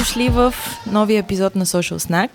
Дошли 0.00 0.28
в 0.28 0.54
новия 0.92 1.18
епизод 1.18 1.56
на 1.56 1.66
Social 1.66 1.98
Snack. 1.98 2.30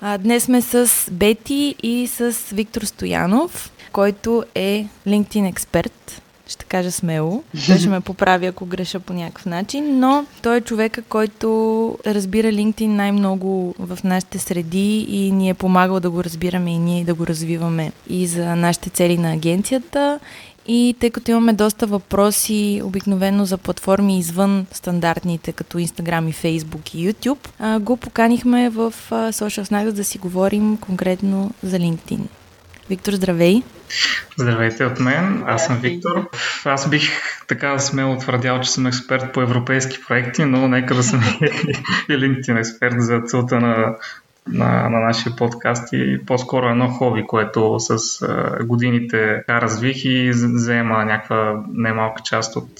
А, 0.00 0.18
днес 0.18 0.44
сме 0.44 0.62
с 0.62 0.90
Бети 1.10 1.74
и 1.82 2.06
с 2.06 2.36
Виктор 2.52 2.82
Стоянов, 2.82 3.72
който 3.92 4.44
е 4.54 4.86
LinkedIn 5.06 5.48
експерт. 5.48 6.22
Ще 6.48 6.64
кажа 6.64 6.90
смело. 6.90 7.42
Той 7.66 7.78
ще 7.78 7.88
ме 7.88 8.00
поправи, 8.00 8.46
ако 8.46 8.66
греша 8.66 9.00
по 9.00 9.12
някакъв 9.12 9.46
начин, 9.46 9.98
но 9.98 10.24
той 10.42 10.56
е 10.56 10.60
човека, 10.60 11.02
който 11.02 11.48
разбира 12.06 12.48
LinkedIn 12.48 12.86
най-много 12.86 13.74
в 13.78 13.98
нашите 14.04 14.38
среди 14.38 14.98
и 15.00 15.32
ни 15.32 15.48
е 15.48 15.54
помагал 15.54 16.00
да 16.00 16.10
го 16.10 16.24
разбираме 16.24 16.74
и 16.74 16.78
ние 16.78 17.04
да 17.04 17.14
го 17.14 17.26
развиваме 17.26 17.92
и 18.08 18.26
за 18.26 18.56
нашите 18.56 18.90
цели 18.90 19.18
на 19.18 19.32
агенцията 19.32 20.20
и 20.66 20.96
тъй 21.00 21.10
като 21.10 21.30
имаме 21.30 21.52
доста 21.52 21.86
въпроси, 21.86 22.82
обикновено 22.84 23.44
за 23.44 23.58
платформи 23.58 24.18
извън 24.18 24.66
стандартните, 24.72 25.52
като 25.52 25.78
Instagram 25.78 26.28
и 26.28 26.34
Facebook 26.34 26.94
и 26.94 27.12
YouTube, 27.12 27.78
го 27.78 27.96
поканихме 27.96 28.70
в 28.70 28.94
Social 29.10 29.62
Snacks 29.62 29.92
да 29.92 30.04
си 30.04 30.18
говорим 30.18 30.76
конкретно 30.76 31.50
за 31.62 31.78
LinkedIn. 31.78 32.20
Виктор, 32.90 33.12
здравей! 33.12 33.62
Здравейте 34.38 34.84
от 34.84 35.00
мен, 35.00 35.42
аз 35.46 35.66
съм 35.66 35.76
Виктор. 35.76 36.30
Аз 36.64 36.90
бих 36.90 37.10
така 37.48 37.78
смело 37.78 38.16
твърдял, 38.16 38.60
че 38.60 38.70
съм 38.70 38.86
експерт 38.86 39.32
по 39.32 39.40
европейски 39.42 39.98
проекти, 40.08 40.44
но 40.44 40.68
нека 40.68 40.94
да 40.94 41.02
съм 41.02 41.20
и 42.08 42.12
LinkedIn 42.12 42.58
експерт 42.58 42.94
за 42.98 43.20
целта 43.26 43.60
на 43.60 43.96
на, 44.48 44.88
на 44.88 45.00
нашия 45.00 45.36
подкаст 45.36 45.88
и 45.92 46.20
по-скоро 46.26 46.66
едно 46.66 46.88
хоби, 46.88 47.26
което 47.26 47.76
с 47.78 48.22
а, 48.22 48.64
годините 48.64 49.44
развих 49.48 50.04
и 50.04 50.30
заема 50.32 51.04
някаква 51.04 51.64
немалка 51.72 52.22
част 52.24 52.56
от 52.56 52.70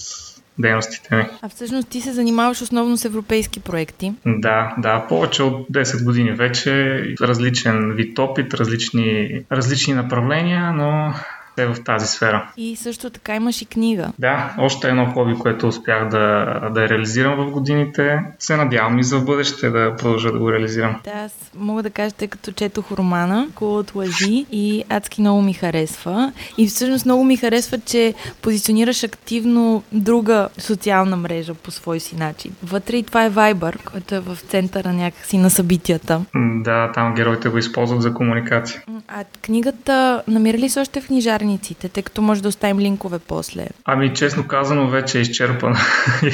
дейностите 0.58 1.16
ми. 1.16 1.26
А 1.42 1.48
всъщност 1.48 1.88
ти 1.88 2.00
се 2.00 2.12
занимаваш 2.12 2.62
основно 2.62 2.96
с 2.96 3.04
европейски 3.04 3.60
проекти? 3.60 4.12
Да, 4.26 4.74
да, 4.78 5.06
повече 5.08 5.42
от 5.42 5.68
10 5.68 6.04
години 6.04 6.32
вече. 6.32 7.02
Различен 7.20 7.92
вид 7.92 8.18
опит, 8.18 8.54
различни, 8.54 9.40
различни 9.52 9.94
направления, 9.94 10.72
но 10.72 11.14
е 11.56 11.66
в 11.66 11.76
тази 11.84 12.06
сфера. 12.06 12.52
И 12.56 12.76
също 12.76 13.10
така 13.10 13.34
имаш 13.34 13.62
и 13.62 13.66
книга. 13.66 14.12
Да, 14.18 14.54
още 14.58 14.88
едно 14.88 15.06
хоби, 15.06 15.34
което 15.34 15.68
успях 15.68 16.08
да, 16.08 16.44
да 16.74 16.88
реализирам 16.88 17.36
в 17.36 17.50
годините. 17.50 18.20
Се 18.38 18.56
надявам 18.56 18.98
и 18.98 19.04
за 19.04 19.18
бъдеще 19.18 19.70
да 19.70 19.96
продължа 19.96 20.32
да 20.32 20.38
го 20.38 20.52
реализирам. 20.52 21.00
Да, 21.04 21.10
аз 21.10 21.32
мога 21.56 21.82
да 21.82 21.90
кажа, 21.90 22.14
тъй 22.14 22.28
като 22.28 22.52
четох 22.52 22.92
романа 22.92 23.48
от 23.60 23.94
лъжи 23.94 24.46
и 24.52 24.84
адски 24.88 25.20
много 25.20 25.42
ми 25.42 25.52
харесва. 25.52 26.32
И 26.58 26.66
всъщност 26.66 27.04
много 27.04 27.24
ми 27.24 27.36
харесва, 27.36 27.78
че 27.78 28.14
позиционираш 28.42 29.04
активно 29.04 29.82
друга 29.92 30.48
социална 30.58 31.16
мрежа 31.16 31.54
по 31.54 31.70
свой 31.70 32.00
си 32.00 32.16
начин. 32.16 32.52
Вътре 32.62 32.96
и 32.96 33.02
това 33.02 33.24
е 33.24 33.30
Viber, 33.30 33.90
който 33.92 34.14
е 34.14 34.20
в 34.20 34.38
центъра 34.48 34.92
някакси 34.92 35.38
на 35.38 35.50
събитията. 35.50 36.20
Да, 36.34 36.92
там 36.92 37.14
героите 37.14 37.48
го 37.48 37.58
използват 37.58 38.02
за 38.02 38.14
комуникация. 38.14 38.82
А 39.08 39.24
книгата 39.42 40.22
намира 40.28 40.58
ли 40.58 40.68
се 40.68 40.80
още 40.80 41.00
в 41.00 41.06
книжарни 41.06 41.39
страниците, 41.40 41.88
тъй 41.88 42.02
като 42.02 42.22
може 42.22 42.42
да 42.42 42.48
оставим 42.48 42.78
линкове 42.78 43.18
после? 43.18 43.66
Ами, 43.84 44.14
честно 44.14 44.48
казано, 44.48 44.88
вече 44.88 45.18
е 45.18 45.20
изчерпана. 45.20 45.78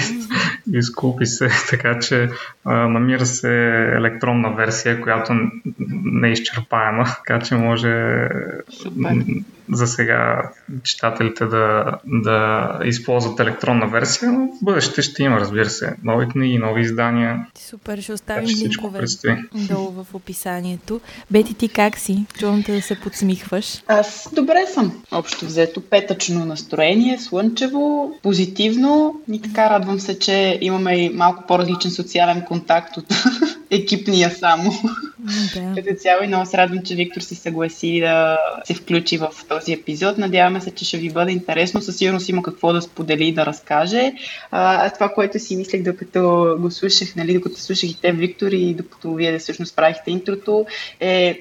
Изкупи 0.73 1.27
се, 1.27 1.49
така 1.71 1.99
че 1.99 2.29
а, 2.65 2.75
намира 2.75 3.27
се 3.27 3.69
електронна 3.97 4.55
версия, 4.55 5.01
която 5.01 5.33
не 6.05 6.29
е 6.29 6.33
изчерпаема, 6.33 7.05
така 7.27 7.45
че 7.45 7.55
може 7.55 8.29
Супер 8.83 9.25
за 9.72 9.87
сега 9.87 10.50
читателите 10.82 11.47
да, 11.47 11.93
да 12.04 12.69
използват 12.84 13.41
електронна 13.41 13.88
версия, 13.88 14.32
но 14.32 14.47
в 14.47 14.65
бъдеще 14.65 15.03
ще 15.03 15.22
има, 15.22 15.41
разбира 15.41 15.71
се, 15.71 15.97
нови 16.04 16.28
книги, 16.28 16.59
нови 16.59 16.82
издания. 16.82 17.47
Супер, 17.59 18.00
ще 18.00 18.12
оставим 18.12 18.49
линкове 18.49 19.04
долу 19.54 19.91
в 19.91 20.15
описанието. 20.15 21.00
Бети, 21.31 21.54
ти 21.54 21.69
как 21.69 21.99
си? 21.99 22.25
Чувам 22.38 22.62
те 22.62 22.72
да 22.72 22.82
се 22.82 23.00
подсмихваш. 23.00 23.82
Аз 23.88 24.28
добре 24.32 24.66
съм. 24.66 25.03
Общо 25.12 25.47
взето 25.47 25.81
петъчно 25.81 26.44
настроение, 26.44 27.19
слънчево, 27.19 28.12
позитивно 28.22 29.21
и 29.33 29.43
така 29.43 29.71
радвам 29.71 30.00
се, 30.00 30.19
че 30.19 30.59
имаме 30.60 30.97
и 30.97 31.09
малко 31.09 31.44
по-различен 31.48 31.91
социален 31.91 32.44
контакт 32.44 32.97
от 32.97 33.06
екипния 33.71 34.31
само. 34.31 34.72
Да. 35.54 35.83
Като 35.83 36.00
цяло 36.00 36.25
и 36.25 36.27
много 36.27 36.47
се 36.47 36.56
радвам, 36.56 36.83
че 36.84 36.94
Виктор 36.94 37.21
се 37.21 37.34
съгласи 37.34 38.00
да 38.00 38.38
се 38.65 38.75
включи 38.75 39.19
в 39.19 39.28
този 39.48 39.56
епизод. 39.69 40.19
Надяваме 40.19 40.61
се, 40.61 40.71
че 40.71 40.84
ще 40.84 40.97
ви 40.97 41.11
бъде 41.11 41.33
интересно. 41.33 41.83
Със 41.83 41.97
сигурност 41.97 42.28
има 42.28 42.43
какво 42.43 42.72
да 42.72 42.83
сподели 42.83 43.27
и 43.27 43.34
да 43.34 43.47
разкаже. 43.47 44.12
А, 44.50 44.91
това, 44.91 45.09
което 45.09 45.39
си 45.39 45.56
мислех 45.56 45.83
докато 45.83 46.56
го 46.61 46.71
слушах, 46.71 47.17
нали, 47.17 47.34
докато 47.34 47.61
слушах 47.61 47.91
и 47.91 48.00
те, 48.00 48.12
Виктор, 48.12 48.53
и 48.53 48.75
докато 48.75 49.15
вие 49.15 49.39
всъщност 49.39 49.77
правихте 49.77 50.11
интрото, 50.11 50.66
е 51.00 51.41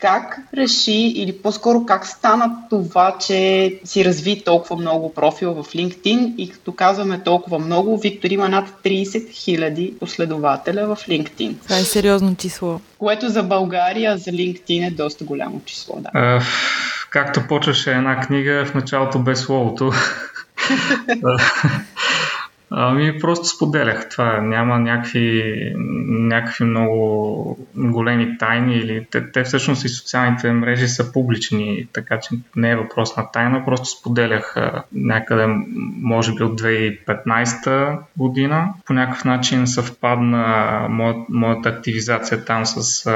как 0.00 0.38
реши 0.56 0.92
или 0.92 1.32
по-скоро 1.32 1.86
как 1.86 2.06
стана 2.06 2.56
това, 2.70 3.16
че 3.26 3.72
си 3.84 4.04
разви 4.04 4.42
толкова 4.44 4.76
много 4.76 5.14
профил 5.14 5.54
в 5.54 5.64
LinkedIn 5.64 6.36
и 6.36 6.50
като 6.50 6.72
казваме 6.72 7.22
толкова 7.22 7.58
много, 7.58 7.98
Виктор 7.98 8.30
има 8.30 8.48
над 8.48 8.68
30 8.84 9.04
000 9.04 9.98
последователя 9.98 10.94
в 10.94 10.98
LinkedIn. 11.08 11.54
Това 11.62 11.78
е 11.78 11.84
сериозно 11.84 12.36
число. 12.36 12.80
Което 12.98 13.28
за 13.28 13.42
България, 13.42 14.18
за 14.18 14.30
LinkedIn 14.30 14.86
е 14.86 14.90
доста 14.90 15.24
голямо 15.24 15.60
число, 15.64 15.96
да. 16.00 16.08
Uh, 16.08 16.42
както 17.10 17.46
почваше 17.48 17.90
една 17.90 18.20
книга, 18.20 18.64
в 18.66 18.74
началото 18.74 19.18
без 19.18 19.40
словото. 19.40 19.92
Ами 22.72 23.18
просто 23.18 23.44
споделях 23.44 24.08
това. 24.08 24.40
Няма 24.40 24.78
някакви, 24.78 25.54
някакви 26.08 26.64
много 26.64 27.66
големи 27.76 28.38
тайни 28.38 28.74
или 28.74 29.06
те, 29.10 29.32
те 29.32 29.44
всъщност 29.44 29.84
и 29.84 29.88
социалните 29.88 30.52
мрежи 30.52 30.88
са 30.88 31.12
публични, 31.12 31.88
така 31.92 32.20
че 32.20 32.28
не 32.56 32.70
е 32.70 32.76
въпрос 32.76 33.16
на 33.16 33.30
тайна. 33.30 33.64
Просто 33.64 33.98
споделях 33.98 34.56
някъде, 34.92 35.46
може 36.02 36.34
би 36.34 36.42
от 36.42 36.60
2015 36.60 37.98
година. 38.16 38.68
По 38.86 38.92
някакъв 38.92 39.24
начин 39.24 39.66
съвпадна 39.66 40.86
моят, 40.90 41.28
моята 41.28 41.68
активизация 41.68 42.44
там 42.44 42.66
с 42.66 43.06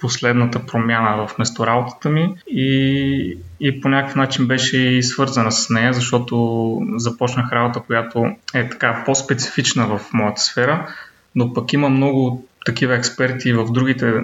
последната 0.00 0.66
промяна 0.66 1.26
в 1.26 1.38
местоработата 1.38 2.08
ми 2.08 2.34
и, 2.50 3.38
и 3.60 3.80
по 3.80 3.88
някакъв 3.88 4.16
начин 4.16 4.46
беше 4.46 4.78
и 4.78 5.02
свързана 5.02 5.52
с 5.52 5.70
нея, 5.70 5.92
защото 5.92 6.80
започнах 6.96 7.52
работа, 7.52 7.80
която 7.80 8.26
е 8.54 8.68
така 8.68 9.02
по-специфична 9.06 9.86
в 9.86 10.00
моята 10.12 10.40
сфера, 10.40 10.88
но 11.34 11.52
пък 11.52 11.72
има 11.72 11.88
много 11.88 12.46
такива 12.66 12.94
експерти 12.94 13.52
в 13.52 13.72
другите 13.72 14.14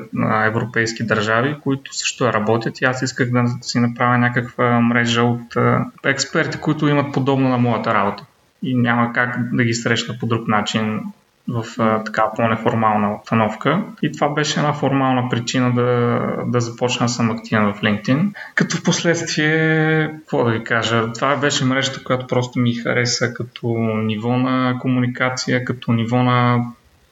европейски 0.45 1.03
държави, 1.07 1.57
които 1.63 1.97
също 1.97 2.33
работят 2.33 2.81
и 2.81 2.85
аз 2.85 3.03
исках 3.03 3.31
да 3.31 3.45
си 3.61 3.79
направя 3.79 4.19
някаква 4.19 4.81
мрежа 4.81 5.23
от 5.23 5.57
експерти, 6.05 6.59
които 6.59 6.89
имат 6.89 7.13
подобно 7.13 7.49
на 7.49 7.59
моята 7.59 7.95
работа. 7.95 8.25
И 8.63 8.75
няма 8.75 9.13
как 9.13 9.57
да 9.57 9.65
ги 9.65 9.75
срещна 9.75 10.19
по 10.21 10.27
друг 10.27 10.49
начин 10.49 11.01
в 11.49 11.65
а, 11.79 12.05
така 12.05 12.31
по-неформална 12.37 13.15
обстановка. 13.15 13.85
И 14.03 14.13
това 14.13 14.29
беше 14.29 14.61
една 14.61 14.73
формална 14.73 15.29
причина 15.29 15.73
да, 15.75 16.21
да 16.47 16.61
започна 16.61 17.09
съм 17.09 17.31
активен 17.31 17.75
в 17.75 17.81
LinkedIn. 17.81 18.29
Като 18.55 18.77
в 18.77 18.83
последствие, 18.83 20.07
какво 20.19 20.45
да 20.45 20.51
ви 20.51 20.65
кажа, 20.65 21.13
това 21.13 21.37
беше 21.37 21.65
мрежата, 21.65 22.05
която 22.05 22.27
просто 22.27 22.59
ми 22.59 22.75
хареса 22.75 23.35
като 23.35 23.69
ниво 24.05 24.37
на 24.37 24.79
комуникация, 24.81 25.65
като 25.65 25.93
ниво 25.93 26.23
на 26.23 26.65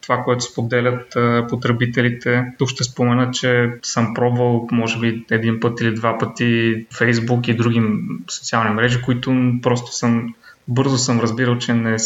това, 0.02 0.22
което 0.22 0.44
споделят 0.44 1.16
потребителите. 1.48 2.44
Тук 2.58 2.68
ще 2.68 2.84
спомена, 2.84 3.30
че 3.30 3.70
съм 3.82 4.14
пробвал 4.14 4.68
може 4.72 4.98
би 4.98 5.24
един 5.30 5.60
път 5.60 5.80
или 5.80 5.94
два 5.94 6.18
пъти 6.18 6.86
Facebook 6.92 7.48
и 7.48 7.56
други 7.56 7.82
социални 8.28 8.74
мрежи, 8.74 9.02
които 9.02 9.52
просто 9.62 9.92
съм 9.92 10.34
бързо 10.68 10.98
съм 10.98 11.20
разбирал, 11.20 11.58
че 11.58 11.74
не, 11.74 11.96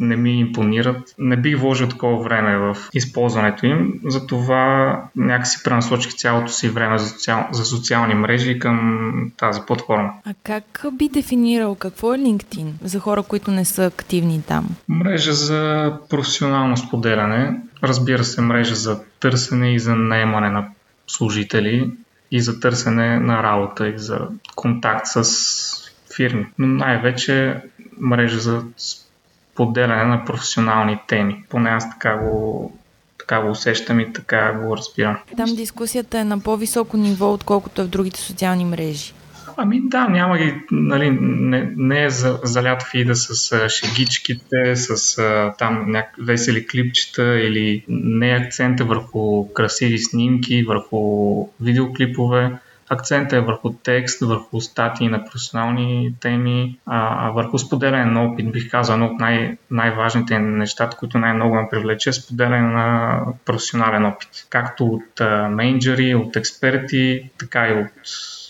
не 0.00 0.16
ми 0.16 0.40
импонират. 0.40 1.14
Не 1.18 1.36
бих 1.36 1.58
вложил 1.58 1.88
такова 1.88 2.22
време 2.22 2.56
в 2.58 2.76
използването 2.94 3.66
им, 3.66 4.00
затова 4.04 5.02
някакси 5.16 5.62
пренасочих 5.64 6.14
цялото 6.14 6.52
си 6.52 6.68
време 6.68 6.98
за, 6.98 7.08
социал, 7.08 7.48
за 7.52 7.64
социални 7.64 8.14
мрежи 8.14 8.58
към 8.58 9.12
тази 9.36 9.60
платформа. 9.66 10.10
А 10.26 10.34
как 10.42 10.86
би 10.92 11.08
дефинирал 11.08 11.74
какво 11.74 12.14
е 12.14 12.18
LinkedIn 12.18 12.70
за 12.84 12.98
хора, 12.98 13.22
които 13.22 13.50
не 13.50 13.64
са 13.64 13.86
активни 13.86 14.42
там? 14.42 14.68
Мрежа 14.88 15.32
за 15.32 15.92
професионално 16.10 16.76
споделяне, 16.76 17.60
разбира 17.82 18.24
се, 18.24 18.40
мрежа 18.40 18.74
за 18.74 19.00
търсене 19.20 19.74
и 19.74 19.78
за 19.78 19.94
наемане 19.94 20.50
на 20.50 20.68
служители 21.06 21.90
и 22.30 22.40
за 22.40 22.60
търсене 22.60 23.20
на 23.20 23.42
работа 23.42 23.88
и 23.88 23.98
за 23.98 24.18
контакт 24.54 25.06
с 25.06 25.92
фирми. 26.16 26.46
Но 26.58 26.66
най-вече 26.66 27.56
мрежа 28.00 28.38
за 28.38 28.62
поделяне 29.54 30.04
на 30.04 30.24
професионални 30.24 30.98
теми. 31.06 31.44
Поне 31.48 31.70
аз 31.70 31.90
така 31.90 32.16
го, 32.16 32.72
така 33.18 33.40
го 33.40 33.50
усещам 33.50 34.00
и 34.00 34.12
така 34.12 34.52
го 34.52 34.76
разбирам. 34.76 35.16
Там 35.36 35.54
дискусията 35.56 36.18
е 36.18 36.24
на 36.24 36.40
по-високо 36.40 36.96
ниво, 36.96 37.32
отколкото 37.32 37.82
е 37.82 37.84
в 37.84 37.88
другите 37.88 38.20
социални 38.20 38.64
мрежи. 38.64 39.12
Ами 39.56 39.80
да, 39.84 40.08
няма 40.08 40.38
ги, 40.38 40.54
нали, 40.70 41.10
не, 41.20 41.72
не 41.76 42.04
е 42.04 42.10
за, 42.10 42.40
залят 42.42 42.82
фида 42.82 43.16
с 43.16 43.52
а, 43.52 43.68
шегичките, 43.68 44.76
с 44.76 45.18
а, 45.18 45.54
там 45.58 45.90
някакви 45.90 46.22
весели 46.22 46.66
клипчета 46.66 47.40
или 47.40 47.84
не 47.88 48.30
е 48.30 48.36
акцента 48.36 48.84
върху 48.84 49.52
красиви 49.52 49.98
снимки, 49.98 50.64
върху 50.64 51.48
видеоклипове. 51.60 52.52
Акцентът 52.92 53.32
е 53.32 53.40
върху 53.40 53.72
текст, 53.82 54.20
върху 54.20 54.60
статии 54.60 55.08
на 55.08 55.24
професионални 55.24 56.14
теми, 56.20 56.78
а, 56.86 57.30
върху 57.30 57.58
споделяне 57.58 58.04
на 58.04 58.24
опит, 58.24 58.52
бих 58.52 58.70
казал, 58.70 58.94
едно 58.94 59.06
от 59.06 59.20
най- 59.20 59.56
най-важните 59.70 60.38
нещата, 60.38 60.96
които 60.96 61.18
най-много 61.18 61.54
ме 61.54 61.68
привлече, 61.70 62.10
е 62.10 62.12
споделяне 62.12 62.68
на 62.68 63.18
професионален 63.44 64.06
опит. 64.06 64.28
Както 64.50 64.86
от 64.86 65.20
а, 65.20 65.48
менеджери, 65.48 66.14
от 66.14 66.36
експерти, 66.36 67.30
така 67.38 67.68
и 67.68 67.72
от 67.72 67.86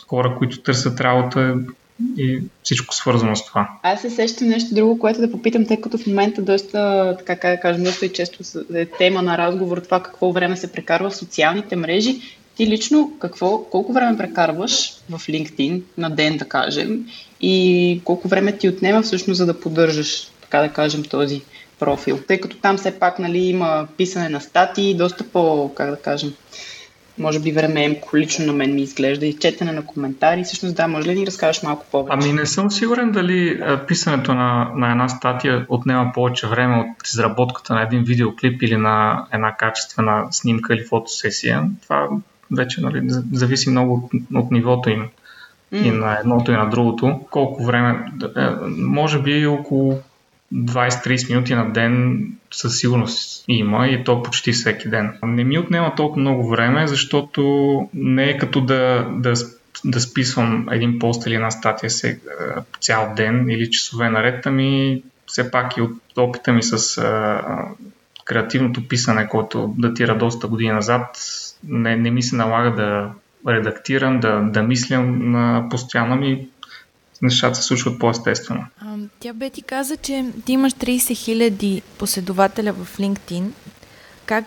хора, 0.09 0.35
които 0.39 0.63
търсят 0.63 1.01
работа 1.01 1.55
и 2.17 2.43
всичко 2.63 2.95
свързано 2.95 3.37
с 3.37 3.47
това. 3.47 3.69
Аз 3.83 4.01
се 4.01 4.11
сещам 4.11 4.49
нещо 4.49 4.75
друго, 4.75 4.99
което 4.99 5.21
да 5.21 5.33
попитам, 5.33 5.67
тъй 5.67 5.81
като 5.81 5.99
в 5.99 6.07
момента 6.07 6.43
доста, 6.43 7.17
така 7.27 7.49
да 7.49 7.61
кажем, 7.61 7.85
доста 7.85 8.07
и 8.07 8.13
често 8.13 8.43
е 8.75 8.87
тема 8.87 9.23
на 9.23 9.39
разговор 9.39 9.79
това 9.79 10.03
какво 10.03 10.33
време 10.33 10.57
се 10.57 10.73
прекарва 10.73 11.11
в 11.11 11.17
социалните 11.17 11.77
мрежи. 11.77 12.21
Ти 12.63 12.69
лично 12.69 13.13
какво, 13.21 13.59
колко 13.59 13.93
време 13.93 14.19
прекарваш 14.19 14.93
в 15.11 15.19
LinkedIn 15.19 15.83
на 15.99 16.11
ден, 16.11 16.37
да 16.37 16.45
кажем, 16.45 17.07
и 17.41 18.01
колко 18.05 18.29
време 18.29 18.59
ти 18.59 18.69
отнема 18.69 19.03
всъщност 19.03 19.39
за 19.39 19.47
да 19.47 19.61
поддържаш, 19.61 20.27
така 20.43 20.59
да 20.61 20.69
кажем, 20.69 21.03
този 21.03 21.43
профил? 21.79 22.19
Тъй 22.29 22.41
като 22.41 22.57
там 22.57 22.77
все 22.77 22.99
пак 22.99 23.19
нали, 23.19 23.39
има 23.39 23.89
писане 23.97 24.29
на 24.29 24.41
статии, 24.41 24.95
доста 24.95 25.25
по, 25.25 25.73
как 25.75 25.91
да 25.91 25.97
кажем, 25.97 26.33
може 27.19 27.41
би 27.41 27.53
времеемко 27.53 28.17
лично 28.17 28.47
на 28.47 28.53
мен 28.53 28.75
ми 28.75 28.83
изглежда 28.83 29.27
и 29.27 29.39
четене 29.39 29.73
на 29.73 29.87
коментари. 29.87 30.45
Всъщност 30.45 30.77
да, 30.77 30.89
може 30.89 31.09
ли 31.09 31.15
да 31.15 31.21
ни 31.21 31.27
разкажеш 31.27 31.63
малко 31.63 31.87
повече? 31.93 32.17
Ами 32.21 32.33
не 32.33 32.47
съм 32.47 32.71
сигурен 32.71 33.13
дали 33.13 33.63
писането 33.89 34.35
на, 34.35 34.71
на 34.77 34.91
една 34.91 35.09
статия 35.09 35.67
отнема 35.69 36.11
повече 36.15 36.47
време 36.47 36.77
от 36.77 37.09
изработката 37.09 37.75
на 37.75 37.83
един 37.83 38.03
видеоклип 38.05 38.63
или 38.63 38.77
на 38.77 39.27
една 39.33 39.57
качествена 39.57 40.27
снимка 40.31 40.75
или 40.75 40.85
фотосесия. 40.85 41.63
Това 41.83 42.09
вече 42.57 42.81
нали, 42.81 43.03
зависи 43.33 43.71
много 43.71 43.95
от, 43.95 44.23
от 44.35 44.51
нивото 44.51 44.91
им 44.91 45.09
mm. 45.73 45.83
и 45.83 45.91
на 45.91 46.19
едното 46.21 46.53
и 46.53 46.55
на 46.55 46.71
другото. 46.71 47.21
Колко 47.31 47.65
време, 47.65 48.05
е, 48.37 48.49
може 48.77 49.23
би 49.23 49.47
около 49.47 50.03
20-30 50.55 51.31
минути 51.31 51.55
на 51.55 51.73
ден 51.73 52.23
със 52.51 52.79
сигурност 52.79 53.45
има 53.49 53.89
и 53.89 54.05
то 54.05 54.23
почти 54.23 54.53
всеки 54.53 54.89
ден. 54.89 55.19
Не 55.23 55.45
ми 55.45 55.59
отнема 55.59 55.95
толкова 55.95 56.21
много 56.21 56.49
време, 56.49 56.87
защото 56.87 57.43
не 57.95 58.25
е 58.25 58.39
като 58.39 58.61
да, 58.61 59.09
да, 59.11 59.33
да 59.85 60.01
списвам 60.01 60.69
един 60.71 60.99
пост 60.99 61.27
или 61.27 61.35
една 61.35 61.51
статия 61.51 61.91
се, 61.91 62.21
цял 62.81 63.13
ден 63.17 63.51
или 63.51 63.71
часове 63.71 64.11
наред, 64.11 64.47
ами 64.47 65.03
все 65.27 65.51
пак 65.51 65.77
и 65.77 65.83
от 65.83 65.93
опита 66.17 66.53
ми 66.53 66.63
с 66.63 66.99
а, 66.99 67.41
креативното 68.25 68.89
писане, 68.89 69.29
което 69.29 69.75
датира 69.79 70.19
доста 70.19 70.47
години 70.47 70.73
назад, 70.73 71.07
не, 71.65 71.97
не 71.97 72.11
ми 72.11 72.23
се 72.23 72.37
налага 72.37 72.75
да 72.75 73.11
редактирам, 73.53 74.21
да, 74.21 74.41
да 74.41 74.63
мислям 74.63 75.33
на 75.33 75.67
постоянно 75.71 76.17
ми 76.17 76.49
нещата 77.23 77.55
се 77.55 77.63
случват 77.63 77.99
по-естествено. 77.99 78.67
А, 78.81 78.97
тя 79.21 79.33
бе 79.33 79.51
ти 79.51 79.63
каза, 79.63 79.97
че 79.97 80.25
ти 80.47 80.53
имаш 80.53 80.73
30 80.73 80.97
000 81.51 81.83
последователя 81.99 82.73
в 82.73 82.99
LinkedIn. 82.99 83.45
Как, 84.27 84.47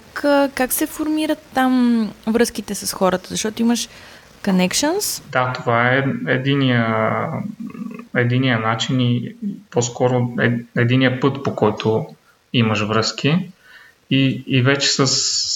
как 0.56 0.74
се 0.74 0.88
формират 0.88 1.40
там 1.54 2.12
връзките 2.28 2.76
с 2.76 2.94
хората? 2.94 3.28
Защото 3.30 3.62
имаш 3.62 3.90
connections? 4.44 5.24
Да, 5.32 5.54
това 5.54 5.90
е 5.90 6.06
единия, 6.28 7.28
единия 8.16 8.60
начин 8.60 9.02
и 9.02 9.36
по-скоро 9.72 10.34
е, 10.42 10.60
единия 10.78 11.20
път, 11.20 11.44
по 11.44 11.56
който 11.56 12.06
имаш 12.54 12.82
връзки. 12.82 13.50
И, 14.12 14.44
и 14.48 14.62
вече 14.62 14.88
с, 14.88 15.08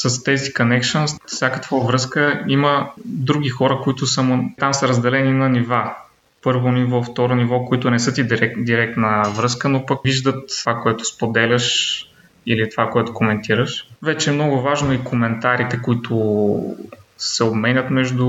с 0.09 0.23
тези 0.23 0.53
connections, 0.53 1.21
всяка 1.25 1.61
твоя 1.61 1.83
връзка 1.83 2.43
има 2.47 2.91
други 3.05 3.49
хора, 3.49 3.79
които 3.83 4.05
са, 4.05 4.39
там 4.59 4.73
са 4.73 4.87
разделени 4.87 5.33
на 5.33 5.49
нива 5.49 5.95
първо 6.41 6.71
ниво, 6.71 7.03
второ 7.03 7.35
ниво, 7.35 7.65
които 7.65 7.89
не 7.89 7.99
са 7.99 8.13
ти 8.13 8.23
директ, 8.23 8.55
директна 8.63 9.23
връзка, 9.35 9.69
но 9.69 9.85
пък 9.85 9.99
виждат 10.03 10.51
това, 10.59 10.75
което 10.75 11.05
споделяш 11.05 12.05
или 12.45 12.69
това, 12.69 12.89
което 12.89 13.13
коментираш. 13.13 13.87
Вече 14.01 14.29
е 14.29 14.33
много 14.33 14.61
важно 14.61 14.93
и 14.93 15.03
коментарите, 15.03 15.81
които 15.81 16.75
се 17.19 17.43
обменят 17.43 17.89
между 17.89 18.27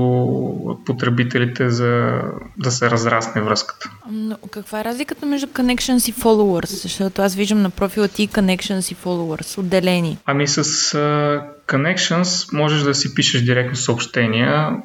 потребителите, 0.85 1.69
за 1.69 2.21
да 2.57 2.71
се 2.71 2.89
разрасне 2.89 3.41
връзката. 3.41 3.89
Но 4.11 4.37
каква 4.51 4.79
е 4.79 4.83
разликата 4.83 5.25
между 5.25 5.47
connections 5.47 6.09
и 6.09 6.13
followers? 6.13 6.81
Защото 6.81 7.21
аз 7.21 7.35
виждам 7.35 7.61
на 7.61 7.69
профила 7.69 8.07
ти 8.07 8.29
connections 8.29 8.91
и 8.91 8.95
followers, 8.95 9.57
отделени. 9.57 10.17
Ами 10.25 10.47
с 10.47 10.63
uh, 10.63 11.43
connections 11.67 12.57
можеш 12.57 12.81
да 12.81 12.95
си 12.95 13.15
пишеш 13.15 13.41
директно 13.41 13.75
съобщения, 13.75 14.77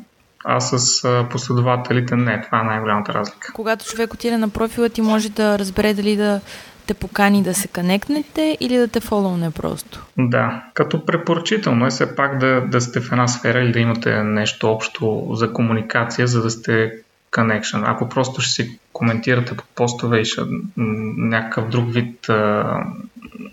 а 0.44 0.60
с 0.60 1.02
последователите 1.30 2.16
не. 2.16 2.42
Това 2.42 2.60
е 2.60 2.64
най-голямата 2.64 3.14
разлика. 3.14 3.52
Когато 3.52 3.84
човек 3.84 4.14
отиде 4.14 4.38
на 4.38 4.48
профила 4.48 4.88
ти 4.88 5.02
може 5.02 5.28
да 5.28 5.58
разбере 5.58 5.94
дали 5.94 6.16
да 6.16 6.40
те 6.86 6.94
покани 6.94 7.42
да 7.42 7.54
се 7.54 7.68
канекнете 7.68 8.56
или 8.60 8.76
да 8.76 8.88
те 8.88 9.00
фоловне 9.00 9.50
просто. 9.50 10.06
Да, 10.18 10.62
като 10.74 11.06
препоръчително 11.06 11.86
е 11.86 11.90
все 11.90 12.16
пак 12.16 12.38
да, 12.38 12.60
да 12.60 12.80
сте 12.80 13.00
в 13.00 13.12
една 13.12 13.28
сфера 13.28 13.60
или 13.60 13.72
да 13.72 13.78
имате 13.80 14.22
нещо 14.22 14.70
общо 14.70 15.28
за 15.32 15.52
комуникация, 15.52 16.26
за 16.26 16.42
да 16.42 16.50
сте 16.50 16.92
connection. 17.32 17.82
Ако 17.86 18.08
просто 18.08 18.40
ще 18.40 18.52
си 18.52 18.78
коментирате 18.92 19.56
по 19.56 19.64
постове 19.74 20.20
и 20.20 20.24
ще, 20.24 20.40
някакъв 20.76 21.68
друг 21.68 21.92
вид 21.92 22.28
а, 22.28 22.80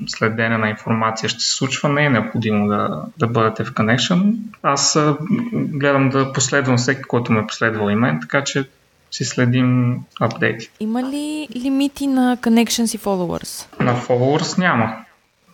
следене 0.08 0.58
на 0.58 0.70
информация 0.70 1.30
ще 1.30 1.40
се 1.40 1.56
случва, 1.56 1.90
не 1.90 2.06
е 2.06 2.10
необходимо 2.10 2.68
да, 2.68 3.02
да 3.18 3.28
бъдете 3.28 3.64
в 3.64 3.74
connection. 3.74 4.36
Аз 4.64 4.96
а, 4.96 5.18
гледам 5.54 6.10
да 6.10 6.34
последвам 6.34 6.78
всеки, 6.78 7.02
който 7.02 7.32
ме 7.32 7.40
е 7.40 7.48
последвал 7.48 7.90
и 7.90 7.96
мен, 7.96 8.20
така 8.22 8.44
че 8.44 8.70
си 9.14 9.26
следим 9.26 10.00
апдейти. 10.20 10.70
Има 10.80 11.04
ли 11.04 11.48
лимити 11.56 12.08
на 12.08 12.38
connections 12.38 12.96
и 12.96 13.00
followers? 13.00 13.80
На 13.80 13.96
followers 13.96 14.58
няма. 14.58 14.96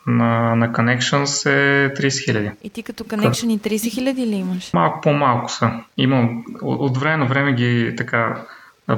На, 0.07 0.55
на 0.55 0.71
Connections 0.71 1.49
е 1.49 1.93
30 1.93 2.25
хиляди. 2.25 2.51
И 2.63 2.69
ти 2.69 2.83
като 2.83 3.03
Connection 3.03 3.53
и 3.53 3.59
30 3.59 3.91
хиляди 3.91 4.27
ли 4.27 4.35
имаш? 4.35 4.73
Малко 4.73 5.01
по-малко 5.01 5.51
са. 5.51 5.71
Имам, 5.97 6.43
от, 6.61 6.79
от 6.79 6.97
време 6.97 7.17
на 7.17 7.25
време 7.25 7.53
ги 7.53 7.93
така 7.97 8.45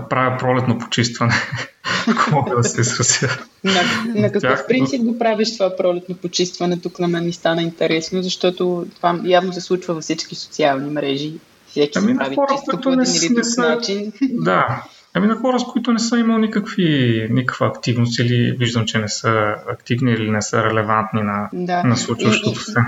правя 0.09 0.37
пролетно 0.37 0.79
почистване, 0.79 1.33
ако 2.07 2.35
мога 2.35 2.55
да 2.55 2.63
се 2.63 2.81
изразя. 2.81 3.29
На, 3.63 3.81
на 4.21 4.31
какъв 4.31 4.67
принцип 4.67 5.01
го 5.01 5.19
правиш 5.19 5.53
това 5.57 5.77
пролетно 5.77 6.15
почистване? 6.15 6.79
Тук 6.79 6.99
на 6.99 7.07
мен 7.07 7.25
ми 7.25 7.33
стана 7.33 7.61
интересно, 7.61 8.23
защото 8.23 8.85
това 8.95 9.19
явно 9.23 9.53
се 9.53 9.61
случва 9.61 9.93
във 9.93 10.03
всички 10.03 10.35
социални 10.35 10.89
мрежи. 10.89 11.33
Всеки 11.71 11.97
ами, 11.97 12.11
се 12.11 12.17
прави 12.17 12.35
хора, 12.35 12.47
чисто 12.55 12.81
по 12.81 12.89
един 12.89 13.15
или 13.15 13.33
друг 13.35 13.57
начин. 13.57 14.11
Да, 14.21 14.83
Ами 15.13 15.27
на 15.27 15.35
хора, 15.35 15.59
с 15.59 15.63
които 15.63 15.93
не 15.93 15.99
са 15.99 16.19
имал 16.19 16.37
никакви, 16.37 17.27
никаква 17.31 17.67
активност 17.67 18.19
или 18.19 18.51
виждам, 18.51 18.85
че 18.85 18.97
не 18.97 19.07
са 19.07 19.55
активни 19.69 20.11
или 20.11 20.31
не 20.31 20.41
са 20.41 20.63
релевантни 20.63 21.21
на, 21.21 21.49
да. 21.53 21.83
на 21.83 21.97
случващото 21.97 22.59
се. 22.59 22.79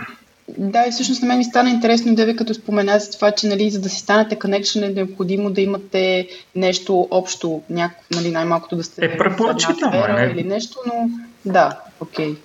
Да, 0.58 0.86
и 0.88 0.92
всъщност 0.92 1.22
на 1.22 1.28
мен 1.28 1.38
ми 1.38 1.44
стана 1.44 1.70
интересно 1.70 2.16
да 2.16 2.26
ви 2.26 2.36
като 2.36 2.54
спомена 2.54 3.00
за 3.00 3.12
това, 3.12 3.32
че 3.32 3.48
нали, 3.48 3.70
за 3.70 3.82
да 3.82 3.90
си 3.90 4.00
станете 4.00 4.40
connection 4.40 4.86
е 4.86 4.94
необходимо 4.94 5.50
да 5.50 5.62
имате 5.62 6.28
нещо 6.56 7.08
общо, 7.12 7.62
някакво, 7.70 8.04
нали, 8.16 8.32
най-малкото 8.32 8.76
да 8.76 8.84
сте 8.84 9.06
е, 9.06 9.18
препоръчително, 9.18 10.06
е, 10.06 10.14
не? 10.14 10.32
или 10.32 10.44
нещо, 10.44 10.78
но 10.86 11.10
да, 11.46 11.80
окей. 12.00 12.32
Okay. 12.32 12.38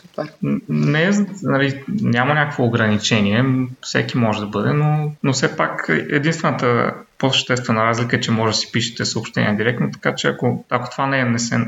Супер. 0.00 0.32
Не, 0.68 1.10
нали, 1.42 1.82
няма 1.88 2.34
някакво 2.34 2.64
ограничение, 2.64 3.44
всеки 3.80 4.18
може 4.18 4.40
да 4.40 4.46
бъде, 4.46 4.72
но, 4.72 5.12
но 5.22 5.32
все 5.32 5.56
пак 5.56 5.86
единствената 5.88 6.94
по-съществена 7.18 7.84
разлика 7.84 8.16
е, 8.16 8.20
че 8.20 8.30
може 8.30 8.52
да 8.52 8.58
си 8.58 8.72
пишете 8.72 9.04
съобщения 9.04 9.56
директно, 9.56 9.90
така 9.90 10.14
че 10.14 10.28
ако, 10.28 10.64
ако 10.70 10.90
това 10.90 11.06
не 11.06 11.20
е, 11.20 11.24
не, 11.24 11.38
се, 11.38 11.58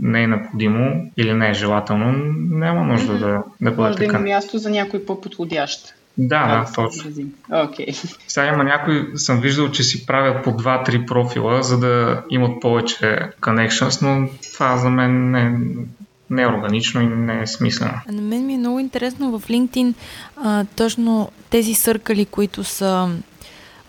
не 0.00 0.22
е 0.22 0.26
необходимо 0.26 1.10
или 1.16 1.34
не 1.34 1.50
е 1.50 1.54
желателно, 1.54 2.34
няма 2.50 2.84
нужда 2.84 3.12
mm-hmm. 3.12 3.18
да, 3.18 3.42
да 3.60 3.70
бъде 3.70 3.82
Може 3.82 3.98
така. 3.98 4.12
да 4.12 4.18
има 4.18 4.18
място 4.18 4.58
за 4.58 4.70
някой 4.70 5.04
по-подходящ. 5.04 5.94
Да, 6.18 6.46
да, 6.46 6.72
точно. 6.74 7.10
Okay. 7.50 8.16
Сега 8.28 8.46
има 8.46 8.64
някои, 8.64 9.06
съм 9.14 9.40
виждал, 9.40 9.70
че 9.70 9.82
си 9.82 10.06
правят 10.06 10.44
по 10.44 10.50
2-3 10.50 11.06
профила, 11.06 11.62
за 11.62 11.78
да 11.78 12.22
имат 12.30 12.60
повече 12.60 13.18
connections, 13.40 14.02
но 14.02 14.28
това 14.54 14.76
за 14.76 14.90
мен 14.90 15.30
не, 15.30 15.58
не 16.30 16.42
е 16.42 16.46
органично 16.46 17.00
и 17.00 17.06
не 17.06 17.42
е 17.42 17.46
смислено. 17.46 17.92
На 18.08 18.22
мен 18.22 18.46
ми 18.46 18.54
е 18.54 18.58
много 18.58 18.80
интересно 18.80 19.38
в 19.38 19.48
LinkedIn 19.48 19.94
а, 20.36 20.64
точно 20.76 21.30
тези 21.50 21.74
съркали, 21.74 22.24
които 22.24 22.64
са 22.64 23.10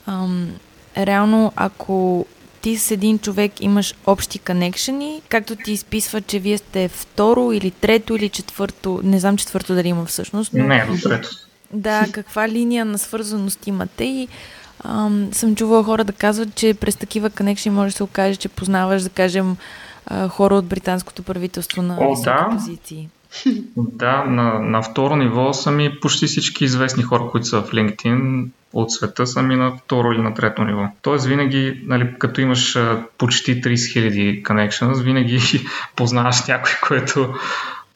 ам, 0.08 0.50
реално 0.98 1.51
ако 1.56 2.25
ти 2.62 2.77
с 2.77 2.92
един 2.92 3.20
човек 3.20 3.62
имаш 3.62 3.96
общи 4.06 4.39
конекшени, 4.39 5.22
както 5.30 5.56
ти 5.56 5.72
изписва, 5.72 6.22
че 6.22 6.39
вие 6.39 6.58
сте 6.58 6.88
второ 6.88 7.51
или 7.51 7.72
трето 7.72 8.15
или 8.15 8.30
четвърто, 8.30 9.01
не 9.04 9.20
знам 9.20 9.38
четвърто 9.38 9.75
дали 9.75 9.88
има 9.88 10.06
всъщност. 10.06 10.54
Но... 10.54 10.63
Не, 10.63 10.86
до 10.86 11.10
трето. 11.10 11.30
Да, 11.74 12.06
каква 12.12 12.50
линия 12.50 12.86
на 12.86 12.98
свързаност 12.98 13.68
имате 13.68 14.04
и 14.04 14.27
ам, 14.84 15.30
съм 15.32 15.56
чувала 15.56 15.84
хора 15.84 16.04
да 16.04 16.13
казват, 16.13 16.56
че 16.56 16.74
през 16.74 16.96
такива 16.96 17.30
конекшни 17.30 17.72
може 17.72 17.92
да 17.92 17.98
се 17.98 18.04
окаже, 18.04 18.36
че 18.36 18.50
познаваш, 18.50 19.04
да 19.04 19.10
кажем, 19.10 19.58
а, 20.08 20.28
хора 20.28 20.56
от 20.56 20.66
британското 20.66 21.24
правителство 21.24 21.82
на 21.82 21.98
О, 22.00 22.22
да. 22.24 22.48
позиции. 22.52 23.10
Да, 23.78 24.24
на, 24.24 24.60
на 24.60 24.82
второ 24.82 25.16
ниво 25.16 25.54
са 25.54 25.72
ми 25.72 26.00
почти 26.02 26.28
всички 26.28 26.64
известни 26.64 27.04
хора, 27.04 27.24
които 27.32 27.48
са 27.48 27.62
в 27.62 27.72
LinkedIn 27.72 28.48
от 28.74 28.92
света 28.92 29.28
са 29.28 29.42
ми 29.42 29.56
на 29.56 29.78
второ 29.78 30.12
или 30.12 30.22
на 30.22 30.34
трето 30.34 30.64
ниво. 30.64 30.88
Тоест 31.02 31.26
винаги, 31.26 31.82
нали, 31.86 32.16
като 32.20 32.42
имаш 32.42 32.80
почти 33.18 33.62
30 33.62 33.74
000 33.74 34.44
connections, 34.44 35.04
винаги 35.04 35.40
познаваш 35.96 36.48
някой, 36.48 36.72
който 36.88 37.34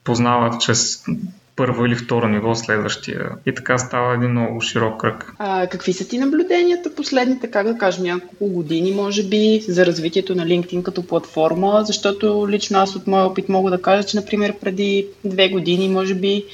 познава 0.03 0.57
чрез 0.57 1.05
първо 1.59 1.85
или 1.85 1.95
второ 1.95 2.27
ниво 2.27 2.55
следващия. 2.55 3.29
И 3.45 3.55
така 3.55 3.77
става 3.77 4.13
един 4.13 4.31
много 4.31 4.61
широк 4.61 5.01
кръг. 5.01 5.33
А, 5.39 5.67
какви 5.67 5.93
са 5.93 6.07
ти 6.07 6.17
наблюденията 6.17 6.95
последните, 6.95 7.51
как 7.51 7.67
да 7.67 7.77
кажем, 7.77 8.03
няколко 8.03 8.47
години, 8.47 8.91
може 8.91 9.23
би, 9.23 9.61
за 9.67 9.85
развитието 9.85 10.35
на 10.35 10.45
LinkedIn 10.45 10.83
като 10.83 11.07
платформа? 11.07 11.81
Защото 11.85 12.47
лично 12.49 12.79
аз 12.79 12.95
от 12.95 13.07
моя 13.07 13.25
опит 13.25 13.49
мога 13.49 13.71
да 13.71 13.81
кажа, 13.81 14.07
че, 14.07 14.17
например, 14.17 14.53
преди 14.61 15.07
две 15.25 15.49
години, 15.49 15.89
може 15.89 16.15
би, 16.15 16.45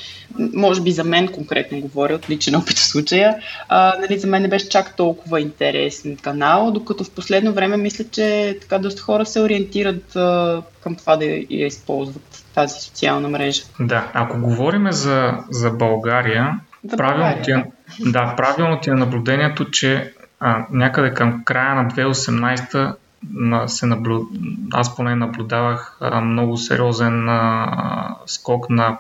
може 0.54 0.82
би 0.82 0.92
за 0.92 1.04
мен 1.04 1.28
конкретно 1.28 1.80
говоря, 1.80 2.16
от 2.16 2.30
личен 2.30 2.56
опит 2.56 2.78
в 2.78 2.88
случая, 2.88 3.36
а, 3.70 3.98
нали, 4.02 4.20
за 4.20 4.28
мен 4.28 4.42
не 4.42 4.48
беше 4.48 4.70
чак 4.70 4.96
толкова 4.96 5.42
интересен 5.42 6.18
канал, 6.18 6.72
докато 6.72 7.04
в 7.04 7.12
последно 7.12 7.54
време 7.54 7.78
мисля, 7.78 8.06
че 8.12 8.58
така 8.62 8.78
доста 8.78 9.02
хора 9.02 9.26
се 9.26 9.42
ориентират 9.42 10.16
а, 10.16 10.62
към 10.82 10.96
това 10.96 11.18
да 11.18 11.26
я 11.26 11.66
използват 11.66 12.45
тази 12.56 12.82
социална 12.82 13.30
мрежа. 13.30 13.64
Да, 13.80 14.12
ако 14.14 14.40
говорим 14.40 14.92
за, 14.92 15.34
за 15.50 15.72
България, 15.72 16.60
За 16.84 16.98
правилно 16.98 17.42
ти, 17.44 17.52
е, 17.52 17.66
да, 18.00 18.34
правилно 18.38 18.80
ти 18.80 18.90
е 18.90 18.94
наблюдението, 18.94 19.72
че 19.72 20.14
а, 20.40 20.66
някъде 20.72 21.14
към 21.14 21.44
края 21.44 21.76
на 21.76 21.90
2018 21.90 22.96
на, 23.34 23.68
се 23.68 23.86
наблю... 23.86 24.26
аз 24.74 24.96
поне 24.96 25.16
наблюдавах 25.16 25.98
а, 26.02 26.22
много 26.22 26.58
сериозен 26.58 27.30
а, 27.30 28.16
скок 28.26 28.70
на 28.70 28.98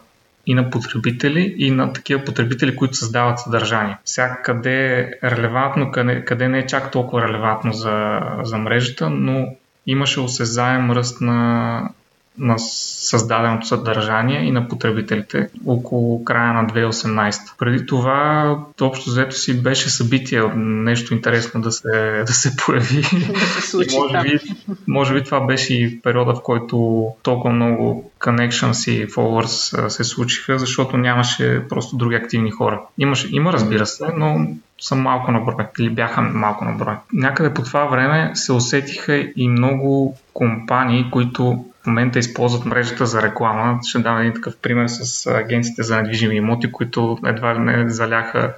и 0.47 0.53
на 0.53 0.69
потребители, 0.69 1.55
и 1.57 1.71
на 1.71 1.93
такива 1.93 2.23
потребители, 2.23 2.75
които 2.75 2.93
създават 2.93 3.39
съдържание. 3.39 3.97
Сега 4.05 4.37
къде 4.43 4.99
е 4.99 5.11
релевантно, 5.23 5.91
къде, 5.91 6.25
къде 6.25 6.47
не 6.47 6.59
е 6.59 6.65
чак 6.65 6.91
толкова 6.91 7.27
релевантно 7.27 7.73
за, 7.73 8.19
за 8.43 8.57
мрежата, 8.57 9.09
но 9.09 9.47
имаше 9.87 10.19
осезаем 10.19 10.91
ръст 10.91 11.21
на, 11.21 11.89
на 12.37 12.59
създаденото 12.59 13.67
съдържание 13.67 14.41
и 14.41 14.51
на 14.51 14.67
потребителите 14.67 15.49
около 15.65 16.25
края 16.25 16.53
на 16.53 16.67
2018. 16.67 17.57
Преди 17.57 17.85
това, 17.85 18.59
общо 18.81 19.09
взето 19.09 19.35
си 19.35 19.63
беше 19.63 19.89
събитие, 19.89 20.41
нещо 20.55 21.13
интересно 21.13 21.61
да 21.61 21.71
се, 21.71 22.23
да 22.27 22.33
се 22.33 22.55
появи. 22.57 23.01
да 23.33 23.39
се 23.39 23.61
случи 23.69 23.95
И 23.95 23.99
може, 23.99 24.21
би, 24.21 24.39
може 24.87 25.13
би 25.13 25.23
това 25.23 25.45
беше 25.45 25.73
и 25.73 26.01
периода, 26.01 26.33
в 26.35 26.41
който 26.43 27.07
толкова 27.23 27.53
много 27.53 28.11
connections 28.19 28.91
и 28.91 29.07
followers 29.07 29.87
се 29.87 30.03
случиха, 30.03 30.59
защото 30.59 30.97
нямаше 30.97 31.61
просто 31.69 31.97
други 31.97 32.15
активни 32.15 32.51
хора. 32.51 32.81
Имаше, 32.97 33.27
има, 33.31 33.53
разбира 33.53 33.85
се, 33.85 34.05
но 34.17 34.47
са 34.79 34.95
малко 34.95 35.31
на 35.31 35.39
брой, 35.39 35.65
или 35.79 35.89
бяха 35.89 36.21
малко 36.21 36.65
на 36.65 36.71
брой. 36.71 36.95
Някъде 37.13 37.53
по 37.53 37.63
това 37.63 37.85
време 37.85 38.31
се 38.33 38.53
усетиха 38.53 39.15
и 39.35 39.47
много 39.47 40.17
компании, 40.33 41.05
които 41.11 41.65
в 41.85 41.87
момента 41.87 42.19
използват 42.19 42.65
мрежата 42.65 43.05
за 43.05 43.21
реклама. 43.21 43.79
Ще 43.87 43.99
дам 43.99 44.17
един 44.17 44.33
такъв 44.33 44.57
пример 44.57 44.87
с 44.87 45.27
агенциите 45.27 45.83
за 45.83 45.95
недвижими 45.97 46.35
имоти, 46.35 46.71
които 46.71 47.17
едва 47.25 47.55
ли 47.55 47.59
не 47.59 47.89
заляха 47.89 48.53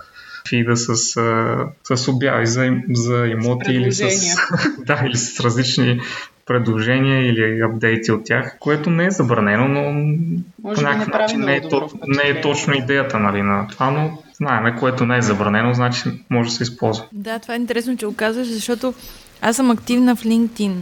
фида 0.49 0.77
с, 0.77 0.95
с 1.83 2.07
обяви 2.07 2.47
за, 2.47 2.77
за 2.89 3.27
имоти 3.27 3.71
или 3.71 3.91
с, 3.91 4.03
да, 4.85 5.01
или 5.05 5.17
с 5.17 5.39
различни 5.39 5.99
предложения 6.45 7.27
или 7.27 7.61
апдейти 7.61 8.11
от 8.11 8.25
тях, 8.25 8.57
което 8.59 8.89
не 8.89 9.05
е 9.05 9.11
забранено, 9.11 9.67
но 9.67 9.91
Може 10.63 10.81
по 10.81 10.87
някакъв 10.87 11.13
начин 11.13 11.39
не 11.39 11.55
е, 11.55 11.61
то, 11.61 11.89
не 12.07 12.29
е 12.29 12.41
точно 12.41 12.73
идеята 12.73 13.19
нали, 13.19 13.41
на 13.41 13.67
това, 13.67 13.91
но 13.91 14.17
знаеме, 14.33 14.75
което 14.75 15.05
не 15.05 15.17
е 15.17 15.21
забранено, 15.21 15.73
значи 15.73 16.25
може 16.29 16.49
да 16.49 16.55
се 16.55 16.63
използва. 16.63 17.05
Да, 17.11 17.39
това 17.39 17.53
е 17.53 17.57
интересно, 17.57 17.97
че 17.97 18.05
го 18.05 18.15
казваш, 18.15 18.47
защото 18.47 18.93
аз 19.41 19.55
съм 19.55 19.71
активна 19.71 20.15
в 20.15 20.23
LinkedIn 20.23 20.73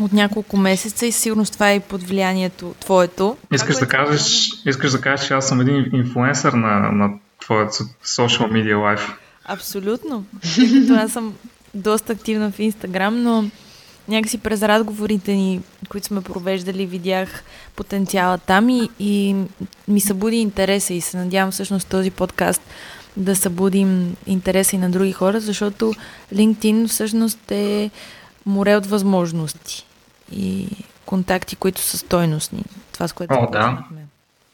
от 0.00 0.12
няколко 0.12 0.56
месеца 0.56 1.06
и 1.06 1.12
сигурно 1.12 1.44
това 1.44 1.70
е 1.70 1.76
и 1.76 1.80
под 1.80 2.02
влиянието 2.02 2.74
твоето. 2.80 3.36
Искаш 3.52 3.76
Това, 3.76 3.86
да 3.86 3.90
кажеш, 3.90 4.50
искаш 4.66 4.92
да 4.92 5.00
кажеш, 5.00 5.26
че 5.26 5.34
аз 5.34 5.48
съм 5.48 5.60
един 5.60 5.90
инфлуенсър 5.92 6.52
на, 6.52 6.92
на 6.92 7.10
твоят 7.40 7.72
social 8.04 8.50
media 8.50 8.74
life. 8.74 9.14
Абсолютно. 9.44 10.24
Като 10.56 10.94
аз 10.94 11.12
съм 11.12 11.34
доста 11.74 12.12
активна 12.12 12.50
в 12.50 12.58
Инстаграм, 12.58 13.22
но 13.22 13.50
някакси 14.08 14.38
през 14.38 14.62
разговорите 14.62 15.32
ни, 15.32 15.60
които 15.88 16.06
сме 16.06 16.20
провеждали, 16.20 16.86
видях 16.86 17.42
потенциала 17.76 18.38
там 18.38 18.68
и, 18.68 18.88
и 18.98 19.36
ми 19.88 20.00
събуди 20.00 20.36
интереса 20.36 20.94
и 20.94 21.00
се 21.00 21.16
надявам 21.16 21.50
всъщност 21.50 21.88
този 21.88 22.10
подкаст 22.10 22.62
да 23.16 23.36
събудим 23.36 24.16
интереса 24.26 24.76
и 24.76 24.78
на 24.78 24.90
други 24.90 25.12
хора, 25.12 25.40
защото 25.40 25.94
LinkedIn 26.34 26.88
всъщност 26.88 27.50
е 27.50 27.90
море 28.46 28.76
от 28.76 28.86
възможности 28.86 29.87
и 30.32 30.68
контакти, 31.06 31.56
които 31.56 31.80
са 31.80 31.98
стойностни. 31.98 32.64
Това, 32.92 33.08
с 33.08 33.12
което 33.12 33.34
О, 33.34 33.50
да. 33.52 33.84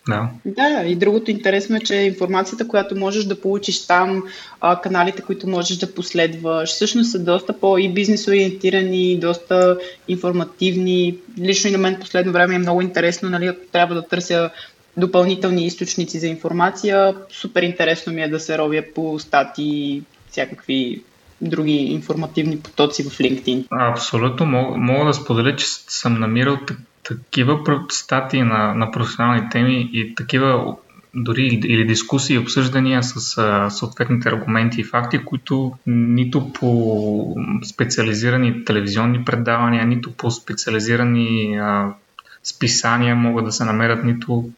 Да. 0.09 0.29
Да, 0.45 0.83
и 0.87 0.97
другото 0.97 1.31
интересно 1.31 1.77
е, 1.77 1.81
че 1.81 1.95
информацията, 1.95 2.69
която 2.69 2.97
можеш 2.97 3.25
да 3.25 3.41
получиш 3.41 3.87
там, 3.87 4.23
а, 4.61 4.81
каналите, 4.81 5.23
които 5.23 5.49
можеш 5.49 5.77
да 5.77 5.95
последваш, 5.95 6.69
всъщност 6.71 7.11
са 7.11 7.19
доста 7.19 7.61
по- 7.61 7.79
и 7.79 7.89
бизнес 7.89 8.29
ориентирани, 8.29 9.19
доста 9.19 9.79
информативни. 10.09 11.17
Лично 11.39 11.71
и 11.71 11.73
на 11.73 11.79
мен 11.79 11.97
последно 12.01 12.33
време 12.33 12.55
е 12.55 12.59
много 12.59 12.83
интересно, 12.83 13.31
нали, 13.31 13.47
ако 13.47 13.61
трябва 13.73 13.95
да 13.95 14.03
търся 14.03 14.51
допълнителни 14.97 15.67
източници 15.67 16.19
за 16.19 16.27
информация, 16.27 17.15
супер 17.31 17.63
интересно 17.63 18.13
ми 18.13 18.23
е 18.23 18.29
да 18.29 18.41
се 18.41 18.59
ровя 18.59 18.83
по 18.95 19.19
статии, 19.19 20.03
всякакви 20.31 21.03
други 21.49 21.73
информативни 21.73 22.59
потоци 22.59 23.03
в 23.03 23.19
LinkedIn. 23.19 23.67
Абсолютно. 23.71 24.47
Мога, 24.47 24.77
мога 24.77 25.05
да 25.05 25.15
споделя, 25.15 25.57
че 25.57 25.67
съм 25.69 26.21
намирал 26.21 26.57
так- 26.67 26.79
такива 27.03 27.61
статии 27.91 28.43
на, 28.43 28.75
на 28.75 28.91
професионални 28.91 29.49
теми 29.51 29.91
и 29.93 30.15
такива 30.15 30.77
дори 31.15 31.47
или, 31.47 31.87
дискусии 31.87 32.39
обсъждания 32.39 33.03
с 33.03 33.39
а, 33.39 33.71
съответните 33.71 34.29
аргументи 34.29 34.81
и 34.81 34.85
факти, 34.85 35.19
които 35.19 35.73
нито 35.87 36.53
по 36.53 37.37
специализирани 37.65 38.65
телевизионни 38.65 39.25
предавания, 39.25 39.87
нито 39.87 40.13
по 40.13 40.31
специализирани 40.31 41.57
а, 41.57 41.95
списания 42.43 43.17
могат 43.17 43.45
да 43.45 43.53
се 43.53 43.65
намерят, 43.65 44.05
нито 44.05 44.51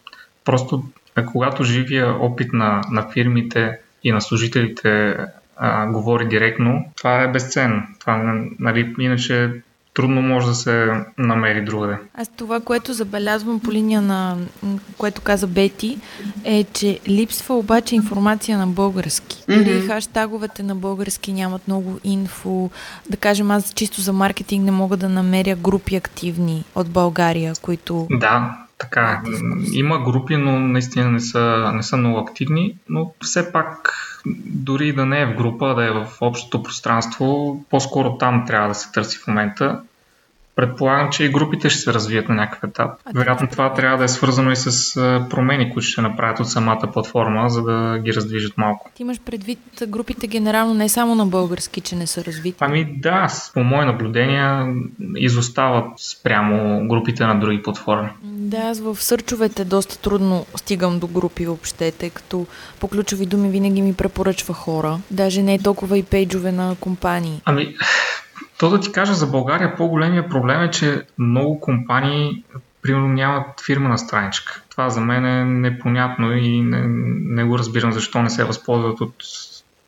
просто 0.44 0.84
когато 1.26 1.64
живия 1.64 2.14
опит 2.20 2.52
на, 2.52 2.80
на 2.90 3.08
фирмите 3.12 3.78
и 4.04 4.12
на 4.12 4.20
служителите 4.20 5.16
а, 5.56 5.86
говори 5.86 6.28
директно, 6.28 6.84
това 6.96 7.22
е 7.22 7.28
безценно. 7.28 7.82
Това, 8.00 8.34
нали, 8.58 8.94
иначе 8.98 9.50
трудно 9.94 10.22
може 10.22 10.46
да 10.46 10.54
се 10.54 10.90
намери 11.18 11.64
другаде. 11.64 11.96
Аз 12.14 12.28
това, 12.28 12.60
което 12.60 12.92
забелязвам 12.92 13.60
по 13.60 13.72
линия 13.72 14.02
на 14.02 14.36
което 14.98 15.20
каза 15.20 15.46
Бети, 15.46 15.98
е, 16.44 16.64
че 16.64 17.00
липсва 17.08 17.54
обаче 17.54 17.94
информация 17.94 18.58
на 18.58 18.66
български. 18.66 19.44
Дори 19.48 19.74
Мгм. 19.78 19.86
хаштаговете 19.86 20.62
на 20.62 20.74
български 20.74 21.32
нямат 21.32 21.68
много 21.68 21.98
инфо. 22.04 22.70
Да 23.10 23.16
кажем, 23.16 23.50
аз 23.50 23.72
чисто 23.74 24.00
за 24.00 24.12
маркетинг 24.12 24.64
не 24.64 24.70
мога 24.70 24.96
да 24.96 25.08
намеря 25.08 25.56
групи 25.56 25.96
активни 25.96 26.64
от 26.74 26.88
България, 26.90 27.52
които... 27.62 28.06
Да, 28.10 28.56
така 28.78 29.22
е. 29.24 29.30
Има 29.72 29.98
групи, 30.04 30.36
но 30.36 30.60
наистина 30.60 31.10
не 31.10 31.20
са, 31.20 31.72
не 31.74 31.82
са 31.82 31.96
много 31.96 32.18
активни, 32.18 32.76
но 32.88 33.12
все 33.22 33.52
пак 33.52 33.92
дори 34.46 34.92
да 34.92 35.06
не 35.06 35.20
е 35.20 35.26
в 35.26 35.36
група, 35.36 35.74
да 35.74 35.84
е 35.84 35.90
в 35.90 36.06
общото 36.20 36.62
пространство, 36.62 37.60
по-скоро 37.70 38.18
там 38.18 38.44
трябва 38.46 38.68
да 38.68 38.74
се 38.74 38.92
търси 38.92 39.18
в 39.18 39.26
момента. 39.26 39.80
Предполагам, 40.56 41.10
че 41.10 41.24
и 41.24 41.28
групите 41.28 41.70
ще 41.70 41.80
се 41.80 41.94
развият 41.94 42.28
на 42.28 42.34
някакъв 42.34 42.70
етап. 42.70 42.90
Вероятно 43.14 43.48
това 43.48 43.74
трябва 43.74 43.98
да 43.98 44.04
е 44.04 44.08
свързано 44.08 44.50
и 44.50 44.56
с 44.56 44.94
промени, 45.30 45.72
които 45.72 45.86
ще 45.86 46.00
направят 46.00 46.40
от 46.40 46.50
самата 46.50 46.90
платформа, 46.92 47.48
за 47.48 47.62
да 47.62 47.98
ги 47.98 48.14
раздвижат 48.14 48.58
малко. 48.58 48.90
Ти 48.94 49.02
имаш 49.02 49.20
предвид 49.20 49.58
групите 49.86 50.26
генерално 50.26 50.74
не 50.74 50.88
само 50.88 51.14
на 51.14 51.26
български, 51.26 51.80
че 51.80 51.96
не 51.96 52.06
са 52.06 52.24
развити. 52.24 52.56
Ами 52.60 52.84
да, 52.98 53.28
по 53.54 53.64
мои 53.64 53.84
наблюдения 53.86 54.74
изостават 55.16 55.86
спрямо 55.96 56.88
групите 56.88 57.26
на 57.26 57.40
други 57.40 57.62
платформи. 57.62 58.08
Да, 58.22 58.58
аз 58.58 58.80
в 58.80 58.96
сърчовете 59.02 59.64
доста 59.64 59.98
трудно 59.98 60.46
стигам 60.56 60.98
до 60.98 61.06
групи 61.06 61.46
въобще, 61.46 61.92
тъй 61.92 62.10
като 62.10 62.46
по 62.80 62.88
ключови 62.88 63.26
думи 63.26 63.48
винаги 63.48 63.82
ми 63.82 63.94
препоръчва 63.94 64.54
хора. 64.54 64.98
Даже 65.10 65.42
не 65.42 65.54
е 65.54 65.58
толкова 65.58 65.98
и 65.98 66.02
пейджове 66.02 66.52
на 66.52 66.76
компании. 66.80 67.40
Ами, 67.44 67.76
то 68.58 68.70
да 68.70 68.80
ти 68.80 68.92
кажа 68.92 69.14
за 69.14 69.26
България, 69.26 69.76
по-големия 69.76 70.28
проблем 70.28 70.62
е, 70.62 70.70
че 70.70 71.02
много 71.18 71.60
компании 71.60 72.44
примерно 72.82 73.08
нямат 73.08 73.60
фирмена 73.66 73.98
страничка. 73.98 74.62
Това 74.70 74.90
за 74.90 75.00
мен 75.00 75.24
е 75.24 75.44
непонятно 75.44 76.32
и 76.32 76.60
не, 76.60 76.82
не 77.34 77.44
го 77.44 77.58
разбирам 77.58 77.92
защо 77.92 78.22
не 78.22 78.30
се 78.30 78.44
възползват 78.44 79.00
от 79.00 79.14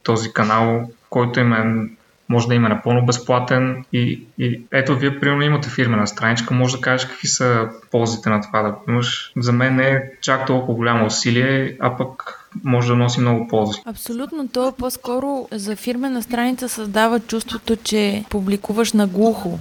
този 0.02 0.32
канал, 0.32 0.90
който 1.10 1.40
им 1.40 1.52
е 1.52 1.88
може 2.28 2.48
да 2.48 2.54
има 2.54 2.68
напълно 2.68 3.06
безплатен 3.06 3.84
и, 3.92 4.22
и 4.38 4.60
ето 4.72 4.96
вие 4.96 5.20
примерно 5.20 5.42
имате 5.42 5.70
фирмена 5.70 6.06
страничка, 6.06 6.54
може 6.54 6.76
да 6.76 6.80
кажеш 6.80 7.06
какви 7.06 7.28
са 7.28 7.68
ползите 7.90 8.30
на 8.30 8.40
това 8.40 8.62
да 8.62 8.70
го 8.70 8.82
имаш. 8.88 9.32
За 9.36 9.52
мен 9.52 9.76
не 9.76 9.88
е 9.88 10.02
чак 10.20 10.46
толкова 10.46 10.74
голямо 10.74 11.06
усилие, 11.06 11.76
а 11.80 11.96
пък 11.96 12.37
може 12.64 12.88
да 12.88 12.96
носи 12.96 13.20
много 13.20 13.48
ползи. 13.48 13.82
Абсолютно, 13.84 14.48
то 14.48 14.72
по-скоро 14.72 15.48
за 15.52 15.76
фирмена 15.76 16.22
страница 16.22 16.68
създава 16.68 17.20
чувството, 17.20 17.76
че 17.76 18.24
публикуваш 18.30 18.92
на 18.92 19.06
глухо 19.06 19.58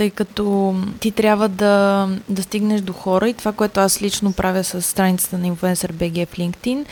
тъй 0.00 0.10
като 0.10 0.74
ти 1.00 1.10
трябва 1.10 1.48
да, 1.48 2.08
да 2.28 2.42
стигнеш 2.42 2.80
до 2.80 2.92
хора 2.92 3.28
и 3.28 3.34
това, 3.34 3.52
което 3.52 3.80
аз 3.80 4.02
лично 4.02 4.32
правя 4.32 4.64
с 4.64 4.82
страницата 4.82 5.38
на 5.38 5.56
Influencer 5.56 5.92
BG 5.92 6.26
в 6.26 6.36
LinkedIn 6.36 6.84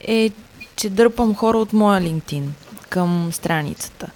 е, 0.00 0.30
че 0.76 0.90
дърпам 0.90 1.34
хора 1.34 1.58
от 1.58 1.72
моя 1.72 2.00
LinkedIn 2.00 2.44
към 2.88 3.28
страницата. 3.32 4.10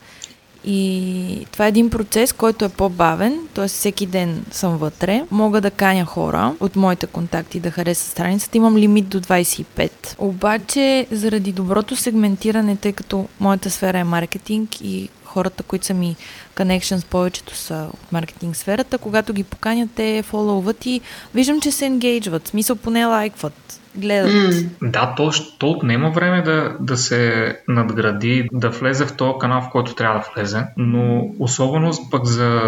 И 0.66 1.46
това 1.52 1.64
е 1.64 1.68
един 1.68 1.90
процес, 1.90 2.32
който 2.32 2.64
е 2.64 2.68
по-бавен, 2.68 3.38
т.е. 3.54 3.68
всеки 3.68 4.06
ден 4.06 4.44
съм 4.50 4.76
вътре. 4.76 5.24
Мога 5.30 5.60
да 5.60 5.70
каня 5.70 6.04
хора 6.04 6.54
от 6.60 6.76
моите 6.76 7.06
контакти 7.06 7.60
да 7.60 7.70
харесат 7.70 8.10
страницата. 8.10 8.58
Имам 8.58 8.76
лимит 8.76 9.08
до 9.08 9.20
25. 9.20 9.90
Обаче, 10.18 11.06
заради 11.10 11.52
доброто 11.52 11.96
сегментиране, 11.96 12.76
тъй 12.76 12.92
като 12.92 13.28
моята 13.40 13.70
сфера 13.70 13.98
е 13.98 14.04
маркетинг 14.04 14.80
и 14.80 15.08
хората, 15.34 15.62
които 15.62 15.86
са 15.86 15.94
ми 15.94 16.16
connections, 16.56 17.06
повечето 17.06 17.56
са 17.56 17.88
от 17.92 18.12
маркетинг 18.12 18.56
сферата, 18.56 18.98
когато 18.98 19.32
ги 19.32 19.44
поканят, 19.44 19.90
те 19.96 20.22
фоллоуват 20.22 20.86
и 20.86 21.00
виждам, 21.34 21.60
че 21.60 21.70
се 21.70 21.86
енгейджват, 21.86 22.48
смисъл 22.48 22.76
поне 22.76 23.04
лайкват, 23.04 23.80
гледат. 23.96 24.32
Mm. 24.32 24.68
Да, 24.82 25.14
то, 25.16 25.30
то 25.58 25.70
отнема 25.70 26.10
време 26.10 26.42
да, 26.42 26.76
да 26.80 26.96
се 26.96 27.56
надгради, 27.68 28.48
да 28.52 28.70
влезе 28.70 29.06
в 29.06 29.16
този 29.16 29.38
канал, 29.40 29.60
в 29.60 29.70
който 29.72 29.94
трябва 29.94 30.18
да 30.18 30.26
влезе, 30.34 30.64
но 30.76 31.28
особено 31.38 31.92
пък 32.10 32.24
за, 32.24 32.62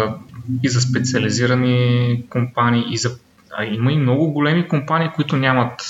и 0.63 0.69
за 0.69 0.81
специализирани 0.81 2.23
компании, 2.29 2.85
и 2.89 2.97
за 2.97 3.11
а 3.59 3.65
има 3.65 3.91
и 3.91 3.97
много 3.97 4.31
големи 4.31 4.67
компании, 4.67 5.09
които 5.15 5.35
нямат 5.37 5.81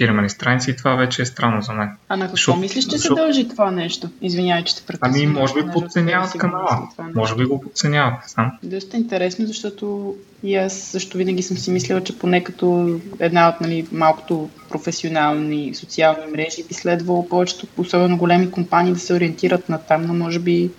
фирмени 0.00 0.30
страници 0.30 0.70
и 0.70 0.76
това 0.76 0.94
вече 0.94 1.22
е 1.22 1.26
странно 1.26 1.62
за 1.62 1.72
мен. 1.72 1.88
А 2.08 2.16
на 2.16 2.24
какво 2.24 2.36
Шо, 2.36 2.56
мислиш, 2.56 2.86
че 2.86 2.98
се 2.98 3.08
дължи 3.14 3.48
това 3.48 3.70
нещо? 3.70 4.08
Извинявай, 4.22 4.64
че 4.64 4.76
те 4.76 4.82
прекъсвам. 4.82 5.12
Ами, 5.14 5.26
може 5.26 5.54
би 5.54 5.70
подценяват 5.72 6.38
канала. 6.38 6.88
Може 7.14 7.34
би 7.36 7.44
го 7.44 7.60
подценяват 7.60 8.14
сам. 8.26 8.52
Доста 8.62 8.96
интересно, 8.96 9.46
защото 9.46 10.14
и 10.42 10.56
аз 10.56 10.72
също 10.72 11.18
винаги 11.18 11.42
съм 11.42 11.58
си 11.58 11.70
мислила, 11.70 12.04
че 12.04 12.18
поне 12.18 12.44
като 12.44 12.98
една 13.18 13.48
от 13.48 13.60
нали, 13.60 13.86
малкото 13.92 14.50
професионални 14.68 15.74
социални 15.74 16.32
мрежи 16.32 16.64
би 16.68 16.74
следвало 16.74 17.28
повечето, 17.28 17.66
особено 17.76 18.16
големи 18.16 18.50
компании, 18.50 18.92
да 18.92 18.98
се 18.98 19.14
ориентират 19.14 19.68
на 19.68 19.78
там, 19.78 20.06
но 20.06 20.14
може 20.14 20.38
би 20.38 20.70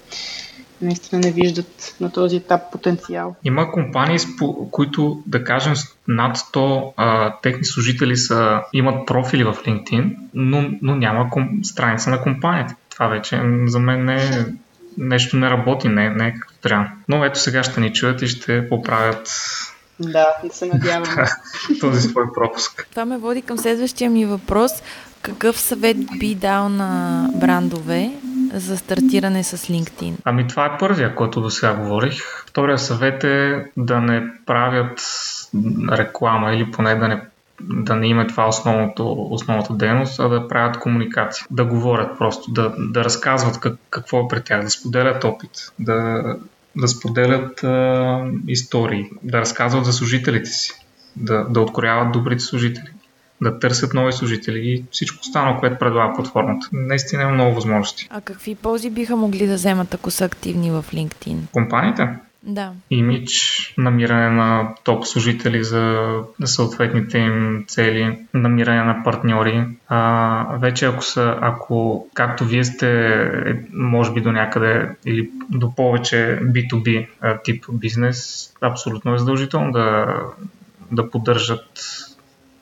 наистина 0.81 1.21
не 1.21 1.31
виждат 1.31 1.95
на 2.01 2.11
този 2.11 2.35
етап 2.35 2.61
потенциал. 2.71 3.35
Има 3.43 3.71
компании, 3.71 4.17
които, 4.71 5.23
да 5.25 5.43
кажем, 5.43 5.73
над 6.07 6.37
100 6.37 6.93
а, 6.97 7.35
техни 7.41 7.65
служители 7.65 8.17
са, 8.17 8.61
имат 8.73 9.07
профили 9.07 9.43
в 9.43 9.53
LinkedIn, 9.53 10.15
но, 10.33 10.69
но 10.81 10.95
няма 10.95 11.29
ком, 11.29 11.59
страница 11.63 12.09
на 12.09 12.21
компанията. 12.21 12.75
Това 12.89 13.07
вече 13.07 13.41
за 13.65 13.79
мен 13.79 14.05
не 14.05 14.15
е 14.15 14.45
нещо 14.97 15.37
не 15.37 15.49
работи, 15.49 15.87
не, 15.87 16.09
не 16.09 16.27
е 16.27 16.33
както 16.33 16.53
трябва. 16.61 16.87
Но 17.07 17.25
ето 17.25 17.39
сега 17.39 17.63
ще 17.63 17.81
ни 17.81 17.93
чуят 17.93 18.21
и 18.21 18.27
ще 18.27 18.69
поправят 18.69 19.29
да, 19.99 20.27
да 20.43 20.53
се 20.53 20.65
надявам. 20.65 21.15
този 21.79 22.01
свой 22.01 22.33
пропуск. 22.33 22.87
Това 22.89 23.05
ме 23.05 23.17
води 23.17 23.41
към 23.41 23.57
следващия 23.57 24.09
ми 24.09 24.25
въпрос. 24.25 24.71
Какъв 25.21 25.59
съвет 25.59 25.97
би 26.19 26.35
дал 26.35 26.69
на 26.69 27.29
брандове 27.35 28.11
за 28.53 28.77
стартиране 28.77 29.43
с 29.43 29.57
LinkedIn? 29.57 30.13
Ами 30.23 30.47
това 30.47 30.65
е 30.65 30.77
първия, 30.77 31.15
който 31.15 31.41
до 31.41 31.49
сега 31.49 31.73
говорих. 31.73 32.23
Втория 32.47 32.77
съвет 32.77 33.23
е 33.23 33.65
да 33.77 34.01
не 34.01 34.31
правят 34.45 35.01
реклама 35.91 36.53
или 36.53 36.71
поне 36.71 36.95
да 36.95 37.07
не 37.07 37.21
да 37.63 37.95
не 37.95 38.07
има 38.07 38.27
това 38.27 38.47
основното, 38.47 39.27
основната 39.29 39.73
дейност, 39.73 40.19
а 40.19 40.27
да 40.27 40.47
правят 40.47 40.79
комуникация, 40.79 41.45
да 41.51 41.65
говорят 41.65 42.17
просто, 42.17 42.51
да, 42.51 42.73
да 42.77 43.03
разказват 43.03 43.59
как, 43.59 43.75
какво 43.89 44.19
е 44.19 44.27
при 44.29 44.41
тях, 44.43 44.63
да 44.63 44.69
споделят 44.69 45.23
опит, 45.23 45.51
да, 45.79 46.23
да 46.75 46.87
споделят 46.87 47.63
а, 47.63 48.25
истории, 48.47 49.09
да 49.23 49.39
разказват 49.39 49.85
за 49.85 49.93
служителите 49.93 50.49
си, 50.49 50.73
да, 51.15 51.43
да 51.49 51.61
открояват 51.61 52.11
добрите 52.11 52.43
служители 52.43 52.91
да 53.41 53.59
търсят 53.59 53.93
нови 53.93 54.13
служители 54.13 54.59
и 54.59 54.83
всичко 54.91 55.21
останало, 55.21 55.59
което 55.59 55.79
предлага 55.79 56.13
платформата. 56.15 56.67
Наистина 56.73 57.23
има 57.23 57.31
много 57.31 57.55
възможности. 57.55 58.07
А 58.09 58.21
какви 58.21 58.55
ползи 58.55 58.89
биха 58.89 59.15
могли 59.15 59.47
да 59.47 59.55
вземат, 59.55 59.93
ако 59.93 60.11
са 60.11 60.25
активни 60.25 60.71
в 60.71 60.85
LinkedIn? 60.93 61.37
Компаниите? 61.51 62.09
Да. 62.43 62.71
Имидж, 62.89 63.73
намиране 63.77 64.29
на 64.29 64.69
топ 64.83 65.05
служители 65.05 65.63
за 65.63 66.07
съответните 66.45 67.17
им 67.17 67.65
цели, 67.67 68.17
намиране 68.33 68.83
на 68.83 69.03
партньори. 69.03 69.65
А, 69.87 70.57
вече 70.57 70.85
ако 70.85 71.03
са, 71.03 71.37
ако 71.41 72.07
както 72.13 72.45
вие 72.45 72.63
сте, 72.63 73.13
е, 73.13 73.55
може 73.73 74.13
би 74.13 74.21
до 74.21 74.31
някъде 74.31 74.89
или 75.05 75.29
до 75.49 75.75
повече 75.75 76.39
B2B 76.43 77.07
тип 77.43 77.65
бизнес, 77.71 78.49
абсолютно 78.61 79.13
е 79.13 79.17
задължително 79.17 79.71
да, 79.71 80.15
да 80.91 81.09
поддържат 81.09 81.69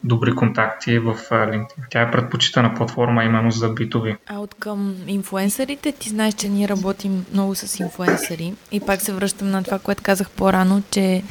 добри 0.04 0.36
контакти 0.36 1.00
в 1.00 1.18
LinkedIn. 1.32 1.68
Тя 1.90 2.02
е 2.02 2.12
предпочитана 2.12 2.74
платформа 2.76 3.24
именно 3.24 3.52
за 3.52 3.70
B2B. 3.70 4.18
А 4.28 4.40
от 4.40 4.54
към 4.54 4.96
инфуенсърите, 5.08 5.92
ти 5.92 6.10
знаеш, 6.10 6.34
че 6.34 6.50
ние 6.50 6.68
работим 6.68 7.26
много 7.34 7.56
с 7.56 7.80
инфуенсъри 7.80 8.54
и 8.72 8.80
пак 8.80 9.02
се 9.02 9.14
връщам 9.14 9.52
на 9.52 9.64
това, 9.64 9.80
което 9.80 10.04
казах 10.04 10.30
по-рано, 10.30 10.82
че 10.92 11.24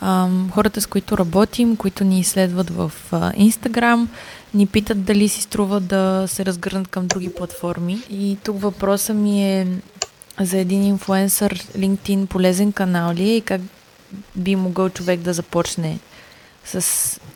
ам, 0.00 0.50
хората 0.54 0.80
с 0.80 0.86
които 0.86 1.18
работим, 1.18 1.76
които 1.76 2.04
ни 2.04 2.20
изследват 2.20 2.70
в 2.70 2.92
а, 3.12 3.32
Instagram, 3.32 4.06
ни 4.54 4.66
питат 4.66 5.04
дали 5.04 5.28
си 5.28 5.42
струва 5.42 5.80
да 5.80 6.24
се 6.26 6.46
разгърнат 6.46 6.88
към 6.88 7.06
други 7.06 7.34
платформи. 7.34 7.98
И 8.10 8.38
тук 8.44 8.60
въпросът 8.60 9.16
ми 9.16 9.60
е 9.60 9.66
за 10.40 10.58
един 10.58 10.82
инфуенсър 10.82 11.54
LinkedIn 11.54 12.26
полезен 12.26 12.72
канал 12.72 13.12
ли 13.12 13.22
е 13.22 13.36
и 13.36 13.40
как 13.40 13.60
би 14.36 14.56
могъл 14.56 14.88
човек 14.88 15.20
да 15.20 15.32
започне 15.32 15.98
с 16.64 16.80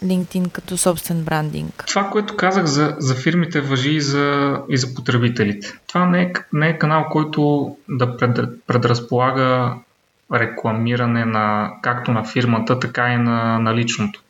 LinkedIn 0.05 0.51
като 0.51 0.77
собствен 0.77 1.25
брандинг? 1.25 1.85
Това, 1.87 2.11
което 2.11 2.37
казах 2.37 2.65
за, 2.65 2.97
за 2.99 3.15
фирмите, 3.15 3.61
въжи 3.61 3.91
и 3.91 4.01
за, 4.01 4.59
и 4.69 4.77
за 4.77 4.95
потребителите. 4.95 5.73
Това 5.87 6.07
не 6.07 6.23
е, 6.23 6.33
не 6.53 6.69
е 6.69 6.79
канал, 6.79 7.07
който 7.11 7.77
да 7.89 8.17
пред, 8.17 8.39
предразполага 8.67 9.75
рекламиране 10.35 11.25
на, 11.25 11.73
както 11.83 12.13
на 12.13 12.25
фирмата, 12.25 12.79
така 12.79 13.13
и 13.13 13.17
на, 13.17 13.59
на 13.59 13.75
личното. 13.75 14.23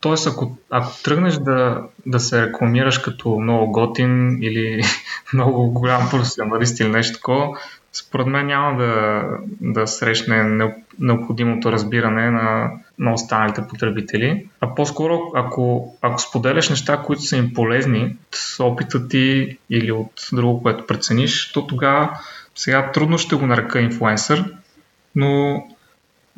Тоест, 0.00 0.26
ако, 0.26 0.56
ако 0.70 1.02
тръгнеш 1.04 1.34
да, 1.34 1.82
да 2.06 2.20
се 2.20 2.46
рекламираш 2.46 2.98
като 2.98 3.38
много 3.38 3.72
готин 3.72 4.42
или 4.42 4.82
много 5.32 5.70
голям 5.70 6.10
професионалист 6.10 6.80
или 6.80 6.88
нещо 6.88 7.16
такова, 7.16 7.58
според 7.92 8.26
мен 8.26 8.46
няма 8.46 8.78
да, 8.78 9.24
да 9.60 9.86
срещне 9.86 10.68
необходимото 10.98 11.72
разбиране 11.72 12.30
на, 12.30 12.70
на 12.98 13.12
останалите 13.12 13.62
потребители. 13.68 14.48
А 14.60 14.74
по-скоро, 14.74 15.20
ако, 15.34 15.94
ако 16.02 16.20
споделяш 16.20 16.70
неща, 16.70 17.02
които 17.06 17.22
са 17.22 17.36
им 17.36 17.54
полезни 17.54 18.16
от 18.28 18.36
опита 18.60 19.08
ти 19.08 19.58
или 19.70 19.92
от 19.92 20.28
друго, 20.32 20.62
което 20.62 20.86
прецениш, 20.86 21.52
то 21.52 21.66
тогава 21.66 22.18
сега 22.54 22.92
трудно 22.92 23.18
ще 23.18 23.36
го 23.36 23.46
нарека 23.46 23.80
инфлуенсър, 23.80 24.54
но, 25.14 25.62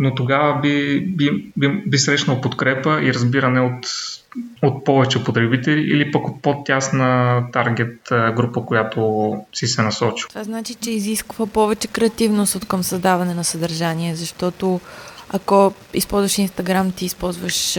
но 0.00 0.14
тогава 0.14 0.60
би, 0.60 1.00
би, 1.00 1.52
би, 1.56 1.68
би 1.86 1.98
срещнал 1.98 2.40
подкрепа 2.40 3.02
и 3.02 3.14
разбиране 3.14 3.60
от 3.60 3.86
от 4.62 4.84
повече 4.84 5.24
потребители 5.24 5.80
или 5.80 6.12
пък 6.12 6.28
от 6.28 6.42
по-тясна 6.42 7.42
таргет 7.52 7.98
група, 8.10 8.64
която 8.66 9.36
си 9.52 9.66
се 9.66 9.82
насочи. 9.82 10.24
Това 10.28 10.44
значи, 10.44 10.74
че 10.74 10.90
изисква 10.90 11.46
повече 11.46 11.88
креативност 11.88 12.54
от 12.54 12.64
към 12.64 12.82
създаване 12.82 13.34
на 13.34 13.44
съдържание, 13.44 14.14
защото 14.14 14.80
ако 15.32 15.74
използваш 15.94 16.38
Инстаграм, 16.38 16.92
ти 16.92 17.04
използваш 17.04 17.78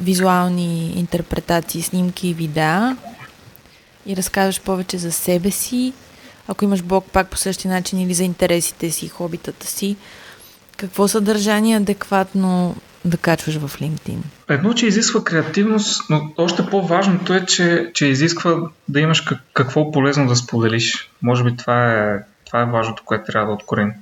визуални 0.00 0.92
интерпретации, 0.96 1.82
снимки 1.82 2.28
и 2.28 2.34
видеа 2.34 2.96
и 4.06 4.16
разказваш 4.16 4.60
повече 4.60 4.98
за 4.98 5.12
себе 5.12 5.50
си. 5.50 5.92
Ако 6.48 6.64
имаш 6.64 6.82
блог, 6.82 7.04
пак 7.12 7.30
по 7.30 7.36
същия 7.36 7.70
начин 7.70 8.00
или 8.00 8.14
за 8.14 8.24
интересите 8.24 8.90
си, 8.90 9.08
хобитата 9.08 9.66
си, 9.66 9.96
какво 10.80 11.08
съдържание 11.08 11.76
адекватно 11.76 12.76
да 13.04 13.16
качваш 13.16 13.56
в 13.56 13.80
LinkedIn? 13.80 14.18
Едно, 14.48 14.74
че 14.74 14.86
изисква 14.86 15.24
креативност, 15.24 16.10
но 16.10 16.32
още 16.36 16.66
по-важното 16.66 17.34
е, 17.34 17.46
че, 17.46 17.90
че 17.94 18.06
изисква 18.06 18.58
да 18.88 19.00
имаш 19.00 19.24
какво 19.54 19.92
полезно 19.92 20.26
да 20.26 20.36
споделиш. 20.36 21.10
Може 21.22 21.44
би 21.44 21.56
това 21.56 21.92
е, 21.92 22.18
това 22.46 22.62
е 22.62 22.64
важното, 22.64 23.02
което 23.04 23.32
трябва 23.32 23.48
да 23.48 23.54
откорим. 23.54 23.92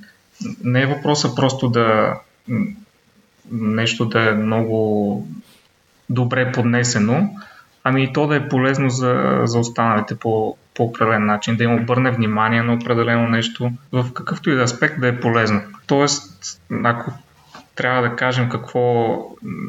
Не 0.63 0.81
е 0.81 0.85
въпроса 0.85 1.35
просто 1.35 1.69
да 1.69 2.13
нещо 3.51 4.05
да 4.05 4.29
е 4.29 4.33
много 4.33 5.27
добре 6.09 6.51
поднесено, 6.51 7.29
ами 7.83 8.03
и 8.03 8.13
то 8.13 8.27
да 8.27 8.35
е 8.35 8.49
полезно 8.49 8.89
за, 8.89 9.41
за 9.43 9.59
останалите 9.59 10.15
по, 10.15 10.57
по 10.75 10.83
определен 10.83 11.25
начин, 11.25 11.55
да 11.55 11.63
им 11.63 11.73
обърне 11.73 12.11
внимание 12.11 12.63
на 12.63 12.73
определено 12.73 13.29
нещо, 13.29 13.71
в 13.91 14.13
какъвто 14.13 14.49
и 14.49 14.55
да 14.55 14.61
аспект 14.61 14.99
да 14.99 15.07
е 15.07 15.19
полезно. 15.19 15.61
Тоест, 15.87 16.61
ако 16.83 17.11
трябва 17.79 18.01
да 18.01 18.15
кажем 18.15 18.49
какво 18.49 19.17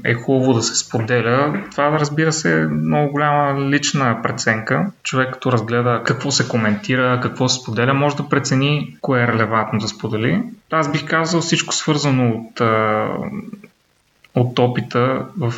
е 0.04 0.14
хубаво 0.14 0.52
да 0.52 0.62
се 0.62 0.76
споделя, 0.76 1.62
това 1.70 2.00
разбира 2.00 2.32
се 2.32 2.60
е 2.60 2.66
много 2.66 3.12
голяма 3.12 3.60
лична 3.60 4.22
преценка. 4.22 4.90
Човек 5.02 5.32
като 5.32 5.52
разгледа 5.52 6.02
какво 6.04 6.30
се 6.30 6.48
коментира, 6.48 7.20
какво 7.22 7.48
се 7.48 7.62
споделя, 7.62 7.94
може 7.94 8.16
да 8.16 8.28
прецени 8.28 8.96
кое 9.00 9.22
е 9.22 9.26
релевантно 9.26 9.78
да 9.78 9.88
сподели. 9.88 10.42
Аз 10.70 10.92
бих 10.92 11.06
казал 11.06 11.40
всичко 11.40 11.74
свързано 11.74 12.30
от, 12.30 12.60
от 14.34 14.58
опита 14.58 15.26
в 15.38 15.54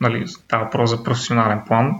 нали, 0.00 0.24
тази 0.48 0.64
въпрос 0.64 0.90
за 0.90 1.04
професионален 1.04 1.60
план 1.66 1.94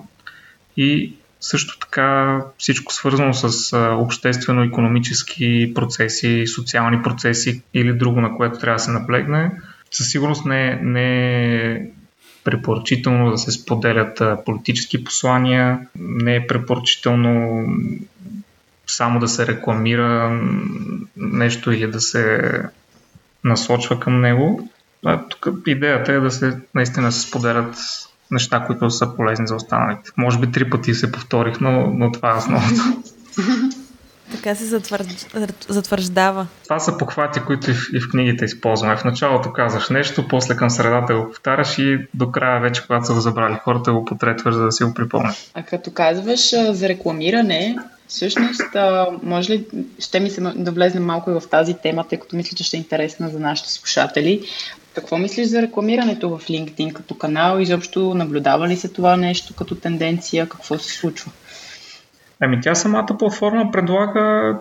и 0.76 1.14
също 1.40 1.78
така 1.78 2.40
всичко 2.58 2.92
свързано 2.92 3.34
с 3.34 3.76
обществено-економически 3.76 5.74
процеси, 5.74 6.46
социални 6.46 7.02
процеси 7.02 7.62
или 7.74 7.92
друго, 7.92 8.20
на 8.20 8.36
което 8.36 8.58
трябва 8.58 8.76
да 8.76 8.82
се 8.82 8.90
наблегне, 8.90 9.50
със 9.90 10.10
сигурност 10.10 10.44
не, 10.44 10.80
не 10.82 11.44
е 11.72 11.82
препоръчително 12.44 13.30
да 13.30 13.38
се 13.38 13.50
споделят 13.50 14.22
политически 14.46 15.04
послания, 15.04 15.86
не 15.98 16.36
е 16.36 16.46
препоръчително 16.46 17.64
само 18.86 19.20
да 19.20 19.28
се 19.28 19.46
рекламира 19.46 20.40
нещо 21.16 21.72
или 21.72 21.90
да 21.90 22.00
се 22.00 22.52
насочва 23.44 24.00
към 24.00 24.20
него. 24.20 24.70
А, 25.06 25.20
тук 25.28 25.48
идеята 25.66 26.12
е 26.12 26.20
да 26.20 26.30
се 26.30 26.60
наистина 26.74 27.12
се 27.12 27.20
споделят 27.20 27.76
неща, 28.30 28.64
които 28.66 28.90
са 28.90 29.16
полезни 29.16 29.46
за 29.46 29.54
останалите. 29.54 30.10
Може 30.16 30.38
би 30.38 30.52
три 30.52 30.70
пъти 30.70 30.94
се 30.94 31.12
повторих, 31.12 31.60
но, 31.60 31.86
но 31.86 32.12
това 32.12 32.30
е 32.30 32.34
основното. 32.34 32.82
Така 34.32 34.54
се 34.54 34.64
затвърж... 34.64 35.06
затвърждава. 35.68 36.46
Това 36.64 36.78
са 36.78 36.98
похвати, 36.98 37.40
които 37.40 37.70
и 37.70 37.74
в, 37.74 37.88
и 37.94 38.00
в 38.00 38.10
книгите 38.10 38.44
използваме. 38.44 38.96
В 38.96 39.04
началото 39.04 39.52
казваш 39.52 39.88
нещо, 39.88 40.28
после 40.28 40.56
към 40.56 40.70
средата 40.70 41.14
го 41.14 41.28
повтаряш 41.28 41.78
и 41.78 41.98
до 42.14 42.30
края 42.30 42.60
вече, 42.60 42.82
когато 42.86 43.06
са 43.06 43.14
го 43.14 43.20
забрали 43.20 43.58
хората, 43.64 43.92
го 43.92 44.04
потретваш, 44.04 44.54
за 44.54 44.64
да 44.64 44.72
си 44.72 44.84
го 44.84 44.94
припомнят. 44.94 45.50
А 45.54 45.62
като 45.62 45.90
казваш 45.90 46.50
за 46.70 46.88
рекламиране, 46.88 47.76
всъщност, 48.08 48.76
може 49.22 49.52
ли, 49.52 49.66
ще 49.98 50.20
ми 50.20 50.30
се 50.30 50.40
да 50.40 50.70
влезем 50.70 51.04
малко 51.04 51.30
и 51.30 51.34
в 51.34 51.42
тази 51.50 51.74
тема, 51.74 52.04
тъй 52.08 52.18
като 52.18 52.36
мисля, 52.36 52.56
че 52.56 52.64
ще 52.64 52.76
е 52.76 52.78
интересна 52.78 53.28
за 53.28 53.38
нашите 53.38 53.70
слушатели. 53.70 54.42
Какво 54.94 55.18
мислиш 55.18 55.46
за 55.46 55.62
рекламирането 55.62 56.38
в 56.38 56.40
LinkedIn 56.40 56.92
като 56.92 57.18
канал? 57.18 57.58
Изобщо 57.58 58.14
наблюдава 58.14 58.68
ли 58.68 58.76
се 58.76 58.88
това 58.88 59.16
нещо 59.16 59.54
като 59.54 59.74
тенденция? 59.74 60.48
Какво 60.48 60.78
се 60.78 60.92
случва? 60.92 61.32
Ами 62.40 62.60
тя 62.60 62.74
самата 62.74 63.16
платформа 63.18 63.70
предлага 63.72 64.56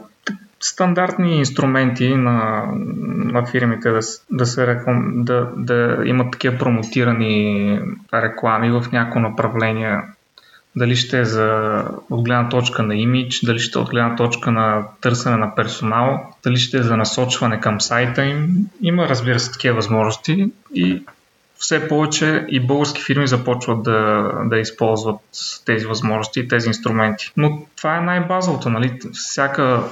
стандартни 0.59 1.37
инструменти 1.37 2.15
на, 2.15 2.63
на 3.07 3.45
фирмите 3.45 3.89
да, 3.89 3.99
да, 4.31 4.45
се 4.45 4.67
реклам, 4.67 5.11
да, 5.15 5.49
да 5.57 6.01
имат 6.05 6.31
такива 6.31 6.57
промотирани 6.57 7.79
реклами 8.13 8.71
в 8.71 8.85
някои 8.91 9.21
направления. 9.21 10.03
Дали 10.79 10.95
ще 10.95 11.19
е 11.19 11.25
за 11.25 11.83
от 12.09 12.23
гледна 12.23 12.49
точка 12.49 12.83
на 12.83 12.95
имидж, 12.95 13.45
дали 13.45 13.59
ще 13.59 13.79
е 13.79 13.81
от 13.81 13.89
гледна 13.89 14.15
точка 14.15 14.51
на 14.51 14.83
търсене 15.01 15.37
на 15.37 15.55
персонал, 15.55 16.33
дали 16.43 16.57
ще 16.57 16.77
е 16.77 16.83
за 16.83 16.97
насочване 16.97 17.59
към 17.59 17.81
сайта 17.81 18.25
им. 18.25 18.47
Има, 18.81 19.09
разбира 19.09 19.39
се, 19.39 19.51
такива 19.51 19.75
възможности 19.75 20.51
и 20.73 21.03
все 21.57 21.87
повече 21.87 22.45
и 22.49 22.59
български 22.59 23.01
фирми 23.03 23.27
започват 23.27 23.83
да, 23.83 24.31
да 24.45 24.59
използват 24.59 25.19
тези 25.65 25.85
възможности 25.85 26.39
и 26.39 26.47
тези 26.47 26.67
инструменти. 26.67 27.31
Но 27.37 27.61
това 27.77 27.97
е 27.97 28.01
най-базовото, 28.01 28.69
нали? 28.69 28.99
Всяка 29.13 29.83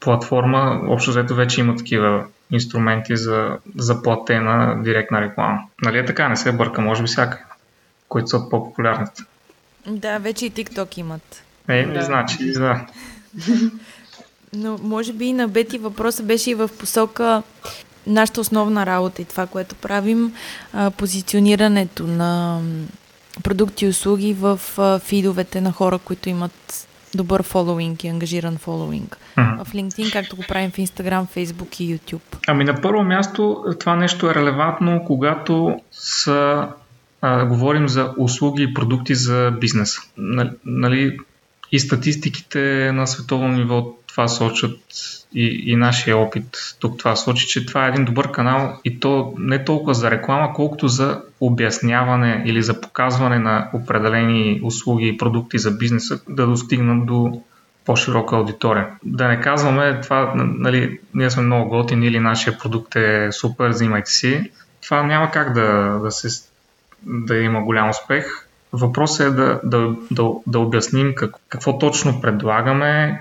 платформа, 0.00 0.80
общо 0.88 1.10
взето 1.10 1.34
вече 1.34 1.60
има 1.60 1.76
такива 1.76 2.24
инструменти 2.50 3.16
за, 3.16 3.58
за 3.76 4.02
платена 4.02 4.82
директна 4.82 5.20
реклама. 5.20 5.58
Нали 5.82 5.98
е 5.98 6.04
така? 6.04 6.28
Не 6.28 6.36
се 6.36 6.52
бърка, 6.52 6.80
може 6.80 7.02
би 7.02 7.06
всяка, 7.06 7.44
които 8.08 8.28
са 8.28 8.48
по-популярните. 8.50 9.22
Да, 9.86 10.18
вече 10.18 10.46
и 10.46 10.52
TikTok 10.52 10.98
имат. 10.98 11.42
Е, 11.68 11.86
да. 11.86 12.02
значи, 12.02 12.52
да. 12.52 12.86
Но 14.52 14.78
може 14.82 15.12
би 15.12 15.24
и 15.24 15.32
на 15.32 15.48
Бети 15.48 15.78
въпросът 15.78 16.26
беше 16.26 16.50
и 16.50 16.54
в 16.54 16.70
посока 16.78 17.42
нашата 18.06 18.40
основна 18.40 18.86
работа 18.86 19.22
и 19.22 19.24
това, 19.24 19.46
което 19.46 19.74
правим, 19.74 20.34
позиционирането 20.96 22.06
на 22.06 22.60
продукти 23.42 23.84
и 23.84 23.88
услуги 23.88 24.32
в 24.32 24.60
фидовете 25.04 25.60
на 25.60 25.72
хора, 25.72 25.98
които 25.98 26.28
имат 26.28 26.86
добър 27.14 27.42
фолуинг 27.42 28.04
и 28.04 28.08
ангажиран 28.08 28.56
фолуинг. 28.56 29.18
Mm-hmm. 29.36 29.64
В 29.64 29.72
LinkedIn, 29.72 30.12
както 30.12 30.36
го 30.36 30.42
правим 30.48 30.70
в 30.70 30.76
Instagram, 30.76 31.26
Facebook 31.36 31.80
и 31.80 31.98
YouTube. 31.98 32.38
Ами 32.46 32.64
на 32.64 32.80
първо 32.80 33.04
място 33.04 33.64
това 33.80 33.96
нещо 33.96 34.30
е 34.30 34.34
релевантно, 34.34 35.04
когато 35.06 35.80
са, 35.92 36.68
а, 37.20 37.44
говорим 37.44 37.88
за 37.88 38.14
услуги 38.18 38.62
и 38.62 38.74
продукти 38.74 39.14
за 39.14 39.52
бизнес. 39.60 39.96
Нали, 40.64 41.18
и 41.72 41.80
статистиките 41.80 42.92
на 42.92 43.06
световно 43.06 43.48
ниво 43.48 43.96
това 44.06 44.28
сочат 44.28 44.78
и, 45.34 45.72
и 45.72 45.76
нашия 45.76 46.16
опит 46.16 46.76
тук 46.80 46.98
това 46.98 47.16
сочи, 47.16 47.46
че 47.46 47.66
това 47.66 47.86
е 47.86 47.88
един 47.88 48.04
добър 48.04 48.30
канал 48.30 48.78
и 48.84 49.00
то 49.00 49.34
не 49.38 49.64
толкова 49.64 49.94
за 49.94 50.10
реклама, 50.10 50.52
колкото 50.54 50.88
за 50.88 51.22
обясняване 51.40 52.42
или 52.46 52.62
за 52.62 52.80
показване 52.80 53.38
на 53.38 53.70
определени 53.72 54.60
услуги 54.64 55.08
и 55.08 55.18
продукти 55.18 55.58
за 55.58 55.70
бизнеса 55.70 56.20
да 56.28 56.46
достигнат 56.46 57.06
до 57.06 57.42
по-широка 57.84 58.36
аудитория. 58.36 58.86
Да 59.04 59.28
не 59.28 59.40
казваме 59.40 60.00
това, 60.00 60.32
нали, 60.36 60.98
ние 61.14 61.30
сме 61.30 61.42
много 61.42 61.68
готини 61.68 62.06
или 62.06 62.20
нашия 62.20 62.58
продукт 62.58 62.96
е 62.96 63.28
супер, 63.32 63.68
взимайте 63.68 64.10
си. 64.10 64.50
Това 64.82 65.02
няма 65.02 65.30
как 65.30 65.52
да, 65.52 65.98
да, 66.02 66.10
се, 66.10 66.28
да 67.02 67.36
има 67.36 67.62
голям 67.62 67.90
успех. 67.90 68.48
Въпросът 68.72 69.26
е 69.26 69.30
да, 69.30 69.60
да, 69.64 69.96
да, 70.10 70.30
да 70.46 70.58
обясним 70.58 71.14
как, 71.14 71.34
какво 71.48 71.78
точно 71.78 72.20
предлагаме, 72.20 73.20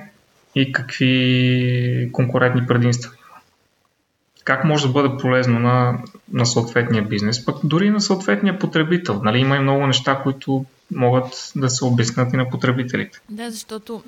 и 0.55 0.71
какви 0.71 2.09
конкурентни 2.11 2.67
предимства. 2.67 3.11
Как 4.43 4.63
може 4.63 4.87
да 4.87 4.93
бъде 4.93 5.17
полезно 5.17 5.59
на, 5.59 5.99
на 6.33 6.45
съответния 6.45 7.03
бизнес, 7.03 7.45
пък 7.45 7.55
дори 7.63 7.89
на 7.89 8.01
съответния 8.01 8.59
потребител. 8.59 9.21
Нали, 9.23 9.39
има 9.39 9.55
и 9.55 9.59
много 9.59 9.87
неща, 9.87 10.19
които 10.23 10.65
могат 10.91 11.51
да 11.55 11.69
се 11.69 11.85
обяснят 11.85 12.33
и 12.33 12.37
на 12.37 12.49
потребителите. 12.49 13.19
Да, 13.29 13.51
защото 13.51 14.03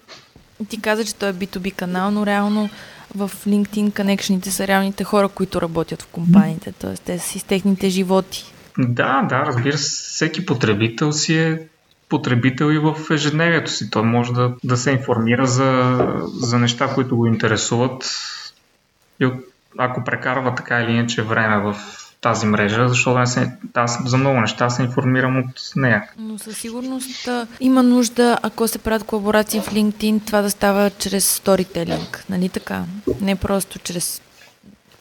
ти 0.69 0.82
каза, 0.82 1.06
че 1.06 1.15
той 1.15 1.30
е 1.30 1.34
B2B 1.34 1.75
канал, 1.75 2.12
но 2.12 2.25
реално 2.25 2.69
в 3.15 3.32
LinkedIn 3.47 3.95
конекшените 3.95 4.51
са 4.51 4.67
реалните 4.67 5.03
хора, 5.03 5.30
които 5.30 5.62
работят 5.62 6.01
в 6.01 6.08
компаниите, 6.08 6.71
т.е. 6.71 6.93
те 6.93 7.19
са 7.19 7.39
с 7.39 7.43
техните 7.43 7.89
животи. 7.89 8.53
Да, 8.77 9.21
да, 9.21 9.45
разбира 9.45 9.77
се, 9.77 10.13
всеки 10.13 10.45
потребител 10.45 11.11
си 11.11 11.37
е 11.37 11.67
потребител 12.09 12.65
и 12.65 12.79
в 12.79 12.95
ежедневието 13.11 13.71
си. 13.71 13.89
Той 13.89 14.03
може 14.03 14.33
да, 14.33 14.53
да 14.63 14.77
се 14.77 14.91
информира 14.91 15.47
за, 15.47 15.97
за 16.41 16.59
неща, 16.59 16.93
които 16.93 17.17
го 17.17 17.27
интересуват 17.27 18.05
и 19.19 19.29
ако 19.77 20.03
прекарва 20.03 20.55
така 20.55 20.81
или 20.81 20.91
иначе 20.91 21.21
време 21.21 21.57
в 21.57 21.75
тази 22.21 22.45
мрежа, 22.45 22.89
защото 22.89 23.17
аз, 23.17 23.39
аз 23.73 24.09
за 24.09 24.17
много 24.17 24.41
неща 24.41 24.69
се 24.69 24.81
информирам 24.81 25.39
от 25.39 25.71
нея. 25.75 26.03
Но 26.17 26.37
със 26.37 26.57
сигурност 26.57 27.29
има 27.59 27.83
нужда, 27.83 28.39
ако 28.43 28.67
се 28.67 28.77
правят 28.77 29.03
колаборации 29.03 29.61
в 29.61 29.71
LinkedIn, 29.71 30.25
това 30.25 30.41
да 30.41 30.49
става 30.49 30.89
чрез 30.89 31.29
сторителинг, 31.31 32.25
нали 32.29 32.49
така? 32.49 32.83
Не 33.21 33.35
просто 33.35 33.79
чрез 33.79 34.21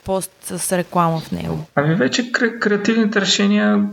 пост 0.07 0.33
с 0.45 0.79
реклама 0.79 1.21
в 1.21 1.33
него? 1.33 1.67
Ами 1.75 1.95
вече 1.95 2.33
кре- 2.33 2.59
креативните 2.59 3.21
решения, 3.21 3.85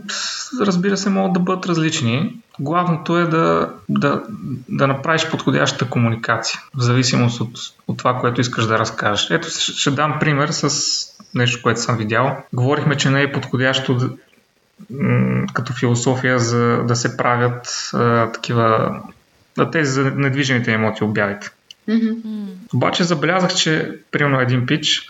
разбира 0.60 0.96
се, 0.96 1.10
могат 1.10 1.32
да 1.32 1.40
бъдат 1.40 1.66
различни. 1.66 2.36
Главното 2.58 3.18
е 3.18 3.24
да, 3.24 3.70
да, 3.88 4.22
да 4.68 4.86
направиш 4.86 5.28
подходящата 5.30 5.90
комуникация, 5.90 6.60
в 6.74 6.82
зависимост 6.82 7.40
от, 7.40 7.58
от 7.88 7.98
това, 7.98 8.18
което 8.18 8.40
искаш 8.40 8.66
да 8.66 8.78
разкажеш. 8.78 9.30
Ето, 9.30 9.48
ще, 9.48 9.72
ще 9.72 9.90
дам 9.90 10.16
пример 10.20 10.48
с 10.48 10.68
нещо, 11.34 11.62
което 11.62 11.80
съм 11.80 11.96
видял. 11.96 12.36
Говорихме, 12.52 12.96
че 12.96 13.10
не 13.10 13.22
е 13.22 13.32
подходящо 13.32 13.94
да, 13.94 14.10
м- 14.90 15.46
като 15.52 15.72
философия 15.72 16.38
за 16.38 16.82
да 16.82 16.96
се 16.96 17.16
правят 17.16 17.90
а, 17.94 18.32
такива 18.32 18.96
да 19.56 19.70
тези 19.70 19.90
за 19.90 20.04
недвижимите 20.04 20.70
имоти 20.70 21.04
обявите. 21.04 21.50
Mm-hmm. 21.88 22.46
Обаче 22.74 23.04
забелязах, 23.04 23.54
че 23.54 23.92
примерно 24.10 24.40
един 24.40 24.66
пич 24.66 25.08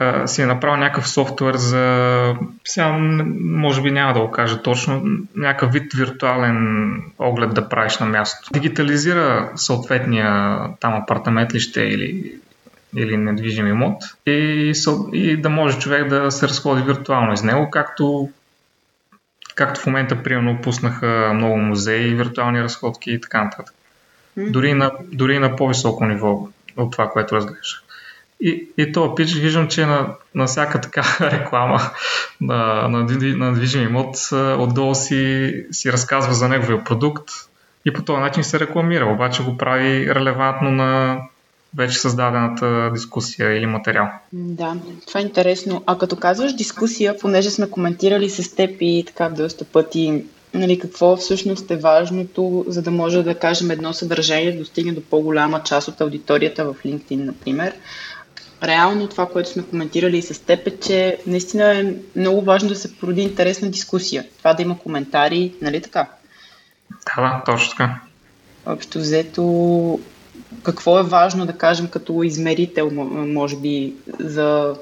а, 0.00 0.26
си 0.26 0.42
е 0.42 0.46
направил 0.46 0.76
някакъв 0.76 1.08
софтуер 1.08 1.54
за, 1.54 2.34
сега 2.64 2.96
може 3.44 3.82
би 3.82 3.90
няма 3.90 4.12
да 4.12 4.20
го 4.20 4.30
кажа 4.30 4.62
точно, 4.62 5.02
някакъв 5.36 5.72
вид 5.72 5.92
виртуален 5.94 6.92
оглед 7.18 7.54
да 7.54 7.68
правиш 7.68 7.98
на 7.98 8.06
място. 8.06 8.48
Дигитализира 8.52 9.52
съответния 9.56 10.58
там 10.80 10.94
апартамент 10.94 11.54
ли 11.54 11.60
ще 11.60 11.80
или 11.80 12.34
или 12.96 13.16
недвижим 13.16 13.66
имот 13.66 14.02
и, 14.26 14.72
и 15.12 15.36
да 15.36 15.50
може 15.50 15.78
човек 15.78 16.08
да 16.08 16.30
се 16.30 16.48
разходи 16.48 16.82
виртуално 16.82 17.32
из 17.32 17.42
него, 17.42 17.70
както 17.70 18.30
както 19.54 19.80
в 19.80 19.86
момента, 19.86 20.22
примерно, 20.22 20.60
пуснаха 20.62 21.30
много 21.34 21.56
музеи, 21.56 22.14
виртуални 22.14 22.62
разходки 22.62 23.12
и 23.12 23.20
така 23.20 23.44
нататък. 23.44 23.74
Дори 24.36 24.74
на, 24.74 24.90
дори 25.12 25.38
на 25.38 25.56
по-високо 25.56 26.04
ниво 26.04 26.48
от 26.76 26.92
това, 26.92 27.10
което 27.10 27.34
разглеждах. 27.34 27.82
И, 28.40 28.68
и 28.78 28.92
то 28.92 29.14
пич 29.14 29.34
виждам, 29.34 29.68
че 29.68 29.86
на, 29.86 30.14
на 30.34 30.46
всяка 30.46 30.80
така 30.80 31.16
реклама 31.32 31.80
на, 32.40 32.88
на, 32.88 33.06
на 33.36 33.52
движим 33.52 33.82
имот 33.82 34.16
отдолу 34.58 34.94
си, 34.94 35.54
си 35.70 35.92
разказва 35.92 36.34
за 36.34 36.48
неговия 36.48 36.84
продукт 36.84 37.28
и 37.84 37.92
по 37.92 38.02
този 38.02 38.20
начин 38.20 38.44
се 38.44 38.60
рекламира, 38.60 39.12
обаче 39.12 39.42
го 39.42 39.56
прави 39.56 40.14
релевантно 40.14 40.70
на 40.70 41.20
вече 41.76 41.98
създадената 41.98 42.90
дискусия 42.94 43.56
или 43.56 43.66
материал. 43.66 44.08
Да, 44.32 44.76
това 45.06 45.20
е 45.20 45.22
интересно. 45.22 45.82
А 45.86 45.98
като 45.98 46.16
казваш 46.16 46.54
дискусия, 46.54 47.18
понеже 47.18 47.50
сме 47.50 47.70
коментирали 47.70 48.30
с 48.30 48.54
теб 48.54 48.76
и 48.80 49.04
така 49.06 49.28
доста 49.28 49.64
пъти, 49.64 50.24
нали, 50.54 50.78
какво 50.78 51.16
всъщност 51.16 51.70
е 51.70 51.76
важното, 51.76 52.64
за 52.68 52.82
да 52.82 52.90
може 52.90 53.22
да 53.22 53.34
кажем 53.34 53.70
едно 53.70 53.92
съдържание 53.92 54.52
да 54.52 54.58
достигне 54.58 54.92
до 54.92 55.00
по-голяма 55.00 55.62
част 55.62 55.88
от 55.88 56.00
аудиторията 56.00 56.64
в 56.64 56.74
LinkedIn, 56.84 57.24
например. 57.24 57.72
Реално 58.62 59.08
това, 59.08 59.26
което 59.26 59.50
сме 59.50 59.62
коментирали 59.62 60.18
и 60.18 60.22
с 60.22 60.38
теб 60.38 60.66
е, 60.66 60.76
че 60.76 61.18
наистина 61.26 61.78
е 61.78 61.94
много 62.16 62.40
важно 62.40 62.68
да 62.68 62.76
се 62.76 62.96
породи 62.96 63.22
интересна 63.22 63.70
дискусия. 63.70 64.24
Това 64.38 64.54
да 64.54 64.62
има 64.62 64.78
коментари, 64.78 65.54
нали 65.62 65.82
така? 65.82 66.08
Да, 67.16 67.22
да, 67.22 67.42
точно 67.46 67.70
така. 67.70 68.00
Общо 68.66 68.98
взето, 68.98 70.00
какво 70.62 70.98
е 70.98 71.02
важно 71.02 71.46
да 71.46 71.58
кажем 71.58 71.88
като 71.88 72.22
измерител, 72.22 72.90
може 73.10 73.56
би, 73.56 73.94
за 74.18 74.76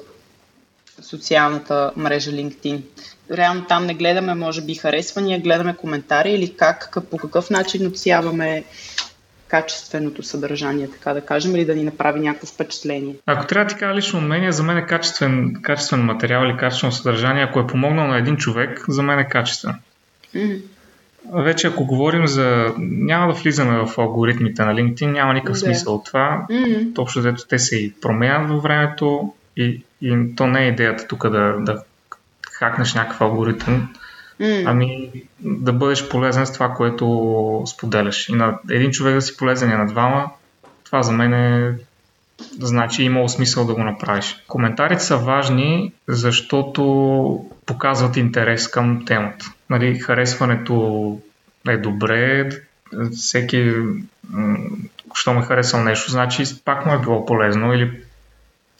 социалната 1.01 1.91
мрежа 1.95 2.31
LinkedIn? 2.31 2.81
Реално 3.31 3.65
там 3.65 3.85
не 3.85 3.93
гледаме, 3.93 4.35
може 4.35 4.61
би, 4.61 4.75
харесвания, 4.75 5.39
гледаме 5.39 5.75
коментари 5.75 6.31
или 6.31 6.55
как, 6.55 6.97
по 7.11 7.17
какъв 7.17 7.49
начин 7.49 7.87
отсяваме 7.87 8.63
качественото 9.49 10.23
съдържание, 10.23 10.89
така 10.91 11.13
да 11.13 11.21
кажем, 11.21 11.55
или 11.55 11.65
да 11.65 11.75
ни 11.75 11.83
направи 11.83 12.19
някакво 12.19 12.47
впечатление. 12.47 13.15
Ако 13.25 13.47
трябва 13.47 13.75
кажа 13.75 13.95
лично 13.95 14.21
мнение, 14.21 14.51
за 14.51 14.63
мен 14.63 14.77
е 14.77 14.85
качествен, 14.85 15.55
качествен 15.61 16.01
материал 16.01 16.45
или 16.45 16.57
качествено 16.57 16.91
съдържание, 16.91 17.43
ако 17.43 17.59
е 17.59 17.67
помогнал 17.67 18.07
на 18.07 18.17
един 18.17 18.37
човек, 18.37 18.85
за 18.87 19.03
мен 19.03 19.19
е 19.19 19.27
качествен. 19.27 19.75
Mm-hmm. 20.35 20.61
Вече 21.33 21.67
ако 21.67 21.85
говорим 21.85 22.27
за... 22.27 22.73
Няма 22.77 23.33
да 23.33 23.39
влизаме 23.39 23.85
в 23.85 23.97
алгоритмите 23.97 24.65
на 24.65 24.73
LinkedIn, 24.73 25.11
няма 25.11 25.33
никакъв 25.33 25.53
да. 25.53 25.59
смисъл 25.59 25.95
от 25.95 26.05
това. 26.05 26.45
Mm-hmm. 26.49 26.99
Общо 26.99 27.19
взето 27.19 27.47
те 27.47 27.59
се 27.59 27.75
и 27.75 27.93
променят 28.01 28.49
във 28.49 28.63
времето 28.63 29.33
и, 29.57 29.83
и 30.01 30.35
то 30.35 30.47
не 30.47 30.65
е 30.65 30.67
идеята 30.67 31.07
тук 31.07 31.29
да, 31.29 31.55
да 31.59 31.83
хакнеш 32.51 32.93
някакъв 32.93 33.21
алгоритъм, 33.21 33.93
mm. 34.41 34.63
ами 34.65 35.11
да 35.39 35.73
бъдеш 35.73 36.09
полезен 36.09 36.45
с 36.45 36.53
това, 36.53 36.73
което 36.73 37.63
споделяш. 37.67 38.29
И 38.29 38.33
на 38.33 38.59
един 38.69 38.91
човек 38.91 39.15
да 39.15 39.21
си 39.21 39.37
полезен 39.37 39.71
и 39.71 39.73
на 39.73 39.87
двама, 39.87 40.31
това 40.83 41.03
за 41.03 41.11
мен 41.11 41.33
е 41.33 41.75
значи 42.59 43.03
имало 43.03 43.29
смисъл 43.29 43.65
да 43.65 43.73
го 43.73 43.83
направиш. 43.83 44.43
Коментарите 44.47 45.03
са 45.03 45.17
важни, 45.17 45.93
защото 46.07 47.45
показват 47.65 48.17
интерес 48.17 48.67
към 48.67 49.05
темата. 49.05 49.45
Нали, 49.69 49.99
харесването 49.99 51.17
е 51.67 51.77
добре, 51.77 52.49
всеки, 53.11 53.73
що 55.13 55.33
ме 55.33 55.41
харесал 55.41 55.83
нещо, 55.83 56.11
значи 56.11 56.43
пак 56.65 56.85
му 56.85 56.93
е 56.93 56.99
било 56.99 57.25
полезно 57.25 57.73
или, 57.73 58.01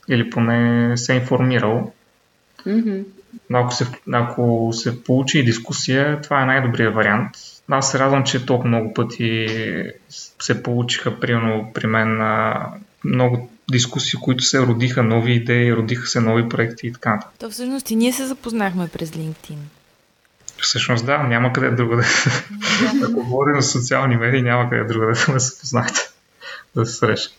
или 0.08 0.30
поне 0.30 0.98
се 0.98 1.14
е 1.14 1.16
информирал. 1.16 1.94
Mm-hmm. 2.68 3.04
Ако 3.54 3.74
се, 3.74 3.88
ако 4.12 4.70
се 4.74 5.04
получи 5.04 5.44
дискусия, 5.44 6.22
това 6.22 6.42
е 6.42 6.46
най-добрият 6.46 6.96
вариант. 6.96 7.30
Аз 7.70 7.92
се 7.92 8.00
радвам, 8.00 8.24
че 8.24 8.46
толкова 8.46 8.70
много 8.70 8.94
пъти 8.94 9.48
се 10.40 10.64
получиха, 10.64 11.20
примерно 11.20 11.72
при 11.74 11.88
мен, 11.88 12.22
много 13.04 13.50
дискусии, 13.72 14.20
които 14.22 14.44
се 14.44 14.60
родиха 14.60 15.04
нови 15.04 15.34
идеи, 15.34 15.76
родиха 15.76 16.08
се 16.08 16.20
нови 16.20 16.50
проекти 16.50 16.88
и 16.88 16.94
така 16.94 17.10
нататък. 17.10 17.36
То 17.40 17.50
всъщност 17.50 17.92
и 17.92 17.96
ние 17.96 18.14
се 18.14 18.26
запознахме 18.26 18.88
през 18.88 19.12
LinkedIn. 19.12 19.58
Всъщност 20.62 21.06
да, 21.06 21.18
няма 21.18 21.54
къде 21.54 21.70
друго 21.72 21.96
да... 21.96 22.04
Ако 23.04 23.24
говорим 23.24 23.62
за 23.62 23.68
социални 23.68 24.16
медии, 24.16 24.42
няма 24.42 24.70
къде 24.70 24.84
друго 24.84 25.06
да 25.06 25.40
се 25.40 25.60
познахте, 25.60 26.00
да 26.76 26.86
се 26.86 26.94
среща. 26.94 27.36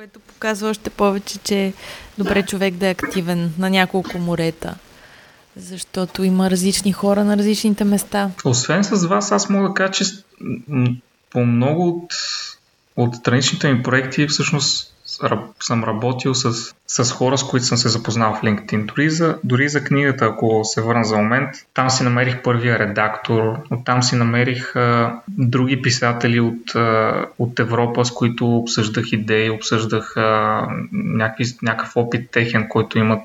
Което 0.00 0.20
показва 0.20 0.68
още 0.68 0.90
повече, 0.90 1.38
че 1.38 1.64
е 1.64 1.72
добре 2.18 2.42
човек 2.42 2.74
да 2.74 2.86
е 2.86 2.90
активен 2.90 3.54
на 3.58 3.70
няколко 3.70 4.18
морета. 4.18 4.74
Защото 5.56 6.24
има 6.24 6.50
различни 6.50 6.92
хора 6.92 7.24
на 7.24 7.36
различните 7.36 7.84
места. 7.84 8.30
Освен 8.44 8.84
с 8.84 9.06
вас, 9.06 9.32
аз 9.32 9.48
мога 9.48 9.68
да 9.68 9.74
кажа, 9.74 9.92
че 9.92 10.04
по 11.30 11.40
много 11.46 11.88
от, 11.88 12.14
от 12.96 13.16
страничните 13.16 13.72
ми 13.72 13.82
проекти 13.82 14.26
всъщност 14.26 14.89
съм 15.60 15.84
работил 15.84 16.34
с, 16.34 16.74
с 16.86 17.12
хора, 17.12 17.38
с 17.38 17.46
които 17.46 17.66
съм 17.66 17.78
се 17.78 17.88
запознал 17.88 18.34
в 18.34 18.42
LinkedIn. 18.42 18.84
Дори 18.84 19.10
за, 19.10 19.38
дори 19.44 19.68
за 19.68 19.84
книгата, 19.84 20.24
ако 20.24 20.60
се 20.64 20.82
върна 20.82 21.04
за 21.04 21.16
момент, 21.16 21.48
там 21.74 21.90
си 21.90 22.04
намерих 22.04 22.42
първия 22.42 22.78
редактор, 22.78 23.56
оттам 23.70 24.02
си 24.02 24.16
намерих 24.16 24.76
а, 24.76 25.20
други 25.28 25.82
писатели 25.82 26.40
от, 26.40 26.74
а, 26.74 27.26
от 27.38 27.58
Европа, 27.58 28.04
с 28.04 28.10
които 28.10 28.56
обсъждах 28.56 29.12
идеи, 29.12 29.50
обсъждах 29.50 30.16
а, 30.16 30.66
някакви, 30.92 31.44
някакъв 31.62 31.96
опит 31.96 32.30
техен, 32.30 32.66
който 32.68 32.98
имат 32.98 33.22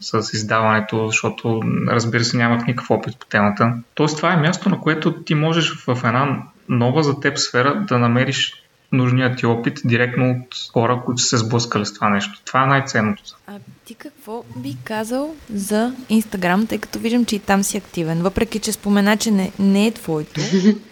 с 0.00 0.32
издаването, 0.32 1.06
защото 1.06 1.62
разбира 1.88 2.24
се 2.24 2.36
нямах 2.36 2.66
никакъв 2.66 2.90
опит 2.90 3.18
по 3.18 3.26
темата. 3.26 3.72
Тоест 3.94 4.16
това 4.16 4.32
е 4.32 4.36
място, 4.36 4.68
на 4.68 4.80
което 4.80 5.12
ти 5.12 5.34
можеш 5.34 5.84
в 5.86 6.04
една 6.04 6.42
нова 6.68 7.02
за 7.02 7.20
теб 7.20 7.38
сфера 7.38 7.84
да 7.88 7.98
намериш 7.98 8.63
нужният 8.94 9.38
ти 9.38 9.46
опит 9.46 9.80
директно 9.84 10.30
от 10.30 10.70
хора, 10.72 11.02
които 11.06 11.22
са 11.22 11.28
се 11.28 11.36
сблъскали 11.36 11.86
с 11.86 11.94
това 11.94 12.08
нещо. 12.08 12.40
Това 12.44 12.62
е 12.62 12.66
най-ценното. 12.66 13.22
А 13.46 13.52
ти 13.84 13.94
какво 13.94 14.44
би 14.56 14.76
казал 14.84 15.34
за 15.54 15.94
Инстаграм, 16.08 16.66
тъй 16.66 16.78
като 16.78 16.98
виждам, 16.98 17.24
че 17.24 17.36
и 17.36 17.38
там 17.38 17.62
си 17.62 17.76
активен, 17.76 18.22
въпреки 18.22 18.58
че 18.58 18.72
спомена, 18.72 19.16
че 19.16 19.30
не, 19.30 19.52
не 19.58 19.86
е 19.86 19.92
твоето. 19.92 20.40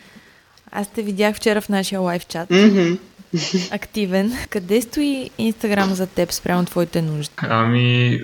Аз 0.73 0.88
те 0.88 1.03
видях 1.03 1.37
вчера 1.37 1.61
в 1.61 1.69
нашия 1.69 2.01
лайв 2.01 2.27
чат. 2.27 2.49
Активен. 3.71 4.33
Къде 4.51 4.83
стои 4.83 5.31
Инстаграм 5.38 5.95
за 5.95 6.07
теб 6.07 6.33
спрямо 6.33 6.65
твоите 6.65 7.03
нужди? 7.03 7.35
Ами, 7.37 8.21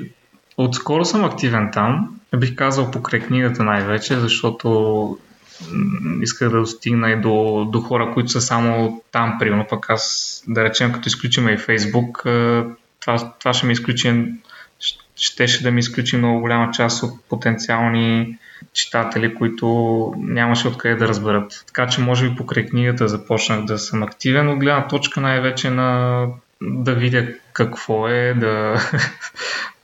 отскоро 0.57 1.05
съм 1.05 1.25
активен 1.25 1.71
там. 1.73 2.21
Бих 2.37 2.55
казал 2.55 2.91
покрай 2.91 3.21
книгата 3.21 3.65
най-вече, 3.65 4.17
защото 4.17 5.19
исках 6.23 6.51
да 6.51 6.59
достигна 6.59 7.11
и 7.11 7.21
до, 7.21 7.65
до 7.73 7.81
хора, 7.81 8.11
които 8.15 8.31
са 8.31 8.41
само 8.41 9.03
там, 9.13 9.37
примерно, 9.39 9.67
пък 9.71 9.91
аз, 9.91 10.45
да 10.49 10.65
речем, 10.65 10.93
като 10.93 11.09
изключим 11.09 11.49
и 11.49 11.59
Фейсбук, 11.59 12.23
това, 13.01 13.33
това 13.39 13.53
ще 13.53 13.67
ми 13.67 13.73
изключи, 13.73 14.25
щеше 15.17 15.63
да 15.63 15.71
ми 15.71 15.81
изключи 15.81 16.17
много 16.17 16.41
голяма 16.41 16.71
част 16.71 17.03
от 17.03 17.11
потенциални 17.29 18.39
читатели, 18.73 19.35
които 19.35 19.67
нямаше 20.19 20.69
откъде 20.69 20.95
да 20.95 21.09
разберат. 21.09 21.65
Така 21.67 21.87
че 21.87 22.01
може 22.01 22.31
би 22.31 22.37
покрай 22.37 22.67
книгата 22.67 23.09
започнах 23.09 23.65
да 23.65 23.79
съм 23.79 24.03
активен 24.03 24.49
от 24.49 24.59
гледна 24.59 24.89
точка 24.89 25.21
най-вече 25.21 25.71
на 25.71 26.27
да 26.63 26.95
видя 26.95 27.29
какво 27.53 28.09
е, 28.09 28.35
да, 28.35 28.81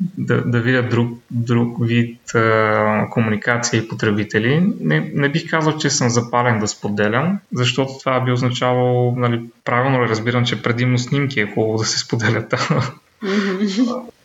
да, 0.18 0.42
да 0.44 0.60
видя 0.60 0.82
друг, 0.82 1.18
друг 1.30 1.86
вид 1.86 2.34
а, 2.34 3.06
комуникация 3.10 3.78
и 3.78 3.88
потребители. 3.88 4.72
Не, 4.80 5.10
не 5.14 5.28
бих 5.28 5.50
казал, 5.50 5.78
че 5.78 5.90
съм 5.90 6.08
запален 6.08 6.58
да 6.58 6.68
споделям, 6.68 7.38
защото 7.52 7.98
това 7.98 8.20
би 8.20 8.32
означавало, 8.32 9.16
нали, 9.16 9.40
правилно 9.64 10.04
ли 10.04 10.08
разбирам, 10.08 10.44
че 10.44 10.62
предимно 10.62 10.98
снимки 10.98 11.40
е 11.40 11.52
хубаво 11.54 11.78
да 11.78 11.84
се 11.84 11.98
споделят 11.98 12.54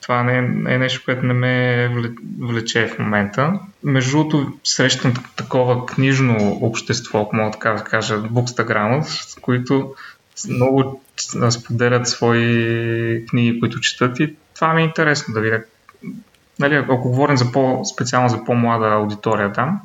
това 0.01 0.23
не 0.23 0.37
е, 0.37 0.73
е 0.73 0.77
нещо, 0.77 1.01
което 1.05 1.25
не 1.25 1.33
ме 1.33 1.89
влече 2.39 2.87
в 2.87 2.99
момента. 2.99 3.59
Между 3.83 4.11
другото, 4.11 4.53
срещам 4.63 5.13
такова 5.35 5.85
книжно 5.85 6.59
общество, 6.61 7.21
ако 7.21 7.35
мога 7.35 7.51
така 7.51 7.73
да 7.73 7.83
кажа, 7.83 8.17
букстаграмът, 8.17 9.07
които 9.41 9.93
много 10.47 11.01
споделят 11.49 12.07
свои 12.07 13.25
книги, 13.25 13.59
които 13.59 13.79
четат 13.79 14.19
и 14.19 14.35
това 14.55 14.73
ми 14.73 14.81
е 14.81 14.85
интересно 14.85 15.33
да 15.33 15.41
видя. 15.41 15.63
Нали, 16.59 16.75
ако 16.75 17.09
говорим 17.09 17.37
за 17.37 17.51
по, 17.51 17.85
специално 17.85 18.29
за 18.29 18.43
по-млада 18.45 18.85
аудитория 18.85 19.53
там, 19.53 19.79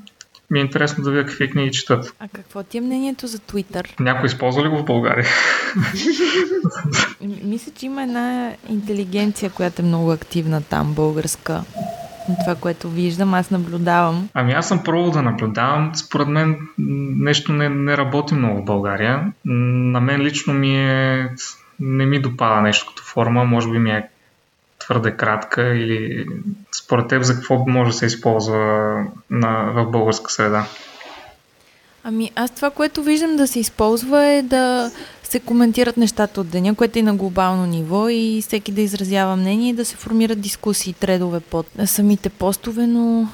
ми 0.50 0.58
е 0.58 0.62
интересно 0.62 1.04
да 1.04 1.10
видя 1.10 1.26
какви 1.26 1.50
книги 1.50 1.72
четат. 1.72 2.14
А 2.18 2.28
какво 2.28 2.62
ти 2.62 2.78
е 2.78 2.80
мнението 2.80 3.26
за 3.26 3.38
Twitter? 3.38 4.00
Някой 4.00 4.26
използва 4.26 4.64
ли 4.64 4.68
го 4.68 4.76
в 4.76 4.84
България? 4.84 5.26
Мисля, 7.44 7.72
че 7.76 7.86
има 7.86 8.02
една 8.02 8.52
интелигенция, 8.68 9.50
която 9.50 9.82
е 9.82 9.84
много 9.84 10.12
активна 10.12 10.62
там, 10.62 10.94
българска 10.94 11.64
това, 12.40 12.54
което 12.54 12.88
виждам, 12.88 13.34
аз 13.34 13.50
наблюдавам. 13.50 14.28
Ами 14.34 14.52
аз 14.52 14.68
съм 14.68 14.84
пробвал 14.84 15.10
да 15.10 15.22
наблюдавам. 15.22 15.92
Според 15.94 16.28
мен 16.28 16.58
нещо 17.18 17.52
не, 17.52 17.68
не 17.68 17.96
работи 17.96 18.34
много 18.34 18.60
в 18.60 18.64
България. 18.64 19.32
На 19.44 20.00
мен 20.00 20.20
лично 20.20 20.54
ми 20.54 20.76
е... 20.76 21.28
не 21.80 22.06
ми 22.06 22.18
допада 22.18 22.60
нещо 22.60 22.86
като 22.88 23.02
форма. 23.02 23.44
Може 23.44 23.70
би 23.70 23.78
ми 23.78 23.90
е 23.90 24.08
твърде 24.78 25.16
кратка 25.16 25.74
или 25.76 26.26
според 26.72 27.08
теб 27.08 27.22
за 27.22 27.34
какво 27.34 27.64
може 27.66 27.90
да 27.90 27.96
се 27.96 28.06
използва 28.06 28.94
на, 29.30 29.72
в 29.74 29.90
българска 29.90 30.30
среда? 30.30 30.66
Ами 32.04 32.30
аз 32.36 32.50
това, 32.50 32.70
което 32.70 33.02
виждам 33.02 33.36
да 33.36 33.46
се 33.46 33.60
използва 33.60 34.24
е 34.24 34.42
да 34.42 34.90
се 35.28 35.40
коментират 35.40 35.96
нещата 35.96 36.40
от 36.40 36.48
деня, 36.48 36.74
което 36.74 36.98
е 36.98 37.02
на 37.02 37.14
глобално 37.14 37.66
ниво 37.66 38.08
и 38.08 38.40
всеки 38.42 38.72
да 38.72 38.80
изразява 38.80 39.36
мнение 39.36 39.70
и 39.70 39.74
да 39.74 39.84
се 39.84 39.96
формират 39.96 40.40
дискусии, 40.40 40.92
тредове 40.92 41.40
под 41.40 41.66
самите 41.84 42.28
постове, 42.28 42.86
но 42.86 43.28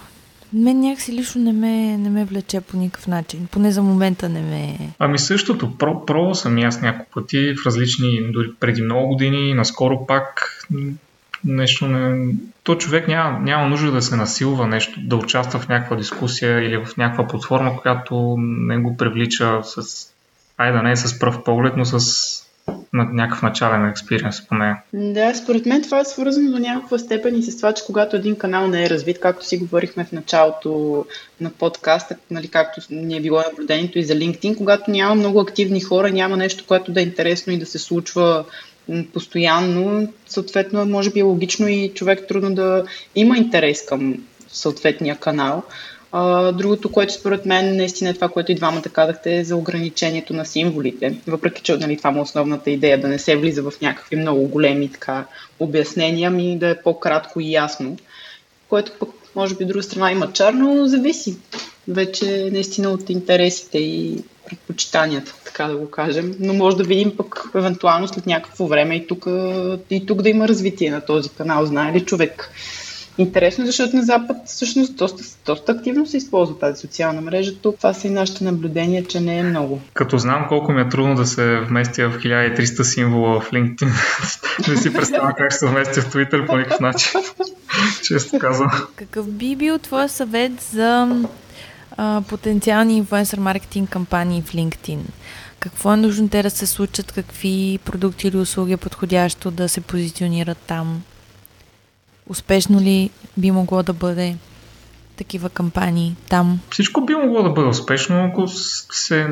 мен 0.52 0.80
някакси 0.80 1.12
лично 1.12 1.42
не 1.42 1.52
ме, 1.52 1.96
не 1.96 2.10
ме 2.10 2.24
влече 2.24 2.60
по 2.60 2.76
никакъв 2.76 3.06
начин. 3.06 3.48
Поне 3.50 3.72
за 3.72 3.82
момента 3.82 4.28
не 4.28 4.40
ме... 4.40 4.78
Ами 4.98 5.18
същото. 5.18 5.78
Про, 5.78 6.06
пробвал 6.06 6.34
съм 6.34 6.58
и 6.58 6.62
аз 6.62 6.80
няколко 6.80 7.10
пъти 7.10 7.54
в 7.56 7.66
различни, 7.66 8.32
дори 8.32 8.52
преди 8.60 8.82
много 8.82 9.08
години, 9.08 9.54
наскоро 9.54 10.06
пак 10.06 10.56
нещо 11.44 11.86
не... 11.86 12.34
То 12.62 12.74
човек 12.74 13.08
няма, 13.08 13.38
няма 13.38 13.68
нужда 13.68 13.92
да 13.92 14.02
се 14.02 14.16
насилва 14.16 14.66
нещо, 14.66 15.00
да 15.00 15.16
участва 15.16 15.60
в 15.60 15.68
някаква 15.68 15.96
дискусия 15.96 16.64
или 16.64 16.76
в 16.76 16.96
някаква 16.96 17.26
платформа, 17.26 17.76
която 17.82 18.36
не 18.38 18.78
го 18.78 18.96
привлича 18.96 19.60
с... 19.62 20.06
Айде 20.60 20.76
да 20.76 20.82
не 20.82 20.92
е 20.92 20.96
с 20.96 21.18
пръв 21.18 21.44
поглед, 21.44 21.72
но 21.76 21.84
с 21.84 22.00
на 22.92 23.04
някакъв 23.04 23.42
начален 23.42 23.88
експириенс 23.88 24.46
по 24.46 24.54
нея. 24.54 24.76
Да, 24.92 25.34
според 25.34 25.66
мен 25.66 25.82
това 25.82 26.00
е 26.00 26.04
свързано 26.04 26.50
до 26.50 26.58
някаква 26.58 26.98
степен 26.98 27.38
и 27.38 27.42
с 27.42 27.56
това, 27.56 27.72
че 27.72 27.84
когато 27.86 28.16
един 28.16 28.36
канал 28.36 28.66
не 28.66 28.84
е 28.84 28.90
развит, 28.90 29.20
както 29.20 29.46
си 29.46 29.58
говорихме 29.58 30.04
в 30.04 30.12
началото 30.12 31.04
на 31.40 31.50
подкаста, 31.50 32.16
нали, 32.30 32.48
както 32.48 32.80
ни 32.90 33.16
е 33.16 33.20
било 33.20 33.42
наблюдението 33.50 33.98
и 33.98 34.04
за 34.04 34.14
LinkedIn, 34.14 34.56
когато 34.56 34.90
няма 34.90 35.14
много 35.14 35.40
активни 35.40 35.80
хора, 35.80 36.10
няма 36.10 36.36
нещо, 36.36 36.64
което 36.68 36.92
да 36.92 37.00
е 37.00 37.04
интересно 37.04 37.52
и 37.52 37.58
да 37.58 37.66
се 37.66 37.78
случва 37.78 38.44
постоянно, 39.14 40.12
съответно 40.26 40.86
може 40.86 41.10
би 41.10 41.20
е 41.20 41.22
логично 41.22 41.68
и 41.68 41.92
човек 41.94 42.28
трудно 42.28 42.54
да 42.54 42.84
има 43.14 43.36
интерес 43.36 43.84
към 43.84 44.14
съответния 44.48 45.16
канал. 45.16 45.62
А, 46.12 46.52
другото, 46.52 46.92
което 46.92 47.12
според 47.12 47.46
мен 47.46 47.76
наистина 47.76 48.10
е 48.10 48.14
това, 48.14 48.28
което 48.28 48.52
и 48.52 48.54
двамата 48.54 48.82
казахте, 48.82 49.36
е 49.36 49.44
за 49.44 49.56
ограничението 49.56 50.34
на 50.34 50.44
символите. 50.44 51.18
Въпреки, 51.26 51.62
че 51.62 51.76
нали, 51.76 51.96
това 51.96 52.14
е 52.16 52.20
основната 52.20 52.70
идея, 52.70 53.00
да 53.00 53.08
не 53.08 53.18
се 53.18 53.36
влиза 53.36 53.62
в 53.62 53.72
някакви 53.82 54.16
много 54.16 54.48
големи 54.48 54.92
така, 54.92 55.26
обяснения, 55.60 56.30
ми 56.30 56.58
да 56.58 56.68
е 56.68 56.82
по-кратко 56.82 57.40
и 57.40 57.52
ясно. 57.52 57.96
Което 58.68 58.92
пък, 59.00 59.08
може 59.34 59.54
би, 59.54 59.64
друга 59.64 59.82
страна 59.82 60.12
има 60.12 60.32
черно, 60.32 60.86
зависи 60.86 61.36
вече 61.88 62.48
наистина 62.52 62.90
от 62.90 63.10
интересите 63.10 63.78
и 63.78 64.24
предпочитанията, 64.48 65.34
така 65.44 65.64
да 65.64 65.76
го 65.76 65.90
кажем. 65.90 66.36
Но 66.40 66.54
може 66.54 66.76
да 66.76 66.84
видим 66.84 67.16
пък 67.16 67.44
евентуално 67.54 68.08
след 68.08 68.26
някакво 68.26 68.66
време 68.66 68.96
и 68.96 69.06
тук, 69.06 69.26
и 69.90 70.06
тук 70.06 70.22
да 70.22 70.28
има 70.28 70.48
развитие 70.48 70.90
на 70.90 71.00
този 71.00 71.28
канал. 71.28 71.66
Знае 71.66 71.92
ли 71.92 72.04
човек 72.04 72.50
Интересно, 73.20 73.66
защото 73.66 73.96
на 73.96 74.02
Запад 74.02 74.36
всъщност 74.46 74.96
доста, 74.96 75.22
доста 75.46 75.72
активно 75.72 76.06
се 76.06 76.16
използва 76.16 76.58
тази 76.58 76.80
социална 76.80 77.20
мрежа. 77.20 77.54
Тук 77.54 77.76
това 77.76 77.94
са 77.94 78.06
и 78.06 78.10
нашите 78.10 78.44
наблюдения, 78.44 79.04
че 79.04 79.20
не 79.20 79.38
е 79.38 79.42
много. 79.42 79.80
Като 79.94 80.18
знам 80.18 80.46
колко 80.48 80.72
ми 80.72 80.80
е 80.80 80.88
трудно 80.88 81.14
да 81.14 81.26
се 81.26 81.60
вместя 81.60 82.10
в 82.10 82.18
1300 82.18 82.82
символа 82.82 83.40
в 83.40 83.50
LinkedIn, 83.50 83.88
не 84.68 84.76
си 84.76 84.92
представя 84.92 85.34
как 85.36 85.50
ще 85.50 85.58
се 85.58 85.66
вместя 85.66 86.00
в 86.00 86.12
Twitter 86.12 86.46
по 86.46 86.56
никакъв 86.56 86.80
начин. 86.80 87.20
Често 88.02 88.38
казвам. 88.38 88.70
Какъв 88.96 89.30
би 89.30 89.56
бил 89.56 89.78
твой 89.78 90.08
съвет 90.08 90.52
за 90.72 91.08
а, 91.96 92.22
потенциални 92.28 92.96
инфлуенсър 92.96 93.38
маркетинг 93.38 93.90
кампании 93.90 94.42
в 94.42 94.52
LinkedIn? 94.52 94.98
Какво 95.60 95.92
е 95.92 95.96
нужно 95.96 96.28
те 96.28 96.42
да 96.42 96.50
се 96.50 96.66
случат? 96.66 97.12
Какви 97.12 97.78
продукти 97.84 98.28
или 98.28 98.36
услуги 98.36 98.72
е 98.72 98.76
подходящо 98.76 99.50
да 99.50 99.68
се 99.68 99.80
позиционират 99.80 100.58
там? 100.66 101.02
Успешно 102.30 102.80
ли 102.80 103.10
би 103.36 103.50
могло 103.50 103.82
да 103.82 103.92
бъде 103.92 104.36
такива 105.16 105.50
кампании 105.50 106.16
там? 106.28 106.60
Всичко 106.70 107.00
би 107.00 107.14
могло 107.14 107.42
да 107.42 107.50
бъде 107.50 107.68
успешно, 107.68 108.24
ако 108.24 108.48
се 108.48 109.28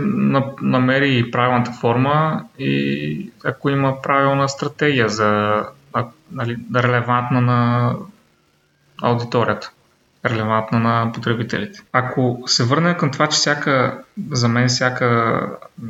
намери 0.62 1.30
правилната 1.30 1.72
форма 1.72 2.44
и 2.58 3.30
ако 3.44 3.70
има 3.70 4.02
правилна 4.02 4.48
стратегия 4.48 5.08
за 5.08 5.62
нали, 6.32 6.58
релевантна 6.74 7.40
на 7.40 7.92
аудиторията, 9.02 9.70
релевантна 10.24 10.78
на 10.78 11.12
потребителите. 11.12 11.80
Ако 11.92 12.42
се 12.46 12.64
върнем 12.64 12.96
към 12.96 13.10
това, 13.10 13.26
че 13.26 13.36
всяка, 13.36 14.02
за 14.30 14.48
мен 14.48 14.68
всяка 14.68 15.40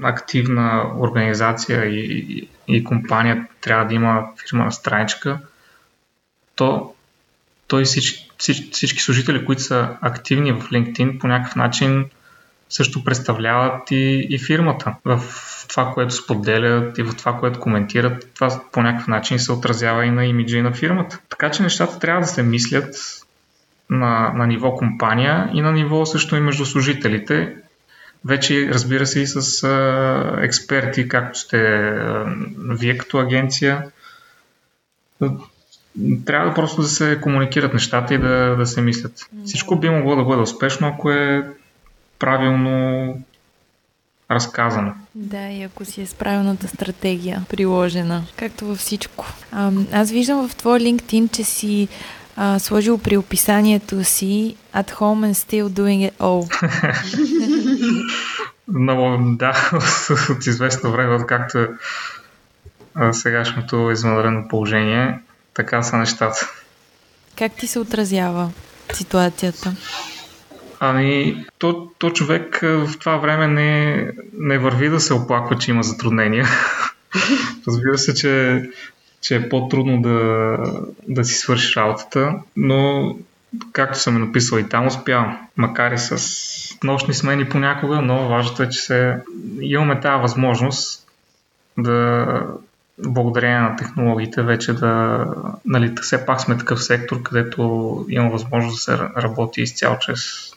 активна 0.03 0.83
организация 0.99 1.85
и, 1.85 2.01
и, 2.29 2.49
и 2.77 2.85
компания 2.85 3.47
трябва 3.61 3.87
да 3.87 3.95
има 3.95 4.29
фирма 4.49 4.73
страничка, 4.73 5.39
то 6.57 6.95
той 7.69 7.85
всички, 7.85 8.31
всички, 8.73 9.03
служители, 9.03 9.45
които 9.45 9.63
са 9.63 9.97
активни 10.01 10.53
в 10.53 10.71
LinkedIn, 10.71 11.19
по 11.19 11.27
някакъв 11.27 11.57
начин 11.57 12.07
също 12.69 13.05
представляват 13.05 13.91
и, 13.91 14.27
и 14.31 14.39
фирмата 14.39 14.95
в 15.05 15.23
това, 15.69 15.93
което 15.95 16.15
споделят 16.15 16.99
и 16.99 17.03
в 17.03 17.17
това, 17.17 17.37
което 17.37 17.61
коментират. 17.61 18.31
Това 18.35 18.63
по 18.73 18.83
някакъв 18.83 19.09
начин 19.09 19.39
се 19.39 19.53
отразява 19.53 20.07
и 20.07 20.11
на 20.11 20.27
имиджа 20.27 20.59
и 20.59 20.63
на 20.63 20.73
фирмата. 20.73 21.21
Така 21.29 21.51
че 21.51 21.63
нещата 21.63 21.99
трябва 21.99 22.21
да 22.21 22.27
се 22.27 22.43
мислят 22.43 22.95
на, 23.91 24.33
на 24.35 24.47
ниво 24.47 24.77
компания 24.77 25.51
и 25.55 25.61
на 25.61 25.73
ниво 25.73 26.07
също 26.07 26.37
и 26.37 26.41
между 26.41 26.65
служителите. 26.65 27.57
Вече, 28.25 28.69
разбира 28.69 29.07
се, 29.07 29.21
и 29.21 29.27
с 29.27 29.65
а, 29.65 30.39
експерти, 30.43 31.09
както 31.09 31.39
сте 31.39 31.59
а, 31.59 32.25
вие 32.57 32.99
като 32.99 33.19
агенция 33.19 33.85
трябва 36.25 36.55
просто 36.55 36.83
да 36.83 36.89
се 36.89 37.21
комуникират 37.21 37.75
нещата 37.75 38.15
и 38.15 38.19
да, 38.19 38.57
да 38.57 38.67
се 38.67 38.81
мислят. 38.81 39.13
Всичко 39.45 39.77
би 39.77 39.91
могло 39.91 40.17
да 40.17 40.25
бъде 40.25 40.43
успешно, 40.43 40.89
ако 40.89 41.11
е 41.11 41.47
правилно 42.19 43.15
разказано. 44.31 44.93
Да, 45.15 45.49
и 45.49 45.63
ако 45.63 45.85
си 45.85 46.03
е 46.03 46.07
с 46.07 46.15
правилната 46.15 46.69
стратегия 46.69 47.45
приложена, 47.49 48.23
както 48.37 48.67
във 48.67 48.79
всичко. 48.79 49.27
А, 49.53 49.73
аз 49.93 50.11
виждам 50.11 50.49
в 50.49 50.57
твоя 50.57 50.81
LinkedIn, 50.81 51.31
че 51.31 51.45
си 51.45 51.89
а, 52.37 52.59
сложил 52.59 52.99
при 52.99 53.17
описанието 53.17 54.05
си 54.05 54.57
at 54.75 54.91
home 54.91 55.33
and 55.33 55.33
still 55.33 55.69
doing 55.69 56.11
it 56.11 56.17
all. 56.19 56.49
Много, 58.69 59.37
да, 59.37 59.71
от 60.31 60.47
известно 60.47 60.93
време, 60.93 61.27
както 61.27 61.59
е 61.59 61.69
сегашното 63.13 63.91
извънредно 63.91 64.49
положение, 64.49 65.19
така 65.59 65.83
са 65.83 65.97
нещата. 65.97 66.51
Как 67.39 67.53
ти 67.53 67.67
се 67.67 67.79
отразява 67.79 68.51
ситуацията? 68.93 69.73
Ами, 70.81 71.45
то, 71.59 71.91
то 71.99 72.11
човек 72.11 72.59
в 72.63 72.99
това 72.99 73.17
време 73.17 73.47
не, 73.49 74.11
не 74.33 74.59
върви 74.59 74.89
да 74.89 75.01
се 75.01 75.15
оплаква, 75.15 75.59
че 75.59 75.71
има 75.71 75.83
затруднения. 75.83 76.49
Разбира 77.69 77.99
се, 77.99 78.15
че, 78.15 78.63
че 79.21 79.37
е 79.37 79.49
по-трудно 79.49 80.03
да, 80.03 80.57
да 81.09 81.25
си 81.25 81.35
свършиш 81.35 81.77
работата, 81.77 82.33
но 82.57 83.15
както 83.73 83.99
съм 83.99 84.21
написал 84.21 84.59
и 84.59 84.69
там 84.69 84.87
успявам. 84.87 85.49
Макар 85.57 85.93
и 85.93 85.99
с 85.99 86.19
нощни 86.85 87.15
смени 87.15 87.49
понякога, 87.49 88.03
но 88.03 88.29
важното 88.29 88.63
е, 88.63 88.69
че 88.69 88.81
се, 88.81 89.17
имаме 89.61 90.01
тази 90.01 90.23
възможност 90.23 91.09
да, 91.79 92.27
благодарение 93.07 93.59
на 93.59 93.77
технологиите 93.77 94.43
вече 94.43 94.73
да, 94.73 95.25
нали, 95.65 95.95
все 96.03 96.27
пак 96.27 96.41
сме 96.41 96.59
такъв 96.59 96.85
сектор, 96.85 97.23
където 97.23 98.07
има 98.09 98.31
възможност 98.31 98.77
да 98.77 98.81
се 98.81 98.99
работи 99.17 99.63
изцяло 99.63 99.97
чрез 100.01 100.53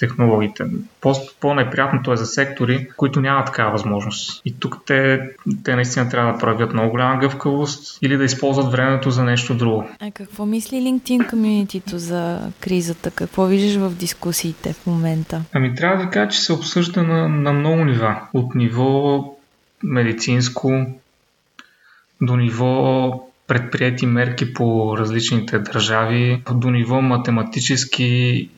технологиите. 0.00 0.64
По- 1.00 1.28
по-неприятното 1.40 2.12
е 2.12 2.16
за 2.16 2.26
сектори, 2.26 2.88
които 2.96 3.20
нямат 3.20 3.46
такава 3.46 3.72
възможност. 3.72 4.42
И 4.44 4.54
тук 4.60 4.76
те, 4.86 5.20
те 5.64 5.74
наистина 5.74 6.08
трябва 6.08 6.32
да 6.32 6.38
правят 6.38 6.72
много 6.72 6.90
голяма 6.90 7.20
гъвкавост 7.20 7.98
или 8.02 8.16
да 8.16 8.24
използват 8.24 8.72
времето 8.72 9.10
за 9.10 9.24
нещо 9.24 9.54
друго. 9.54 9.88
А 10.00 10.10
какво 10.10 10.46
мисли 10.46 10.76
LinkedIn 10.76 11.30
комьюнитито 11.30 11.98
за 11.98 12.40
кризата? 12.60 13.10
Какво 13.10 13.44
виждаш 13.44 13.74
в 13.74 13.94
дискусиите 13.94 14.72
в 14.72 14.86
момента? 14.86 15.42
Ами 15.52 15.74
трябва 15.74 16.04
да 16.04 16.10
кажа, 16.10 16.30
че 16.30 16.40
се 16.40 16.52
обсъжда 16.52 17.02
на, 17.02 17.28
на 17.28 17.52
много 17.52 17.84
нива. 17.84 18.20
От 18.34 18.54
ниво 18.54 19.24
медицинско, 19.82 20.86
до 22.20 22.36
ниво 22.36 23.12
предприяти 23.46 24.06
мерки 24.06 24.54
по 24.54 24.98
различните 24.98 25.58
държави, 25.58 26.42
до 26.50 26.70
ниво 26.70 27.02
математически 27.02 28.04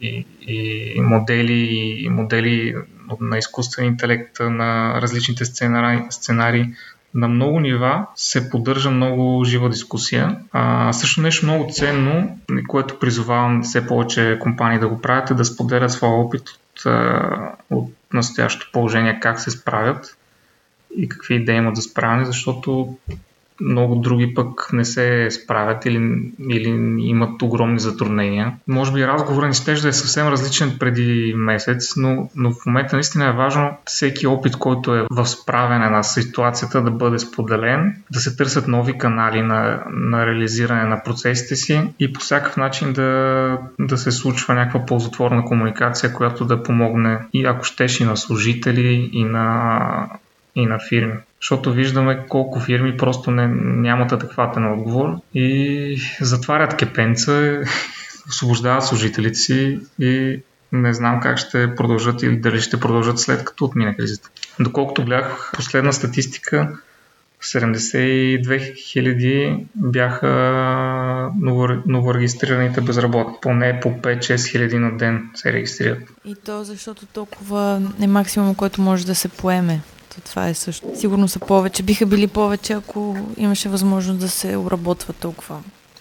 и, 0.01 0.27
и 0.47 1.01
модели, 1.01 1.69
и 2.05 2.09
модели 2.09 2.75
на 3.21 3.39
изкуствен 3.39 3.87
интелект 3.87 4.41
на 4.41 5.01
различните 5.03 5.45
сценари, 5.45 6.05
сценари. 6.11 6.75
На 7.15 7.29
много 7.29 7.61
нива 7.61 8.07
се 8.15 8.51
поддържа 8.51 8.91
много 8.91 9.45
жива 9.45 9.69
дискусия. 9.69 10.39
А, 10.53 10.93
също 10.93 11.21
нещо 11.21 11.47
много 11.47 11.73
ценно, 11.73 12.39
което 12.69 12.99
призовавам 12.99 13.63
все 13.63 13.87
повече 13.87 14.39
компании 14.41 14.79
да 14.79 14.89
го 14.89 15.01
правят, 15.01 15.31
е 15.31 15.35
да 15.35 15.45
споделят 15.45 15.91
своя 15.93 16.13
опит 16.13 16.43
от, 16.49 16.93
от 17.71 17.93
настоящото 18.13 18.71
положение, 18.73 19.21
как 19.23 19.41
се 19.41 19.51
справят 19.51 20.17
и 20.97 21.09
какви 21.09 21.35
идеи 21.35 21.57
имат 21.57 21.77
за 21.77 21.83
справяне, 21.83 22.25
защото 22.25 22.97
много 23.65 23.95
други 23.95 24.35
пък 24.35 24.73
не 24.73 24.85
се 24.85 25.29
справят 25.31 25.87
или, 25.87 26.33
или 26.51 26.69
имат 26.99 27.43
огромни 27.43 27.79
затруднения. 27.79 28.53
Може 28.69 28.93
би 28.93 29.07
разговорът 29.07 29.49
ни 29.49 29.55
ще 29.55 29.75
да 29.75 29.89
е 29.89 29.93
съвсем 29.93 30.29
различен 30.29 30.77
преди 30.81 31.35
месец, 31.37 31.97
но, 31.97 32.31
но 32.37 32.53
в 32.53 32.67
момента 32.67 32.97
наистина 32.97 33.29
е 33.29 33.33
важно 33.33 33.71
всеки 33.85 34.27
опит, 34.27 34.57
който 34.57 34.95
е 34.95 35.07
в 35.11 35.27
справяне 35.27 35.91
на 35.91 36.03
ситуацията 36.03 36.83
да 36.83 36.91
бъде 36.91 37.19
споделен, 37.19 37.97
да 38.13 38.21
се 38.21 38.37
търсят 38.37 38.69
нови 38.69 38.99
канали 38.99 39.43
на, 39.43 39.85
на 39.91 40.27
реализиране 40.27 40.85
на 40.85 41.03
процесите 41.03 41.57
си 41.57 41.83
и 41.99 42.13
по 42.13 42.21
всякакъв 42.21 42.57
начин 42.57 42.93
да, 42.93 43.59
да 43.79 43.99
се 43.99 44.11
случва 44.11 44.55
някаква 44.55 44.87
ползотворна 44.87 45.45
комуникация, 45.45 46.13
която 46.13 46.45
да 46.45 46.63
помогне 46.63 47.19
и 47.33 47.45
ако 47.45 47.65
щеш 47.65 48.01
и 48.01 48.05
на 48.05 48.17
служители, 48.17 49.11
и 49.13 49.25
на, 49.25 50.09
и 50.55 50.67
на 50.67 50.79
фирми 50.89 51.19
защото 51.43 51.73
виждаме 51.73 52.27
колко 52.29 52.61
фирми 52.61 52.97
просто 52.97 53.31
не, 53.31 53.47
нямат 53.57 54.13
адекватен 54.13 54.73
отговор 54.73 55.17
и 55.35 56.03
затварят 56.21 56.77
кепенца, 56.77 57.61
освобождават 58.29 58.85
служителите 58.85 59.35
си 59.35 59.81
и 59.99 60.41
не 60.73 60.95
знам 60.95 61.21
как 61.21 61.39
ще 61.39 61.75
продължат 61.75 62.23
или 62.23 62.37
дали 62.37 62.61
ще 62.61 62.81
продължат 62.81 63.19
след 63.19 63.45
като 63.45 63.65
отмине 63.65 63.97
кризата. 63.97 64.31
Доколкото 64.61 65.05
гледах 65.05 65.53
последна 65.55 65.93
статистика, 65.93 66.79
72 67.43 68.77
хиляди 68.77 69.67
бяха 69.75 71.31
новорегистрираните 71.87 72.81
безработни. 72.81 73.35
Поне 73.43 73.81
по 73.83 73.89
5-6 73.89 74.51
хиляди 74.51 74.79
на 74.79 74.97
ден 74.97 75.31
се 75.35 75.53
регистрират. 75.53 75.99
И 76.25 76.35
то 76.45 76.65
защото 76.65 77.07
толкова 77.07 77.83
е 78.03 78.07
максимум, 78.07 78.55
който 78.55 78.81
може 78.81 79.07
да 79.07 79.15
се 79.15 79.29
поеме. 79.29 79.81
То 80.15 80.21
това 80.21 80.49
е 80.49 80.55
също. 80.55 80.87
Сигурно 80.95 81.29
са 81.29 81.39
повече. 81.39 81.83
Биха 81.83 82.07
били 82.07 82.27
повече, 82.27 82.73
ако 82.73 83.17
имаше 83.37 83.69
възможност 83.69 84.21
да 84.21 84.29
се 84.29 84.57
обработват 84.57 85.17
толкова 85.17 85.59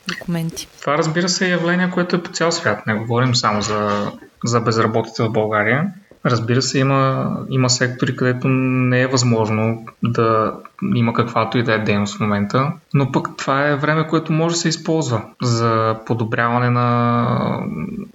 документи. 0.07 0.67
Това 0.81 0.97
разбира 0.97 1.29
се 1.29 1.45
е 1.45 1.49
явление, 1.49 1.89
което 1.93 2.15
е 2.15 2.23
по 2.23 2.31
цял 2.31 2.51
свят. 2.51 2.87
Не 2.87 2.93
говорим 2.93 3.35
само 3.35 3.61
за, 3.61 4.11
за 4.45 4.59
безработица 4.59 5.25
в 5.25 5.31
България. 5.31 5.93
Разбира 6.25 6.61
се, 6.61 6.79
има, 6.79 7.31
има 7.49 7.69
сектори, 7.69 8.15
където 8.15 8.47
не 8.47 9.01
е 9.01 9.07
възможно 9.07 9.85
да 10.03 10.53
има 10.95 11.13
каквато 11.13 11.57
и 11.57 11.63
да 11.63 11.73
е 11.73 11.79
дейност 11.79 12.17
в 12.17 12.19
момента, 12.19 12.71
но 12.93 13.11
пък 13.11 13.29
това 13.37 13.67
е 13.67 13.75
време, 13.75 14.07
което 14.07 14.33
може 14.33 14.55
да 14.55 14.59
се 14.59 14.69
използва 14.69 15.21
за 15.41 15.95
подобряване 16.05 16.69
на, 16.69 17.27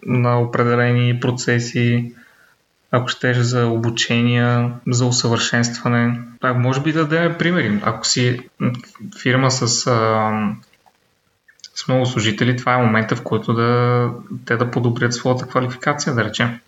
на 0.06 0.40
определени 0.40 1.20
процеси, 1.20 2.12
ако 2.96 3.08
щеш 3.08 3.36
за 3.36 3.66
обучения, 3.66 4.72
за 4.86 5.06
усъвършенстване. 5.06 6.20
Так, 6.40 6.56
може 6.58 6.80
би 6.80 6.92
да 6.92 7.06
дадем 7.06 7.34
примери. 7.38 7.80
Ако 7.82 8.06
си 8.06 8.40
фирма 9.22 9.50
с, 9.50 9.86
а, 9.86 10.30
с 11.74 11.88
много 11.88 12.06
служители, 12.06 12.56
това 12.56 12.74
е 12.74 12.82
момента, 12.82 13.16
в 13.16 13.22
който 13.22 13.54
да, 13.54 14.10
те 14.44 14.56
да 14.56 14.70
подобрят 14.70 15.14
своята 15.14 15.46
квалификация, 15.46 16.14
да 16.14 16.24
речем. 16.24 16.58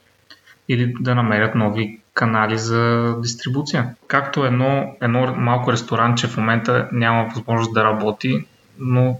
Или 0.68 0.94
да 1.00 1.14
намерят 1.14 1.54
нови 1.54 2.00
канали 2.14 2.58
за 2.58 3.14
дистрибуция. 3.18 3.94
Както 4.08 4.44
едно, 4.44 4.96
едно 5.00 5.34
малко 5.36 5.72
ресторанче 5.72 6.26
в 6.26 6.36
момента 6.36 6.88
няма 6.92 7.30
възможност 7.34 7.74
да 7.74 7.84
работи, 7.84 8.46
но 8.78 9.18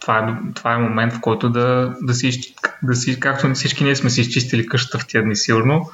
това 0.00 0.18
е, 0.18 0.52
това 0.54 0.74
е 0.74 0.78
момент, 0.78 1.12
в 1.12 1.20
който 1.20 1.50
да, 1.50 1.94
да, 2.02 2.14
си, 2.14 2.54
да 2.82 2.94
си, 2.94 3.20
както 3.20 3.54
всички 3.54 3.84
ние 3.84 3.96
сме 3.96 4.10
си 4.10 4.20
изчистили 4.20 4.66
къщата 4.66 4.98
в 4.98 5.06
тия 5.06 5.22
дни 5.22 5.36
сигурно, 5.36 5.90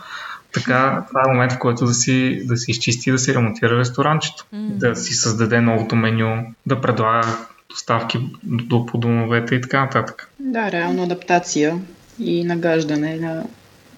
така 0.56 1.04
това 1.08 1.22
е 1.26 1.32
момент, 1.32 1.52
в 1.52 1.58
който 1.58 1.84
да 1.84 1.94
си, 1.94 2.42
да 2.44 2.56
си 2.56 2.70
изчисти 2.70 3.08
и 3.08 3.12
да 3.12 3.18
си 3.18 3.34
ремонтира 3.34 3.78
ресторанчето, 3.78 4.46
mm. 4.54 4.68
да 4.68 4.96
си 4.96 5.14
създаде 5.14 5.60
новото 5.60 5.96
меню, 5.96 6.54
да 6.66 6.80
предлага 6.80 7.36
доставки 7.70 8.18
до, 8.42 8.86
по 8.86 8.98
домовете 8.98 9.54
и 9.54 9.60
така 9.60 9.80
нататък. 9.80 10.30
Да, 10.38 10.72
реално 10.72 11.02
адаптация 11.02 11.78
и 12.18 12.44
нагаждане 12.44 13.16
на 13.16 13.44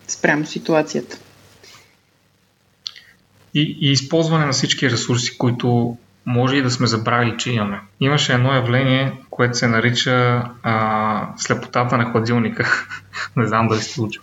спрямо 0.09 0.47
ситуацията. 0.47 1.19
И, 3.55 3.79
и 3.81 3.93
използване 3.93 4.47
на 4.47 4.53
всички 4.53 4.91
ресурси, 4.91 5.39
които 5.39 5.97
може 6.27 6.57
и 6.57 6.63
да 6.63 6.71
сме 6.71 6.87
забравили, 6.87 7.35
че 7.39 7.51
имаме. 7.51 7.81
Имаше 8.01 8.35
едно 8.35 8.55
явление, 8.55 9.13
което 9.31 9.59
се 9.59 9.69
нарича 9.69 10.45
а, 10.63 11.29
слепотата 11.37 11.97
на 11.97 12.11
хладилника. 12.11 12.87
Не 13.37 13.47
знам 13.47 13.69
дали 13.69 13.81
сте 13.81 14.01
учил. 14.01 14.23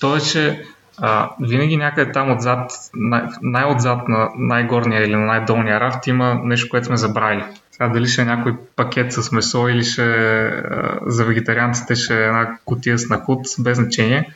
То 0.00 0.16
е, 0.16 0.20
че 0.20 0.64
а, 0.98 1.30
винаги 1.40 1.76
някъде 1.76 2.12
там 2.12 2.32
отзад, 2.32 2.72
най- 2.94 3.22
най-отзад 3.42 4.08
на 4.08 4.28
най-горния 4.36 5.04
или 5.04 5.16
на 5.16 5.26
най-долния 5.26 5.80
рафт 5.80 6.06
има 6.06 6.40
нещо, 6.44 6.68
което 6.70 6.86
сме 6.86 6.96
забравили. 6.96 7.44
Сега 7.72 7.88
дали 7.88 8.06
ще 8.06 8.22
е 8.22 8.24
някой 8.24 8.54
пакет 8.76 9.12
с 9.12 9.32
месо 9.32 9.68
или 9.68 9.84
ще 9.84 10.02
а, 10.02 10.98
за 11.06 11.24
вегетарианците 11.24 11.94
ще 11.94 12.14
е 12.14 12.26
една 12.26 12.58
котия 12.64 12.98
с 12.98 13.08
нахуд, 13.08 13.46
без 13.58 13.76
значение. 13.78 14.30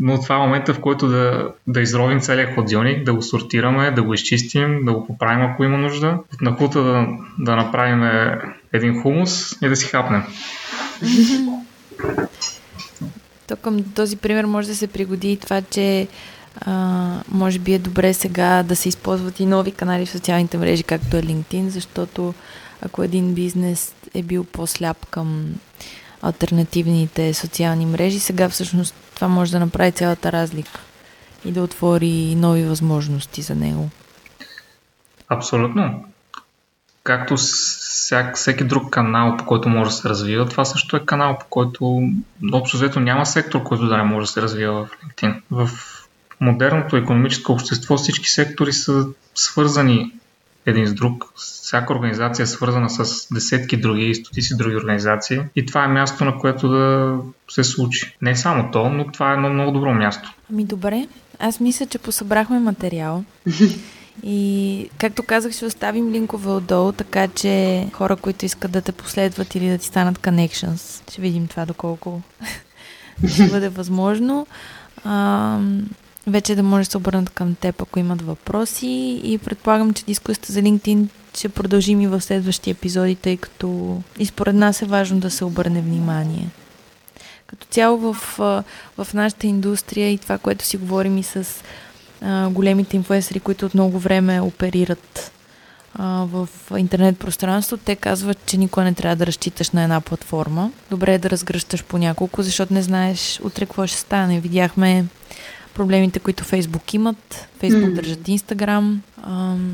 Но 0.00 0.20
това 0.20 0.34
е 0.34 0.38
момента, 0.38 0.74
в 0.74 0.80
който 0.80 1.08
да, 1.08 1.52
да 1.66 1.80
изровим 1.80 2.20
целият 2.20 2.54
хладилник, 2.54 3.04
да 3.04 3.14
го 3.14 3.22
сортираме, 3.22 3.90
да 3.90 4.02
го 4.02 4.14
изчистим, 4.14 4.84
да 4.84 4.92
го 4.92 5.06
поправим, 5.06 5.44
ако 5.44 5.64
има 5.64 5.78
нужда. 5.78 6.18
От 6.34 6.40
нахута 6.40 6.82
да, 6.82 7.06
да 7.38 7.56
направим 7.56 8.30
един 8.72 9.02
хумус 9.02 9.62
и 9.62 9.68
да 9.68 9.76
си 9.76 9.86
хапнем. 9.86 10.22
То 13.46 13.56
към 13.56 13.82
този 13.82 14.16
пример 14.16 14.44
може 14.44 14.68
да 14.68 14.76
се 14.76 14.86
пригоди 14.86 15.32
и 15.32 15.36
това, 15.36 15.62
че 15.62 16.08
а, 16.60 16.72
може 17.28 17.58
би 17.58 17.74
е 17.74 17.78
добре 17.78 18.14
сега 18.14 18.62
да 18.62 18.76
се 18.76 18.88
използват 18.88 19.40
и 19.40 19.46
нови 19.46 19.72
канали 19.72 20.06
в 20.06 20.10
социалните 20.10 20.58
мрежи, 20.58 20.82
както 20.82 21.16
е 21.16 21.22
LinkedIn, 21.22 21.68
защото 21.68 22.34
ако 22.82 23.02
един 23.02 23.34
бизнес 23.34 23.94
е 24.14 24.22
бил 24.22 24.44
по-сляп 24.44 25.06
към 25.06 25.54
альтернативните 26.22 27.34
социални 27.34 27.86
мрежи, 27.86 28.20
сега 28.20 28.48
всъщност 28.48 28.94
това 29.14 29.28
може 29.28 29.52
да 29.52 29.60
направи 29.60 29.92
цялата 29.92 30.32
разлика 30.32 30.80
и 31.44 31.52
да 31.52 31.62
отвори 31.62 32.34
нови 32.34 32.64
възможности 32.64 33.42
за 33.42 33.54
него. 33.54 33.88
Абсолютно. 35.28 36.04
Както 37.02 37.36
всяк, 38.04 38.36
всеки 38.36 38.64
друг 38.64 38.90
канал, 38.90 39.36
по 39.36 39.44
който 39.44 39.68
може 39.68 39.90
да 39.90 39.96
се 39.96 40.08
развива, 40.08 40.48
това 40.48 40.64
също 40.64 40.96
е 40.96 41.06
канал, 41.06 41.38
по 41.40 41.46
който 41.50 42.02
общо 42.52 42.76
взето 42.76 43.00
няма 43.00 43.26
сектор, 43.26 43.62
който 43.62 43.86
да 43.86 43.96
не 43.96 44.02
може 44.02 44.24
да 44.24 44.32
се 44.32 44.42
развива 44.42 44.86
в 44.86 44.90
LinkedIn. 45.04 45.40
В 45.50 45.70
модерното 46.40 46.96
економическо 46.96 47.52
общество 47.52 47.96
всички 47.96 48.28
сектори 48.28 48.72
са 48.72 49.06
свързани 49.34 50.12
един 50.66 50.86
с 50.86 50.94
друг. 50.94 51.24
Всяка 51.36 51.92
организация 51.92 52.44
е 52.44 52.46
свързана 52.46 52.90
с 52.90 53.28
десетки 53.34 53.76
други 53.76 54.04
и 54.04 54.14
стотици 54.14 54.56
други 54.56 54.76
организации 54.76 55.40
и 55.56 55.66
това 55.66 55.84
е 55.84 55.88
място, 55.88 56.24
на 56.24 56.38
което 56.38 56.68
да 56.68 57.16
се 57.50 57.64
случи. 57.64 58.16
Не 58.22 58.36
само 58.36 58.70
то, 58.70 58.88
но 58.88 59.12
това 59.12 59.30
е 59.30 59.34
едно 59.34 59.50
много 59.50 59.72
добро 59.72 59.94
място. 59.94 60.32
Ами 60.50 60.64
добре, 60.64 61.06
аз 61.38 61.60
мисля, 61.60 61.86
че 61.86 61.98
посъбрахме 61.98 62.58
материал. 62.58 63.24
И, 64.22 64.88
както 64.98 65.22
казах, 65.22 65.52
ще 65.52 65.66
оставим 65.66 66.12
линкове 66.12 66.50
отдолу, 66.50 66.92
така 66.92 67.28
че 67.28 67.86
хора, 67.92 68.16
които 68.16 68.44
искат 68.44 68.70
да 68.70 68.80
те 68.80 68.92
последват 68.92 69.54
или 69.54 69.68
да 69.68 69.78
ти 69.78 69.86
станат 69.86 70.18
connections, 70.18 71.10
ще 71.10 71.20
видим 71.22 71.46
това 71.46 71.66
доколко 71.66 72.22
ще 73.28 73.46
бъде 73.46 73.68
възможно. 73.68 74.46
А, 75.04 75.58
вече 76.26 76.54
да 76.54 76.62
може 76.62 76.84
да 76.84 76.90
се 76.90 76.96
обърнат 76.96 77.30
към 77.30 77.54
теб, 77.54 77.82
ако 77.82 77.98
имат 77.98 78.22
въпроси 78.22 79.20
и 79.24 79.38
предполагам, 79.38 79.92
че 79.92 80.04
дискусията 80.04 80.52
за 80.52 80.60
LinkedIn 80.60 81.08
ще 81.36 81.48
продължим 81.48 82.00
и 82.00 82.06
в 82.06 82.20
следващия 82.20 82.72
епизоди, 82.72 83.14
тъй 83.14 83.36
като 83.36 84.00
и 84.18 84.26
според 84.26 84.54
нас 84.54 84.82
е 84.82 84.86
важно 84.86 85.20
да 85.20 85.30
се 85.30 85.44
обърне 85.44 85.80
внимание. 85.80 86.48
Като 87.46 87.66
цяло 87.70 88.12
в, 88.12 88.14
в 88.98 89.14
нашата 89.14 89.46
индустрия 89.46 90.10
и 90.10 90.18
това, 90.18 90.38
което 90.38 90.64
си 90.64 90.76
говорим 90.76 91.18
и 91.18 91.22
с 91.22 91.62
а, 92.24 92.48
големите 92.48 92.96
инфуенсери, 92.96 93.40
които 93.40 93.66
от 93.66 93.74
много 93.74 93.98
време 93.98 94.40
оперират 94.40 95.32
а, 95.94 96.26
в 96.30 96.48
интернет 96.76 97.18
пространство, 97.18 97.76
те 97.76 97.96
казват, 97.96 98.38
че 98.46 98.56
никога 98.56 98.84
не 98.84 98.94
трябва 98.94 99.16
да 99.16 99.26
разчиташ 99.26 99.70
на 99.70 99.82
една 99.82 100.00
платформа. 100.00 100.72
Добре 100.90 101.14
е 101.14 101.18
да 101.18 101.30
разгръщаш 101.30 101.84
по 101.84 101.98
няколко, 101.98 102.42
защото 102.42 102.74
не 102.74 102.82
знаеш 102.82 103.40
утре 103.44 103.66
какво 103.66 103.86
ще 103.86 103.98
стане. 103.98 104.40
Видяхме 104.40 105.04
проблемите, 105.74 106.18
които 106.18 106.44
Фейсбук 106.44 106.94
имат. 106.94 107.48
Фейсбук 107.58 107.84
mm. 107.84 107.94
държат 107.94 108.28
Инстаграм. 108.28 109.02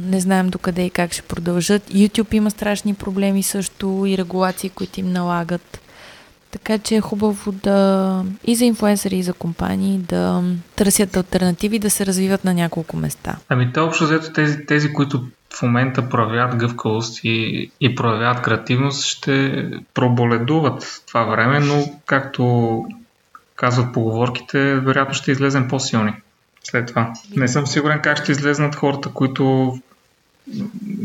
Не 0.05 0.21
знаем 0.21 0.49
докъде 0.49 0.85
и 0.85 0.91
как 0.91 1.13
ще 1.13 1.23
продължат. 1.23 1.91
YouTube 1.91 2.35
има 2.35 2.51
страшни 2.51 2.95
проблеми 2.95 3.43
също 3.43 4.05
и 4.07 4.19
регулации, 4.19 4.71
които 4.71 5.01
им 5.01 5.13
налагат. 5.13 5.81
Така 6.51 6.79
че 6.79 6.97
е 6.97 7.01
хубаво 7.01 7.53
да 7.53 8.25
и 8.45 8.57
за 8.57 8.65
инфуенсъри, 8.65 9.17
и 9.17 9.23
за 9.23 9.33
компании 9.33 9.99
да 9.99 10.43
търсят 10.77 11.17
альтернативи 11.17 11.79
да 11.79 11.91
се 11.91 12.07
развиват 12.07 12.45
на 12.45 12.55
няколко 12.55 12.97
места. 12.97 13.37
Ами 13.49 13.73
те 13.73 13.81
общо 13.81 14.05
взето 14.05 14.33
тези, 14.33 14.67
тези, 14.67 14.93
които 14.93 15.25
в 15.55 15.63
момента 15.63 16.09
проявяват 16.09 16.57
гъвкавост 16.57 17.21
и, 17.25 17.71
и 17.81 17.95
проявяват 17.95 18.43
креативност, 18.43 19.05
ще 19.05 19.65
проболедуват 19.95 21.03
това 21.07 21.25
време, 21.25 21.61
но 21.61 21.85
както 22.07 22.85
казват 23.57 23.93
поговорките, 23.93 24.75
вероятно 24.75 25.15
ще 25.15 25.33
излезем 25.33 25.69
по-силни 25.69 26.13
след 26.65 26.87
това. 26.87 27.13
Не 27.37 27.49
съм 27.49 27.67
сигурен 27.67 28.01
как 28.03 28.23
ще 28.23 28.33
излезнат 28.33 28.75
хората, 28.75 29.09
които 29.09 29.75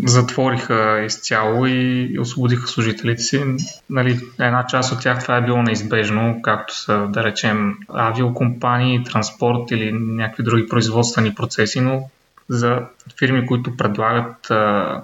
затвориха 0.06 1.02
изцяло 1.06 1.66
и 1.66 2.16
освободиха 2.20 2.68
служителите 2.68 3.22
си. 3.22 3.44
Нали, 3.90 4.20
една 4.40 4.66
част 4.68 4.92
от 4.92 5.02
тях 5.02 5.22
това 5.22 5.38
е 5.38 5.46
било 5.46 5.62
неизбежно, 5.62 6.40
както 6.42 6.78
са, 6.78 7.08
да 7.10 7.24
речем, 7.24 7.78
авиокомпании, 7.90 9.04
транспорт 9.04 9.72
или 9.72 9.92
някакви 9.92 10.44
други 10.44 10.68
производствени 10.68 11.36
процеси, 11.36 11.82
но 11.82 12.10
за 12.50 12.82
фирми, 13.20 13.46
които 13.46 13.78
предлагат 13.78 14.52
а, 14.52 15.02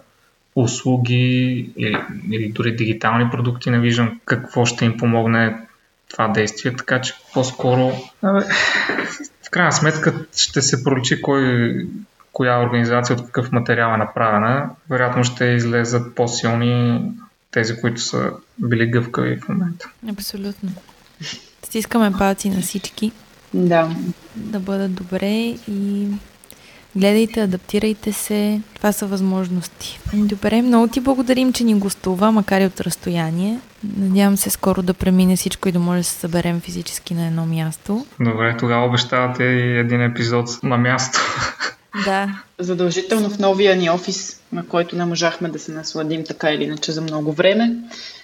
услуги 0.55 1.69
или, 1.77 1.97
или 2.31 2.51
дори 2.51 2.75
дигитални 2.75 3.29
продукти, 3.31 3.69
не 3.69 3.79
виждам 3.79 4.19
какво 4.25 4.65
ще 4.65 4.85
им 4.85 4.97
помогне 4.97 5.57
това 6.11 6.27
действие, 6.27 6.75
така 6.75 7.01
че 7.01 7.13
по-скоро 7.33 7.91
в 9.43 9.49
крайна 9.51 9.71
сметка 9.71 10.25
ще 10.35 10.61
се 10.61 10.83
проличи 10.83 11.21
кой, 11.21 11.73
коя 12.33 12.63
организация 12.63 13.15
от 13.15 13.25
какъв 13.25 13.51
материал 13.51 13.93
е 13.93 13.97
направена. 13.97 14.69
Вероятно 14.89 15.23
ще 15.23 15.45
излезат 15.45 16.15
по-силни 16.15 17.03
тези, 17.51 17.81
които 17.81 18.01
са 18.01 18.31
били 18.57 18.87
гъвкави 18.87 19.37
в 19.37 19.49
момента. 19.49 19.89
Абсолютно. 20.11 20.69
Стискаме 21.63 22.11
палци 22.17 22.49
на 22.49 22.61
всички. 22.61 23.11
Да. 23.53 23.89
Да 24.35 24.59
бъдат 24.59 24.93
добре 24.93 25.55
и 25.67 26.07
Гледайте, 26.95 27.41
адаптирайте 27.41 28.13
се. 28.13 28.61
Това 28.75 28.91
са 28.91 29.05
възможности. 29.05 29.99
Добре, 30.13 30.61
много 30.61 30.87
ти 30.87 30.99
благодарим, 30.99 31.53
че 31.53 31.63
ни 31.63 31.73
гостува, 31.73 32.31
макар 32.31 32.61
и 32.61 32.65
от 32.65 32.81
разстояние. 32.81 33.59
Надявам 33.97 34.37
се 34.37 34.49
скоро 34.49 34.81
да 34.81 34.93
премине 34.93 35.35
всичко 35.35 35.69
и 35.69 35.71
да 35.71 35.79
може 35.79 35.99
да 35.99 36.03
се 36.03 36.19
съберем 36.19 36.59
физически 36.59 37.13
на 37.13 37.27
едно 37.27 37.45
място. 37.45 38.05
Добре, 38.19 38.57
тогава 38.59 38.85
обещавате 38.85 39.43
и 39.43 39.77
един 39.77 40.01
епизод 40.01 40.63
на 40.63 40.77
място. 40.77 41.19
Да. 42.05 42.41
Задължително 42.59 43.29
в 43.29 43.39
новия 43.39 43.75
ни 43.75 43.89
офис, 43.89 44.41
на 44.51 44.67
който 44.67 44.95
не 44.95 45.05
можахме 45.05 45.49
да 45.49 45.59
се 45.59 45.71
насладим 45.71 46.23
така 46.23 46.51
или 46.51 46.63
иначе 46.63 46.91
за 46.91 47.01
много 47.01 47.31
време. 47.31 47.75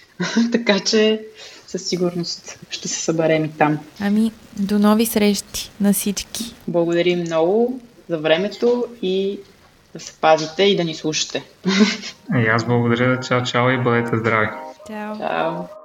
така 0.52 0.80
че 0.80 1.20
със 1.66 1.88
сигурност 1.88 2.58
ще 2.70 2.88
се 2.88 3.00
съберем 3.00 3.44
и 3.44 3.52
там. 3.52 3.78
Ами, 4.00 4.32
до 4.56 4.78
нови 4.78 5.06
срещи 5.06 5.70
на 5.80 5.92
всички. 5.92 6.54
Благодарим 6.68 7.20
много 7.20 7.80
за 8.08 8.18
времето 8.18 8.84
и 9.02 9.40
да 9.92 10.00
се 10.00 10.12
пазите 10.20 10.62
и 10.62 10.76
да 10.76 10.84
ни 10.84 10.94
слушате. 10.94 11.44
И 12.36 12.46
аз 12.46 12.66
благодаря. 12.66 13.20
Чао, 13.20 13.42
чао 13.42 13.70
и 13.70 13.78
бъдете 13.78 14.16
здрави. 14.16 14.48
Чао. 14.86 15.18
Чао. 15.18 15.77